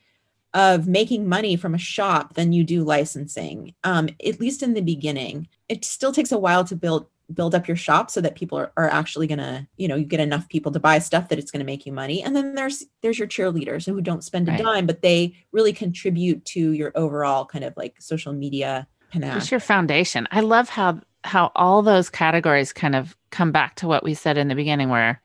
of 0.54 0.88
making 0.88 1.28
money 1.28 1.56
from 1.56 1.74
a 1.74 1.78
shop 1.78 2.32
than 2.32 2.52
you 2.52 2.64
do 2.64 2.82
licensing 2.82 3.74
um, 3.84 4.08
at 4.26 4.40
least 4.40 4.62
in 4.62 4.72
the 4.72 4.80
beginning. 4.80 5.46
It 5.68 5.84
still 5.84 6.12
takes 6.12 6.32
a 6.32 6.38
while 6.38 6.64
to 6.64 6.74
build 6.74 7.06
build 7.34 7.54
up 7.54 7.68
your 7.68 7.76
shop 7.76 8.10
so 8.10 8.20
that 8.20 8.34
people 8.34 8.56
are, 8.58 8.72
are 8.76 8.88
actually 8.88 9.26
gonna 9.26 9.68
you 9.76 9.86
know 9.88 9.96
you 9.96 10.04
get 10.04 10.20
enough 10.20 10.48
people 10.48 10.72
to 10.72 10.80
buy 10.80 10.98
stuff 10.98 11.28
that 11.28 11.38
it's 11.38 11.50
gonna 11.50 11.64
make 11.64 11.84
you 11.84 11.92
money 11.92 12.22
and 12.22 12.34
then 12.34 12.54
there's 12.54 12.84
there's 13.02 13.18
your 13.18 13.28
cheerleaders 13.28 13.84
who 13.86 14.00
don't 14.00 14.24
spend 14.24 14.48
a 14.48 14.52
Right. 14.52 14.62
dime 14.64 14.86
but 14.86 15.02
they 15.02 15.34
really 15.52 15.72
contribute 15.72 16.44
to 16.46 16.72
your 16.72 16.92
overall 16.94 17.44
kind 17.44 17.64
of 17.64 17.74
like 17.76 17.96
social 18.00 18.32
media 18.32 18.86
panache 19.10 19.36
It's 19.36 19.50
your 19.50 19.60
foundation. 19.60 20.26
I 20.30 20.40
love 20.40 20.68
how 20.70 21.00
how 21.24 21.50
all 21.54 21.82
those 21.82 22.08
categories 22.08 22.72
kind 22.72 22.94
of 22.94 23.16
come 23.30 23.52
back 23.52 23.74
to 23.76 23.88
what 23.88 24.04
we 24.04 24.14
said 24.14 24.38
in 24.38 24.48
the 24.48 24.54
beginning 24.54 24.88
where 24.88 25.20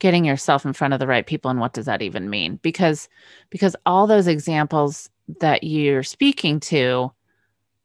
getting 0.00 0.24
yourself 0.24 0.64
in 0.66 0.72
front 0.72 0.94
of 0.94 1.00
the 1.00 1.06
right 1.06 1.26
people 1.26 1.50
and 1.50 1.60
what 1.60 1.72
does 1.72 1.86
that 1.86 2.02
even 2.02 2.28
mean? 2.30 2.58
Because 2.62 3.08
because 3.50 3.74
all 3.86 4.06
those 4.06 4.26
examples 4.26 5.08
that 5.40 5.64
you're 5.64 6.02
speaking 6.02 6.60
to 6.60 7.12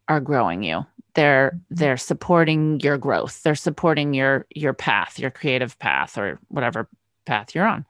are 0.08 0.20
growing 0.20 0.64
you. 0.64 0.86
They're 1.16 1.60
they're 1.70 1.98
supporting 1.98 2.80
your 2.80 2.98
growth. 2.98 3.44
They're 3.44 3.56
supporting 3.56 4.14
your 4.14 4.46
your 4.54 4.74
path, 4.74 5.20
your 5.20 5.32
creative 5.32 5.78
path 5.80 6.18
or 6.18 6.40
whatever 6.48 6.90
path 7.26 7.54
you're 7.54 7.68
on. 7.68 7.86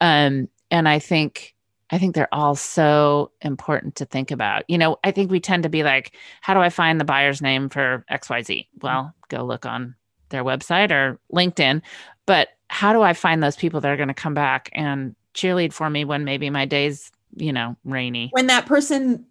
Um 0.00 0.48
and 0.70 0.88
I 0.88 0.98
think 0.98 1.54
I 1.90 1.98
think 1.98 2.14
they're 2.14 2.32
all 2.32 2.54
so 2.54 3.30
important 3.40 3.96
to 3.96 4.04
think 4.04 4.30
about. 4.30 4.64
You 4.68 4.76
know, 4.76 4.98
I 5.04 5.10
think 5.10 5.30
we 5.30 5.40
tend 5.40 5.62
to 5.62 5.68
be 5.68 5.82
like, 5.82 6.14
how 6.42 6.54
do 6.54 6.60
I 6.60 6.68
find 6.68 7.00
the 7.00 7.04
buyer's 7.04 7.40
name 7.40 7.70
for 7.70 8.04
XYZ? 8.10 8.66
Well, 8.82 9.14
go 9.28 9.42
look 9.44 9.64
on 9.64 9.94
their 10.28 10.44
website 10.44 10.90
or 10.90 11.18
LinkedIn. 11.32 11.82
But 12.26 12.48
how 12.68 12.92
do 12.92 13.00
I 13.02 13.14
find 13.14 13.42
those 13.42 13.56
people 13.56 13.80
that 13.80 13.90
are 13.90 13.96
going 13.96 14.08
to 14.08 14.14
come 14.14 14.34
back 14.34 14.68
and 14.72 15.14
cheerlead 15.34 15.72
for 15.72 15.88
me 15.88 16.04
when 16.04 16.24
maybe 16.24 16.50
my 16.50 16.66
day's, 16.66 17.10
you 17.36 17.52
know, 17.52 17.76
rainy? 17.84 18.28
when 18.32 18.48
that 18.48 18.66
person 18.66 19.24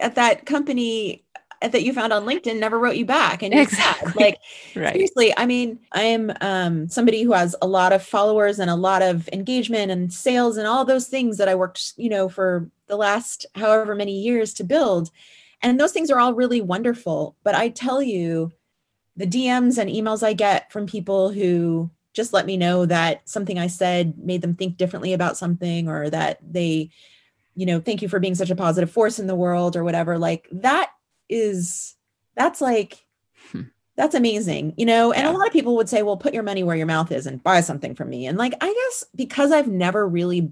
at 0.00 0.14
that 0.14 0.46
company 0.46 1.24
that 1.60 1.82
you 1.82 1.92
found 1.92 2.12
on 2.12 2.24
LinkedIn 2.24 2.58
never 2.58 2.78
wrote 2.78 2.96
you 2.96 3.04
back 3.04 3.42
and 3.42 3.52
sad. 3.52 3.62
Exactly. 3.62 4.22
like 4.22 4.38
Right. 4.76 4.92
seriously 4.92 5.32
i 5.36 5.46
mean 5.46 5.78
i 5.92 6.02
am 6.02 6.32
um, 6.40 6.88
somebody 6.88 7.22
who 7.22 7.32
has 7.32 7.54
a 7.62 7.66
lot 7.66 7.92
of 7.92 8.02
followers 8.02 8.58
and 8.58 8.70
a 8.70 8.74
lot 8.74 9.02
of 9.02 9.28
engagement 9.32 9.90
and 9.92 10.12
sales 10.12 10.56
and 10.56 10.66
all 10.66 10.84
those 10.84 11.06
things 11.06 11.38
that 11.38 11.48
i 11.48 11.54
worked 11.54 11.92
you 11.96 12.08
know 12.08 12.28
for 12.28 12.68
the 12.86 12.96
last 12.96 13.46
however 13.54 13.94
many 13.94 14.20
years 14.20 14.52
to 14.54 14.64
build 14.64 15.10
and 15.62 15.78
those 15.78 15.92
things 15.92 16.10
are 16.10 16.18
all 16.18 16.34
really 16.34 16.60
wonderful 16.60 17.36
but 17.44 17.54
i 17.54 17.68
tell 17.68 18.02
you 18.02 18.50
the 19.16 19.26
dms 19.26 19.78
and 19.78 19.90
emails 19.90 20.22
i 20.22 20.32
get 20.32 20.72
from 20.72 20.86
people 20.86 21.30
who 21.30 21.90
just 22.12 22.32
let 22.32 22.46
me 22.46 22.56
know 22.56 22.84
that 22.86 23.28
something 23.28 23.58
i 23.58 23.66
said 23.66 24.18
made 24.18 24.42
them 24.42 24.54
think 24.54 24.76
differently 24.76 25.12
about 25.12 25.36
something 25.36 25.88
or 25.88 26.10
that 26.10 26.38
they 26.42 26.90
you 27.54 27.66
know 27.66 27.80
thank 27.80 28.02
you 28.02 28.08
for 28.08 28.18
being 28.18 28.34
such 28.34 28.50
a 28.50 28.56
positive 28.56 28.90
force 28.90 29.18
in 29.18 29.26
the 29.26 29.34
world 29.36 29.76
or 29.76 29.84
whatever 29.84 30.18
like 30.18 30.48
that 30.50 30.90
is 31.28 31.94
that's 32.36 32.60
like 32.60 33.04
Hmm. 33.52 33.62
that's 33.96 34.14
amazing 34.14 34.74
you 34.76 34.86
know 34.86 35.12
and 35.12 35.24
Yeah. 35.24 35.30
a 35.30 35.36
lot 35.36 35.46
of 35.46 35.52
people 35.52 35.76
would 35.76 35.88
say 35.88 36.02
well 36.02 36.16
put 36.16 36.34
your 36.34 36.42
money 36.42 36.62
where 36.62 36.76
your 36.76 36.86
mouth 36.86 37.10
is 37.12 37.26
and 37.26 37.42
buy 37.42 37.60
something 37.60 37.94
from 37.94 38.10
me 38.10 38.26
and 38.26 38.38
like 38.38 38.54
i 38.60 38.72
guess 38.72 39.04
because 39.14 39.52
i've 39.52 39.68
never 39.68 40.06
really 40.08 40.50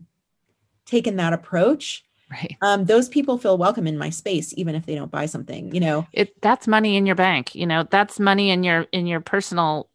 taken 0.87 1.17
that 1.17 1.33
approach 1.33 2.05
Right. 2.31 2.57
um 2.63 2.87
those 2.87 3.09
people 3.09 3.39
feel 3.39 3.59
welcome 3.59 3.87
in 3.87 3.99
my 3.99 4.11
space 4.11 4.53
even 4.57 4.75
if 4.75 4.87
they 4.87 4.95
don't 4.95 5.11
buy 5.11 5.27
something 5.27 5.75
you 5.75 5.81
know 5.81 6.07
It 6.13 6.41
that's 6.41 6.67
money 6.67 6.97
in 6.97 7.07
your 7.07 7.15
bank. 7.17 7.55
You 7.55 7.67
know, 7.67 7.85
that's 7.91 8.19
money 8.19 8.51
in 8.51 8.65
your 8.65 8.83
in 8.93 9.07
your 9.07 9.21
personal 9.21 9.89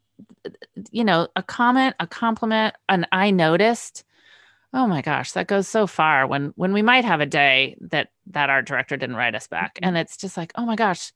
you 0.92 1.04
know, 1.04 1.28
a 1.36 1.44
comment, 1.44 1.96
a 2.00 2.08
compliment, 2.08 2.76
an 2.90 3.06
I 3.12 3.32
noticed. 3.32 4.04
Oh 4.74 4.88
my 4.88 5.02
gosh, 5.02 5.32
that 5.34 5.48
goes 5.48 5.68
so 5.68 5.88
far 5.88 6.28
when 6.28 6.54
when 6.56 6.74
we 6.74 6.82
might 6.82 7.06
have 7.06 7.22
a 7.22 7.26
day 7.26 7.76
that 7.82 8.10
that 8.32 8.50
art 8.50 8.66
director 8.68 8.98
didn't 8.98 9.16
write 9.16 9.36
us 9.36 9.48
back 9.48 9.80
and 9.82 9.98
it's 9.98 10.18
just 10.18 10.38
like, 10.38 10.52
"Oh 10.56 10.66
my 10.66 10.76
gosh, 10.76 11.12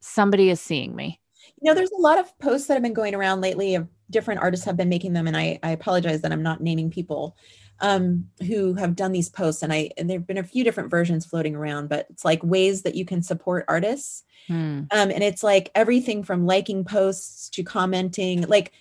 somebody 0.00 0.50
is 0.50 0.60
seeing 0.60 0.94
me." 0.94 1.20
you 1.62 1.70
know 1.70 1.74
there's 1.76 1.92
a 1.92 2.00
lot 2.00 2.18
of 2.18 2.36
posts 2.40 2.66
that 2.66 2.74
have 2.74 2.82
been 2.82 2.92
going 2.92 3.14
around 3.14 3.40
lately 3.40 3.76
of 3.76 3.86
different 4.10 4.40
artists 4.40 4.66
have 4.66 4.76
been 4.76 4.88
making 4.88 5.12
them 5.12 5.28
and 5.28 5.36
i 5.36 5.56
i 5.62 5.70
apologize 5.70 6.20
that 6.22 6.32
i'm 6.32 6.42
not 6.42 6.60
naming 6.60 6.90
people 6.90 7.36
um 7.80 8.26
who 8.48 8.74
have 8.74 8.96
done 8.96 9.12
these 9.12 9.28
posts 9.28 9.62
and 9.62 9.72
i 9.72 9.88
and 9.96 10.10
there've 10.10 10.26
been 10.26 10.38
a 10.38 10.42
few 10.42 10.64
different 10.64 10.90
versions 10.90 11.24
floating 11.24 11.54
around 11.54 11.88
but 11.88 12.04
it's 12.10 12.24
like 12.24 12.42
ways 12.42 12.82
that 12.82 12.96
you 12.96 13.04
can 13.04 13.22
support 13.22 13.64
artists 13.68 14.24
Hmm. 14.48 14.84
um 14.90 15.10
and 15.10 15.22
it's 15.22 15.44
like 15.44 15.70
everything 15.76 16.24
from 16.24 16.46
liking 16.46 16.84
posts 16.84 17.48
to 17.50 17.62
commenting 17.62 18.42
like 18.48 18.72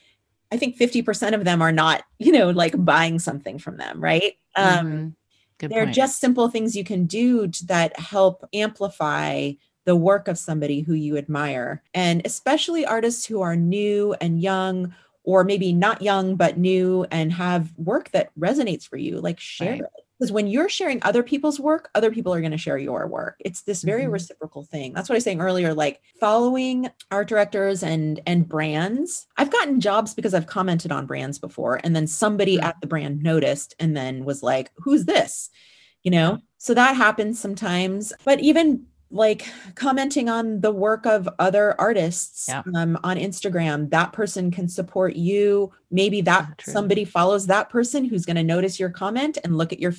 i 0.52 0.58
think 0.58 0.76
50% 0.76 1.36
of 1.36 1.44
them 1.44 1.62
are 1.62 1.72
not 1.72 2.04
you 2.18 2.32
know 2.32 2.50
like 2.50 2.74
buying 2.84 3.20
something 3.20 3.60
from 3.60 3.78
them 3.78 4.02
right 4.02 4.34
um 4.56 4.88
Mhm. 4.88 5.16
Good 5.60 5.72
they're 5.72 5.86
point. 5.86 5.96
just 5.96 6.20
simple 6.20 6.50
things 6.50 6.76
you 6.76 6.84
can 6.84 7.06
do 7.06 7.48
to, 7.48 7.65
that 7.68 7.98
help 8.00 8.48
amplify 8.54 9.52
the 9.86 9.96
work 9.96 10.28
of 10.28 10.38
somebody 10.38 10.82
who 10.82 10.94
you 10.94 11.18
admire 11.18 11.84
and 11.94 12.22
especially 12.26 12.86
artists 12.86 13.26
who 13.26 13.41
are 13.41 13.56
new 13.56 14.13
and 14.20 14.41
young 14.41 14.94
or 15.24 15.44
maybe 15.44 15.72
not 15.74 16.02
young 16.02 16.36
but 16.36 16.58
new 16.58 17.06
and 17.12 17.32
have 17.34 17.72
work 17.78 18.10
that 18.12 18.32
resonates 18.38 18.88
for 18.88 18.98
you 18.98 19.20
like 19.20 19.39
share 19.39 19.74
Right. 19.74 19.82
it 19.84 20.05
because 20.19 20.32
when 20.32 20.47
you're 20.47 20.69
sharing 20.69 20.99
other 21.04 21.23
people's 21.23 21.60
work 21.60 21.89
other 21.95 22.12
people 22.12 22.34
are 22.34 22.39
going 22.41 22.51
to 22.51 22.58
share 22.58 22.78
your 22.78 23.08
work. 23.08 23.36
It's 23.39 23.63
this 23.63 23.84
very 23.84 24.04
Mhm. 24.06 24.12
reciprocal 24.13 24.63
thing. 24.63 24.93
That's 24.93 25.10
what 25.10 25.15
i 25.15 25.17
was 25.17 25.23
saying 25.23 25.41
earlier 25.41 25.73
like 25.73 26.01
following 26.19 26.89
art 27.12 27.28
directors 27.28 27.84
and 27.84 28.19
and 28.25 28.47
brands. 28.47 29.28
I've 29.38 29.51
gotten 29.51 29.80
jobs 29.82 30.13
because 30.13 30.34
i've 30.34 30.47
commented 30.47 30.91
on 30.91 31.06
brands 31.06 31.39
before 31.39 31.80
and 31.84 31.95
then 31.95 32.08
somebody 32.08 32.58
Mm. 32.58 32.63
at 32.63 32.75
the 32.82 32.88
brand 32.88 33.21
noticed 33.23 33.75
and 33.80 33.95
then 33.95 34.25
was 34.25 34.41
like 34.43 34.71
who's 34.78 35.06
this? 35.06 35.49
You 36.04 36.12
know? 36.12 36.39
So 36.58 36.73
that 36.73 36.95
happens 36.95 37.39
sometimes. 37.39 38.13
But 38.23 38.39
even 38.39 38.86
like 39.12 39.46
commenting 39.76 40.30
on 40.30 40.62
the 40.62 40.72
work 40.72 41.06
of 41.06 41.30
other 41.39 41.76
artists 41.80 42.48
Yeah. 42.50 42.63
um, 42.76 42.98
on 43.04 43.18
instagram 43.18 43.89
that 43.91 44.12
person 44.13 44.52
can 44.52 44.68
support 44.68 45.15
you. 45.15 45.72
Maybe 45.91 46.22
that 46.22 46.62
somebody 46.63 47.06
follows 47.06 47.48
that 47.48 47.70
person 47.70 48.06
who's 48.06 48.26
going 48.26 48.36
to 48.38 48.44
notice 48.44 48.80
your 48.80 48.89
comment 48.89 49.38
and 49.44 49.58
look 49.58 49.72
at 49.72 49.80
your 49.80 49.94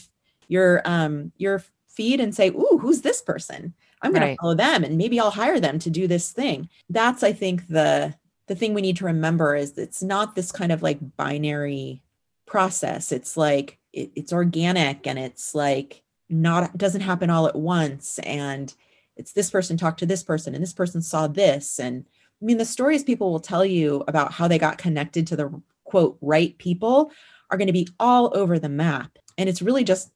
your 0.49 0.83
um 0.85 1.33
your 1.37 1.63
feed 1.89 2.21
and 2.21 2.35
say 2.35 2.49
ooh 2.49 2.79
who's 2.81 3.01
this 3.03 3.23
person? 3.23 3.75
I'm 4.03 4.13
going 4.13 4.23
Right. 4.23 4.31
to 4.35 4.41
follow 4.41 4.55
them 4.55 4.85
and 4.85 4.99
maybe 4.99 5.19
i'll 5.19 5.31
hire 5.31 5.61
them 5.61 5.79
to 5.81 5.91
do 5.91 6.07
this 6.07 6.33
thing. 6.33 6.69
That's 6.91 7.23
i 7.23 7.33
think 7.33 7.69
the 7.69 8.15
the 8.49 8.55
thing 8.55 8.75
we 8.75 8.83
need 8.83 8.97
to 8.99 9.05
remember 9.07 9.57
is 9.57 9.77
it's 9.79 10.03
not 10.03 10.35
this 10.35 10.53
kind 10.53 10.71
of 10.73 10.83
like 10.83 10.99
binary 11.17 12.03
process. 12.47 13.13
It's 13.13 13.37
like 13.37 13.79
it, 13.93 14.11
it's 14.15 14.33
organic 14.33 15.07
and 15.07 15.19
it's 15.19 15.55
like 15.55 16.03
not 16.29 16.77
doesn't 16.77 17.01
happen 17.01 17.31
all 17.31 17.47
at 17.47 17.57
once. 17.57 18.19
And 18.21 18.73
it's 19.17 19.33
this 19.33 19.51
person 19.51 19.77
talked 19.77 19.99
to 20.01 20.07
this 20.07 20.23
person 20.23 20.55
and 20.55 20.63
this 20.63 20.73
person 20.73 21.03
saw 21.03 21.27
this. 21.27 21.79
And 21.79 22.05
i 22.41 22.45
mean 22.45 22.59
the 22.59 22.65
stories 22.65 23.03
people 23.03 23.31
will 23.31 23.41
tell 23.41 23.65
you 23.65 24.05
about 24.09 24.33
how 24.33 24.49
they 24.49 24.59
got 24.59 24.79
connected 24.79 25.27
to 25.29 25.37
the 25.37 25.63
quote 25.85 26.19
right 26.21 26.57
people 26.59 27.11
are 27.51 27.57
going 27.57 27.69
to 27.69 27.73
be 27.73 27.89
all 27.99 28.33
over 28.37 28.59
the 28.59 28.69
map. 28.69 29.19
And 29.39 29.49
it's 29.49 29.63
really 29.63 29.85
just 29.85 30.11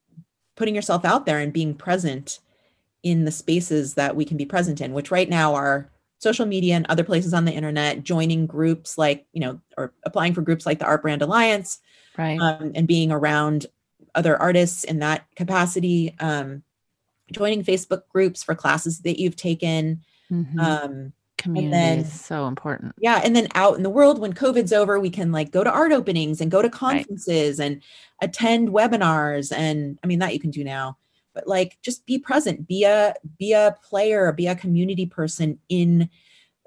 putting 0.55 0.75
yourself 0.75 1.05
out 1.05 1.25
there 1.25 1.39
and 1.39 1.53
being 1.53 1.73
present 1.73 2.39
in 3.03 3.25
the 3.25 3.31
spaces 3.31 3.95
that 3.95 4.15
we 4.15 4.25
can 4.25 4.37
be 4.37 4.45
present 4.45 4.79
in 4.79 4.93
which 4.93 5.09
right 5.09 5.29
now 5.29 5.55
are 5.55 5.89
social 6.19 6.45
media 6.45 6.75
and 6.75 6.85
other 6.85 7.03
places 7.03 7.33
on 7.33 7.45
the 7.45 7.51
internet 7.51 8.03
joining 8.03 8.45
groups 8.45 8.95
like 8.95 9.25
you 9.33 9.39
know 9.39 9.59
or 9.75 9.91
applying 10.05 10.35
for 10.35 10.41
groups 10.41 10.67
like 10.67 10.77
the 10.77 10.85
art 10.85 11.01
brand 11.01 11.23
alliance 11.23 11.79
right. 12.15 12.39
um, 12.39 12.71
and 12.75 12.87
being 12.87 13.11
around 13.11 13.65
other 14.15 14.37
artists 14.37 14.83
in 14.83 14.99
that 14.99 15.25
capacity. 15.35 16.15
Um, 16.19 16.63
joining 17.31 17.63
facebook 17.63 18.03
groups 18.09 18.43
for 18.43 18.55
classes 18.55 18.99
that 18.99 19.19
you've 19.19 19.35
taken 19.35 20.01
Mhm. 20.31 20.59
um, 20.59 21.13
Community 21.37 21.71
then- 21.71 21.99
is 21.99 22.11
so 22.21 22.47
important. 22.47 22.93
yeah 22.99 23.19
and 23.23 23.35
then 23.35 23.47
out 23.55 23.75
in 23.75 23.83
the 23.83 23.89
world 23.89 24.19
when 24.19 24.33
covid's 24.33 24.71
over 24.71 24.99
we 24.99 25.09
can 25.09 25.31
like 25.31 25.51
go 25.51 25.63
to 25.63 25.71
art 25.71 25.91
openings 25.91 26.39
and 26.39 26.51
go 26.51 26.61
to 26.61 26.69
conferences 26.69 27.59
and 27.59 27.81
attend 28.21 28.69
webinars 28.69 29.51
and 29.55 29.97
i 30.03 30.07
mean 30.07 30.19
that 30.19 30.33
you 30.33 30.39
can 30.39 30.51
do 30.51 30.63
now 30.63 30.97
but 31.33 31.47
like 31.47 31.77
just 31.81 32.05
be 32.05 32.19
present 32.19 32.67
be 32.67 32.83
a 32.83 33.13
be 33.39 33.53
a 33.53 33.75
player 33.83 34.31
be 34.31 34.45
a 34.47 34.55
community 34.55 35.05
person 35.07 35.57
in 35.69 36.07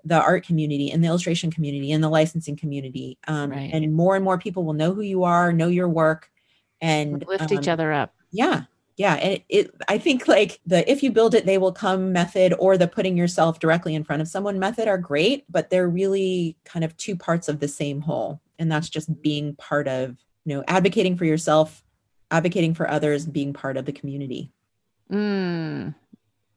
the 0.04 0.20
art 0.20 0.44
community 0.44 0.90
in 0.90 1.00
the 1.00 1.06
illustration 1.06 1.50
community 1.52 1.92
in 1.92 2.00
the 2.00 2.08
licensing 2.10 2.56
community 2.56 3.16
um, 3.28 3.50
Right. 3.50 3.70
and 3.72 3.94
more 3.94 4.16
and 4.16 4.24
more 4.24 4.38
people 4.38 4.64
will 4.64 4.72
know 4.74 4.92
who 4.92 5.02
you 5.02 5.22
are 5.22 5.52
know 5.52 5.68
your 5.68 5.88
work 5.88 6.30
and 6.80 7.24
Lift 7.28 7.52
each 7.52 7.68
um, 7.68 7.72
other 7.74 7.92
up. 7.92 8.12
yeah 8.32 8.64
yeah 8.96 9.14
and 9.14 9.34
it, 9.34 9.44
it 9.48 9.70
i 9.88 9.98
think 9.98 10.28
like 10.28 10.60
the 10.66 10.88
if 10.90 11.02
you 11.02 11.10
build 11.10 11.34
it 11.34 11.46
they 11.46 11.58
will 11.58 11.72
come 11.72 12.12
method 12.12 12.54
or 12.58 12.78
the 12.78 12.88
putting 12.88 13.16
yourself 13.16 13.58
directly 13.58 13.94
in 13.94 14.04
front 14.04 14.22
of 14.22 14.28
someone 14.28 14.58
method 14.58 14.88
are 14.88 14.98
great 14.98 15.44
but 15.50 15.70
they're 15.70 15.88
really 15.88 16.56
kind 16.64 16.84
of 16.84 16.96
two 16.96 17.16
parts 17.16 17.48
of 17.48 17.60
the 17.60 17.68
same 17.68 18.00
whole 18.00 18.40
and 18.58 18.70
that's 18.70 18.88
just 18.88 19.20
being 19.22 19.54
part 19.56 19.88
of 19.88 20.16
you 20.44 20.54
know 20.54 20.64
advocating 20.68 21.16
for 21.16 21.24
yourself 21.24 21.82
advocating 22.30 22.74
for 22.74 22.88
others 22.88 23.26
being 23.26 23.52
part 23.52 23.76
of 23.76 23.84
the 23.84 23.92
community 23.92 24.50
Mm, 25.10 25.94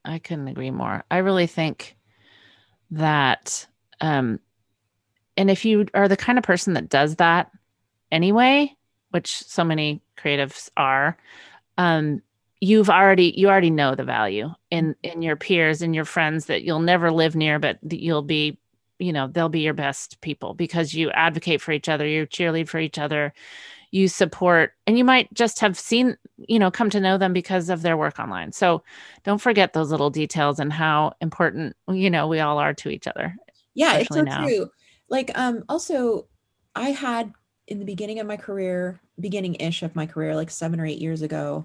I 0.04 0.18
couldn't 0.18 0.48
agree 0.48 0.70
more. 0.70 1.04
I 1.10 1.18
really 1.18 1.46
think 1.46 1.96
that, 2.90 3.66
um, 4.00 4.40
and 5.36 5.50
if 5.50 5.64
you 5.64 5.86
are 5.94 6.08
the 6.08 6.16
kind 6.16 6.38
of 6.38 6.44
person 6.44 6.74
that 6.74 6.88
does 6.88 7.16
that 7.16 7.50
anyway, 8.10 8.74
which 9.10 9.36
so 9.36 9.64
many 9.64 10.02
creatives 10.16 10.70
are, 10.76 11.16
um, 11.76 12.22
you've 12.60 12.90
already 12.90 13.34
you 13.36 13.48
already 13.48 13.70
know 13.70 13.94
the 13.94 14.04
value 14.04 14.50
in 14.70 14.94
in 15.02 15.22
your 15.22 15.36
peers 15.36 15.82
and 15.82 15.94
your 15.94 16.04
friends 16.04 16.46
that 16.46 16.62
you'll 16.62 16.80
never 16.80 17.10
live 17.10 17.36
near, 17.36 17.58
but 17.58 17.78
you'll 17.90 18.22
be 18.22 18.58
you 18.98 19.12
know, 19.12 19.28
they'll 19.28 19.48
be 19.48 19.60
your 19.60 19.74
best 19.74 20.20
people 20.22 20.54
because 20.54 20.92
you 20.92 21.08
advocate 21.12 21.60
for 21.60 21.70
each 21.70 21.88
other, 21.88 22.04
you 22.04 22.26
cheerlead 22.26 22.68
for 22.68 22.80
each 22.80 22.98
other, 22.98 23.32
you 23.92 24.08
support, 24.08 24.72
and 24.88 24.98
you 24.98 25.04
might 25.04 25.32
just 25.32 25.60
have 25.60 25.78
seen, 25.78 26.16
you 26.36 26.58
know, 26.58 26.68
come 26.70 26.90
to 26.90 26.98
know 26.98 27.16
them 27.16 27.32
because 27.32 27.68
of 27.68 27.82
their 27.82 27.96
work 27.96 28.18
online. 28.18 28.50
So 28.50 28.82
don't 29.22 29.40
forget 29.40 29.72
those 29.72 29.92
little 29.92 30.10
details 30.10 30.58
and 30.58 30.72
how 30.72 31.12
important, 31.20 31.76
you 31.88 32.10
know, 32.10 32.26
we 32.26 32.40
all 32.40 32.58
are 32.58 32.74
to 32.74 32.88
each 32.90 33.06
other. 33.06 33.36
yeah 33.74 33.94
it's 33.94 34.12
so 34.14 34.22
now. 34.22 34.44
true 34.44 34.68
like 35.08 35.30
um 35.34 35.64
also 35.68 36.26
i 36.74 36.90
had 36.90 37.32
in 37.66 37.78
the 37.78 37.84
beginning 37.84 38.18
of 38.18 38.26
my 38.26 38.36
career 38.36 39.00
beginning 39.20 39.54
ish 39.56 39.82
of 39.82 39.94
my 39.94 40.06
career 40.06 40.34
like 40.34 40.50
seven 40.50 40.80
or 40.80 40.86
eight 40.86 40.98
years 40.98 41.22
ago 41.22 41.64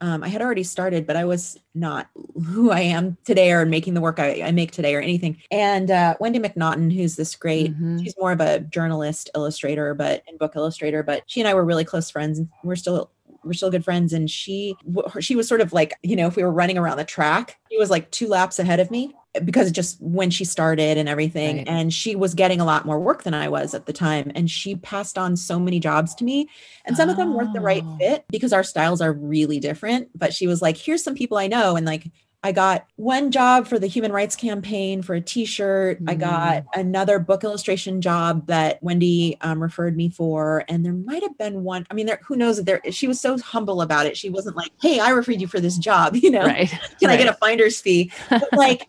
um, 0.00 0.22
i 0.22 0.28
had 0.28 0.40
already 0.42 0.62
started 0.62 1.06
but 1.06 1.16
i 1.16 1.24
was 1.24 1.58
not 1.74 2.08
who 2.46 2.70
i 2.70 2.80
am 2.80 3.16
today 3.24 3.52
or 3.52 3.64
making 3.66 3.94
the 3.94 4.00
work 4.00 4.18
i, 4.18 4.42
I 4.42 4.50
make 4.50 4.70
today 4.72 4.94
or 4.94 5.00
anything. 5.00 5.36
And 5.50 5.90
uh, 5.90 6.16
wendy 6.20 6.38
MacNaughton 6.38 6.92
who's 6.94 7.16
this 7.16 7.34
great 7.36 7.72
Mhm. 7.78 8.02
she's 8.02 8.14
more 8.18 8.32
of 8.32 8.40
a 8.40 8.60
journalist 8.60 9.30
illustrator 9.34 9.94
but 9.94 10.22
and 10.28 10.38
book 10.38 10.54
illustrator 10.56 11.02
but 11.02 11.22
she 11.26 11.40
and 11.40 11.48
i 11.48 11.54
were 11.54 11.64
really 11.64 11.84
close 11.84 12.10
friends 12.10 12.38
and 12.38 12.48
we're 12.64 12.76
still 12.76 13.10
we're 13.42 13.54
still 13.54 13.70
good 13.70 13.84
friends. 13.84 14.12
And 14.12 14.30
she 14.30 14.76
she 15.20 15.34
was 15.34 15.48
sort 15.48 15.62
of 15.62 15.72
like 15.72 15.94
you 16.02 16.14
know 16.14 16.26
if 16.26 16.36
we 16.36 16.42
were 16.42 16.52
running 16.52 16.76
around 16.76 16.98
the 16.98 17.04
track 17.04 17.58
she 17.70 17.78
was 17.78 17.88
like 17.88 18.10
two 18.10 18.28
laps 18.28 18.58
ahead 18.58 18.80
of 18.80 18.90
me 18.90 19.14
because 19.44 19.70
just 19.70 20.00
when 20.00 20.28
she 20.30 20.44
started 20.44 20.98
and 20.98 21.08
everything 21.08 21.58
Right. 21.58 21.68
and 21.68 21.92
she 21.94 22.16
was 22.16 22.34
getting 22.34 22.60
a 22.60 22.64
lot 22.64 22.84
more 22.84 22.98
work 22.98 23.22
than 23.22 23.32
i 23.34 23.48
was 23.48 23.74
at 23.74 23.86
the 23.86 23.92
time 23.92 24.32
and 24.34 24.50
she 24.50 24.74
passed 24.74 25.16
on 25.16 25.36
so 25.36 25.58
many 25.60 25.78
jobs 25.78 26.14
to 26.16 26.24
me 26.24 26.48
and 26.84 26.96
some 26.96 27.08
of 27.08 27.16
them 27.16 27.32
weren't 27.34 27.52
the 27.54 27.60
right 27.60 27.84
Oh. 27.86 27.96
fit 27.98 28.24
because 28.28 28.52
our 28.52 28.64
styles 28.64 29.00
are 29.00 29.12
really 29.12 29.60
different 29.60 30.08
but 30.18 30.34
she 30.34 30.46
was 30.48 30.60
like 30.60 30.76
here's 30.76 31.04
some 31.04 31.14
people 31.14 31.38
i 31.38 31.46
know 31.46 31.76
and 31.76 31.86
like 31.86 32.10
I 32.42 32.52
got 32.52 32.86
one 32.96 33.30
job 33.30 33.66
for 33.66 33.78
the 33.78 33.86
human 33.86 34.12
rights 34.12 34.34
campaign 34.34 35.02
for 35.02 35.14
a 35.14 35.20
t-shirt. 35.20 35.98
I 36.08 36.14
got 36.14 36.64
another 36.74 37.18
book 37.18 37.44
illustration 37.44 38.00
job 38.00 38.46
that 38.46 38.82
Wendy 38.82 39.36
um, 39.42 39.62
referred 39.62 39.94
me 39.94 40.08
for. 40.08 40.64
And 40.66 40.82
there 40.82 40.94
might 40.94 41.22
have 41.22 41.36
been 41.36 41.64
one, 41.64 41.86
I 41.90 41.94
mean, 41.94 42.06
there, 42.06 42.18
who 42.24 42.36
knows 42.36 42.58
if 42.58 42.64
there, 42.64 42.80
she 42.92 43.06
was 43.06 43.20
so 43.20 43.36
humble 43.36 43.82
about 43.82 44.06
it. 44.06 44.16
She 44.16 44.30
wasn't 44.30 44.56
like, 44.56 44.70
Hey, 44.80 45.00
I 45.00 45.10
referred 45.10 45.38
you 45.42 45.48
for 45.48 45.60
this 45.60 45.76
job, 45.76 46.16
you 46.22 46.30
know, 46.30 46.46
Right. 46.46 46.70
can 46.98 47.10
I 47.10 47.18
get 47.18 47.26
a 47.28 47.34
finder's 47.34 47.78
fee? 47.78 48.10
But 48.30 48.48
like, 48.54 48.88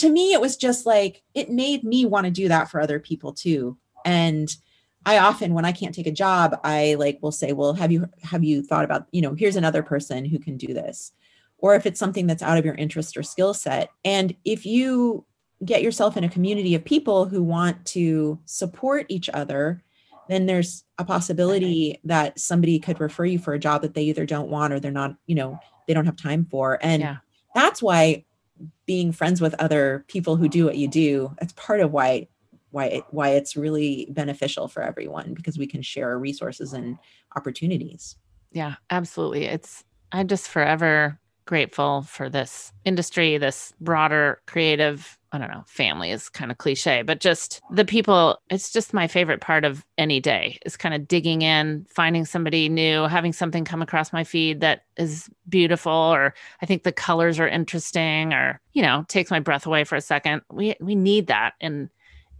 to 0.00 0.10
me, 0.10 0.32
it 0.32 0.40
was 0.40 0.56
just 0.56 0.86
like, 0.86 1.22
it 1.34 1.50
made 1.50 1.84
me 1.84 2.04
want 2.04 2.24
to 2.24 2.30
do 2.30 2.48
that 2.48 2.70
for 2.70 2.80
other 2.80 2.98
people 2.98 3.32
too. 3.32 3.76
And 4.04 4.54
I 5.06 5.18
often, 5.18 5.54
when 5.54 5.64
I 5.64 5.72
can't 5.72 5.94
take 5.94 6.06
a 6.06 6.12
job, 6.12 6.58
I 6.62 6.94
like 6.98 7.18
will 7.22 7.32
say, 7.32 7.52
well, 7.52 7.72
have 7.74 7.90
you, 7.90 8.06
have 8.22 8.44
you 8.44 8.62
thought 8.62 8.84
about, 8.84 9.06
you 9.12 9.22
know, 9.22 9.34
here's 9.34 9.56
another 9.56 9.82
person 9.82 10.24
who 10.24 10.38
can 10.38 10.56
do 10.56 10.74
this 10.74 11.12
or 11.58 11.74
if 11.74 11.86
it's 11.86 12.00
something 12.00 12.26
that's 12.26 12.42
out 12.42 12.58
of 12.58 12.64
your 12.64 12.74
interest 12.74 13.16
or 13.16 13.22
skill 13.22 13.54
set. 13.54 13.90
And 14.04 14.34
if 14.44 14.64
you 14.64 15.24
get 15.64 15.82
yourself 15.82 16.16
in 16.16 16.24
a 16.24 16.28
community 16.28 16.74
of 16.74 16.84
people 16.84 17.26
who 17.26 17.42
want 17.42 17.84
to 17.84 18.38
support 18.46 19.06
each 19.08 19.28
other, 19.28 19.82
then 20.28 20.46
there's 20.46 20.84
a 20.98 21.04
possibility 21.04 22.00
that 22.04 22.38
somebody 22.38 22.78
could 22.78 23.00
refer 23.00 23.26
you 23.26 23.38
for 23.38 23.52
a 23.52 23.58
job 23.58 23.82
that 23.82 23.94
they 23.94 24.04
either 24.04 24.24
don't 24.24 24.48
want 24.48 24.72
or 24.72 24.80
they're 24.80 24.90
not, 24.90 25.16
you 25.26 25.34
know, 25.34 25.58
they 25.86 25.92
don't 25.92 26.06
have 26.06 26.16
time 26.16 26.46
for. 26.50 26.78
And 26.80 27.02
Yeah. 27.02 27.16
that's 27.54 27.82
why 27.82 28.24
being 28.86 29.12
friends 29.12 29.40
with 29.40 29.54
other 29.58 30.04
people 30.08 30.36
who 30.36 30.48
do 30.48 30.64
what 30.64 30.76
you 30.76 30.88
do, 30.88 31.34
that's 31.38 31.52
part 31.54 31.80
of 31.80 31.92
why 31.92 32.28
why 32.70 32.86
it, 32.86 33.04
why 33.10 33.30
it's 33.30 33.56
really 33.56 34.06
beneficial 34.10 34.68
for 34.68 34.82
everyone 34.82 35.34
because 35.34 35.58
we 35.58 35.66
can 35.66 35.82
share 35.82 36.16
resources 36.18 36.72
and 36.72 36.98
opportunities. 37.36 38.16
Yeah, 38.52 38.76
absolutely. 38.90 39.46
It's 39.46 39.84
I'm 40.12 40.28
just 40.28 40.48
forever 40.48 41.18
grateful 41.50 42.02
for 42.02 42.30
this 42.30 42.72
industry, 42.84 43.36
this 43.36 43.72
broader 43.80 44.40
creative, 44.46 45.18
I 45.32 45.38
don't 45.38 45.50
know, 45.50 45.64
family 45.66 46.12
is 46.12 46.28
kind 46.28 46.52
of 46.52 46.58
cliche, 46.58 47.02
but 47.02 47.18
just 47.18 47.60
the 47.72 47.84
people, 47.84 48.38
it's 48.50 48.70
just 48.70 48.94
my 48.94 49.08
favorite 49.08 49.40
part 49.40 49.64
of 49.64 49.84
any 49.98 50.20
day 50.20 50.60
is 50.64 50.76
kind 50.76 50.94
of 50.94 51.08
digging 51.08 51.42
in, 51.42 51.86
finding 51.90 52.24
somebody 52.24 52.68
new, 52.68 53.02
having 53.02 53.32
something 53.32 53.64
come 53.64 53.82
across 53.82 54.12
my 54.12 54.22
feed 54.22 54.60
that 54.60 54.84
is 54.96 55.28
beautiful 55.48 55.90
or 55.90 56.34
I 56.62 56.66
think 56.66 56.84
the 56.84 56.92
colors 56.92 57.40
are 57.40 57.48
interesting 57.48 58.32
or, 58.32 58.60
you 58.72 58.82
know, 58.82 59.04
takes 59.08 59.32
my 59.32 59.40
breath 59.40 59.66
away 59.66 59.82
for 59.82 59.96
a 59.96 60.00
second. 60.00 60.42
We 60.52 60.76
we 60.80 60.94
need 60.94 61.26
that 61.26 61.54
in 61.60 61.90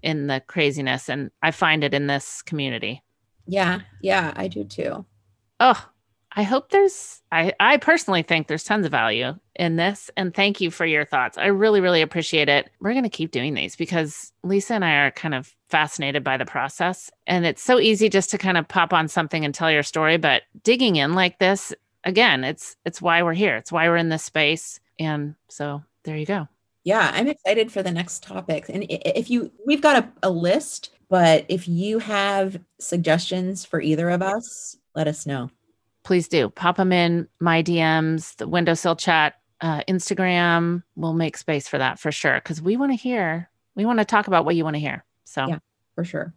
in 0.04 0.28
the 0.28 0.40
craziness 0.46 1.08
and 1.08 1.32
I 1.42 1.50
find 1.50 1.82
it 1.82 1.94
in 1.94 2.06
this 2.06 2.42
community. 2.42 3.02
Yeah, 3.48 3.80
yeah, 4.02 4.32
I 4.36 4.46
do 4.46 4.62
too. 4.62 5.04
Oh, 5.58 5.84
I 6.32 6.44
hope 6.44 6.70
there's 6.70 7.22
I 7.32 7.52
I 7.58 7.76
personally 7.76 8.22
think 8.22 8.46
there's 8.46 8.64
tons 8.64 8.86
of 8.86 8.92
value 8.92 9.34
in 9.56 9.76
this 9.76 10.10
and 10.16 10.32
thank 10.32 10.60
you 10.60 10.70
for 10.70 10.86
your 10.86 11.04
thoughts. 11.04 11.36
I 11.36 11.46
really 11.46 11.80
really 11.80 12.02
appreciate 12.02 12.48
it. 12.48 12.70
We're 12.80 12.94
to 12.94 13.08
keep 13.08 13.32
doing 13.32 13.54
these 13.54 13.76
because 13.76 14.32
Lisa 14.44 14.74
and 14.74 14.84
I 14.84 15.06
are 15.06 15.10
kind 15.10 15.34
of 15.34 15.54
fascinated 15.68 16.22
by 16.22 16.36
the 16.36 16.46
process 16.46 17.10
and 17.26 17.44
it's 17.46 17.62
so 17.62 17.80
easy 17.80 18.08
just 18.08 18.30
to 18.30 18.38
kind 18.38 18.56
of 18.56 18.68
pop 18.68 18.92
on 18.92 19.08
something 19.08 19.44
and 19.44 19.54
tell 19.54 19.70
your 19.70 19.82
story, 19.82 20.18
but 20.18 20.42
digging 20.62 20.96
in 20.96 21.14
like 21.14 21.38
this 21.38 21.74
again, 22.04 22.44
it's 22.44 22.76
it's 22.84 23.02
why 23.02 23.22
we're 23.22 23.32
here. 23.32 23.56
It's 23.56 23.72
why 23.72 23.88
we're 23.88 23.96
in 23.96 24.08
this 24.08 24.24
space 24.24 24.78
and 24.98 25.34
so 25.48 25.82
there 26.04 26.16
you 26.16 26.26
go. 26.26 26.48
Yeah, 26.84 27.10
I'm 27.12 27.28
excited 27.28 27.70
for 27.70 27.82
the 27.82 27.90
next 27.90 28.22
topic. 28.22 28.66
And 28.68 28.86
if 28.88 29.28
you, 29.28 29.52
we've 29.66 29.82
got 29.82 30.02
a, 30.02 30.08
a 30.22 30.30
list, 30.30 30.90
but 31.10 31.44
if 31.48 31.68
you 31.68 31.98
have 31.98 32.58
suggestions 32.78 33.64
for 33.66 33.82
either 33.82 34.08
of 34.08 34.22
us, 34.22 34.76
let 34.94 35.06
us 35.06 35.26
know. 35.26 35.50
Please 36.02 36.28
do 36.28 36.48
pop 36.48 36.76
them 36.76 36.92
in 36.92 37.28
my 37.40 37.62
DMs, 37.62 38.36
the 38.36 38.48
windowsill 38.48 38.96
chat, 38.96 39.34
uh, 39.60 39.82
Instagram. 39.88 40.82
We'll 40.96 41.12
make 41.14 41.36
space 41.36 41.68
for 41.68 41.78
that 41.78 41.98
for 41.98 42.10
sure 42.10 42.34
because 42.36 42.62
we 42.62 42.76
want 42.76 42.92
to 42.92 42.96
hear. 42.96 43.50
We 43.74 43.84
want 43.84 43.98
to 43.98 44.04
talk 44.04 44.26
about 44.26 44.44
what 44.44 44.56
you 44.56 44.64
want 44.64 44.76
to 44.76 44.80
hear. 44.80 45.04
So, 45.24 45.46
Yeah. 45.46 45.58
For 45.94 46.04
sure. 46.04 46.32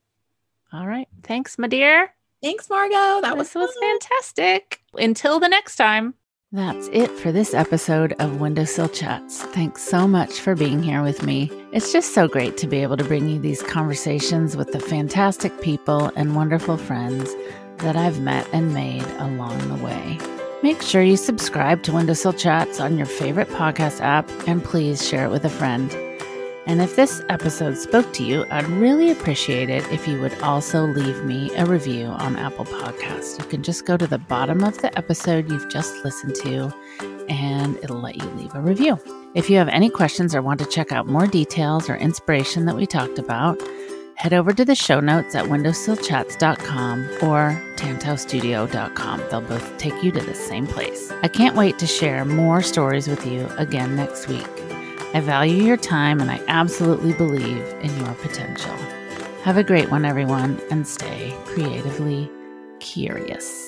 all 0.73 0.85
right. 0.87 1.07
Thanks, 1.23 1.57
my 1.57 1.67
dear. 1.67 2.13
Thanks, 2.41 2.69
Margo. 2.69 3.21
That 3.21 3.37
was, 3.37 3.47
this 3.53 3.55
was 3.55 3.73
fun. 3.73 3.99
fantastic. 3.99 4.81
Until 4.95 5.39
the 5.39 5.47
next 5.47 5.77
time. 5.77 6.13
That's 6.51 6.87
it 6.89 7.09
for 7.09 7.31
this 7.31 7.53
episode 7.55 8.13
of 8.19 8.39
Windowsill 8.39 8.89
Chats. 8.89 9.41
Thanks 9.41 9.81
so 9.81 10.07
much 10.07 10.39
for 10.39 10.53
being 10.53 10.83
here 10.83 11.01
with 11.01 11.23
me. 11.23 11.49
It's 11.71 11.91
just 11.91 12.13
so 12.13 12.27
great 12.27 12.57
to 12.57 12.67
be 12.67 12.77
able 12.83 12.97
to 12.97 13.03
bring 13.03 13.27
you 13.27 13.39
these 13.39 13.63
conversations 13.63 14.55
with 14.55 14.71
the 14.71 14.79
fantastic 14.79 15.59
people 15.61 16.11
and 16.15 16.35
wonderful 16.35 16.77
friends 16.77 17.33
that 17.79 17.95
I've 17.95 18.19
met 18.19 18.47
and 18.53 18.73
made 18.73 19.05
along 19.19 19.57
the 19.67 19.83
way. 19.83 20.17
Make 20.61 20.81
sure 20.81 21.01
you 21.01 21.17
subscribe 21.17 21.83
to 21.83 21.91
Windowsill 21.91 22.33
Chats 22.33 22.79
on 22.79 22.97
your 22.97 23.05
favorite 23.05 23.49
podcast 23.49 23.99
app 23.99 24.29
and 24.47 24.63
please 24.63 25.05
share 25.05 25.25
it 25.25 25.31
with 25.31 25.43
a 25.43 25.49
friend. 25.49 25.91
And 26.65 26.81
if 26.81 26.95
this 26.95 27.21
episode 27.27 27.77
spoke 27.77 28.13
to 28.13 28.23
you, 28.23 28.45
I'd 28.49 28.65
really 28.67 29.11
appreciate 29.11 29.69
it 29.69 29.83
if 29.91 30.07
you 30.07 30.21
would 30.21 30.33
also 30.41 30.85
leave 30.87 31.25
me 31.25 31.53
a 31.55 31.65
review 31.65 32.05
on 32.05 32.37
Apple 32.37 32.63
Podcasts. 32.63 33.37
You 33.37 33.45
can 33.45 33.63
just 33.63 33.85
go 33.85 33.97
to 33.97 34.07
the 34.07 34.17
bottom 34.17 34.63
of 34.63 34.77
the 34.77 34.97
episode 34.97 35.51
you've 35.51 35.69
just 35.69 36.05
listened 36.05 36.35
to 36.35 36.73
and 37.27 37.75
it'll 37.83 37.99
let 37.99 38.15
you 38.15 38.29
leave 38.31 38.55
a 38.55 38.61
review. 38.61 38.97
If 39.35 39.49
you 39.49 39.57
have 39.57 39.67
any 39.67 39.89
questions 39.89 40.33
or 40.33 40.41
want 40.41 40.61
to 40.61 40.65
check 40.65 40.93
out 40.93 41.07
more 41.07 41.27
details 41.27 41.89
or 41.89 41.97
inspiration 41.97 42.65
that 42.67 42.75
we 42.77 42.85
talked 42.85 43.19
about, 43.19 43.59
head 44.15 44.33
over 44.33 44.53
to 44.53 44.65
the 44.65 44.75
show 44.75 44.99
notes 44.99 45.35
at 45.35 45.45
windowsillchats.com 45.45 47.03
or 47.21 47.61
tantaustudio.com. 47.75 49.23
They'll 49.29 49.41
both 49.41 49.77
take 49.77 50.03
you 50.03 50.11
to 50.11 50.21
the 50.21 50.35
same 50.35 50.67
place. 50.67 51.11
I 51.21 51.27
can't 51.27 51.55
wait 51.55 51.79
to 51.79 51.87
share 51.87 52.25
more 52.25 52.61
stories 52.61 53.07
with 53.07 53.25
you 53.25 53.47
again 53.57 53.95
next 53.95 54.27
week. 54.27 54.47
I 55.13 55.19
value 55.19 55.63
your 55.63 55.77
time 55.77 56.19
and 56.19 56.31
I 56.31 56.41
absolutely 56.47 57.13
believe 57.13 57.65
in 57.81 57.95
your 57.99 58.13
potential. 58.15 58.75
Have 59.43 59.57
a 59.57 59.63
great 59.63 59.91
one, 59.91 60.05
everyone, 60.05 60.59
and 60.71 60.87
stay 60.87 61.35
creatively 61.45 62.31
curious. 62.79 63.62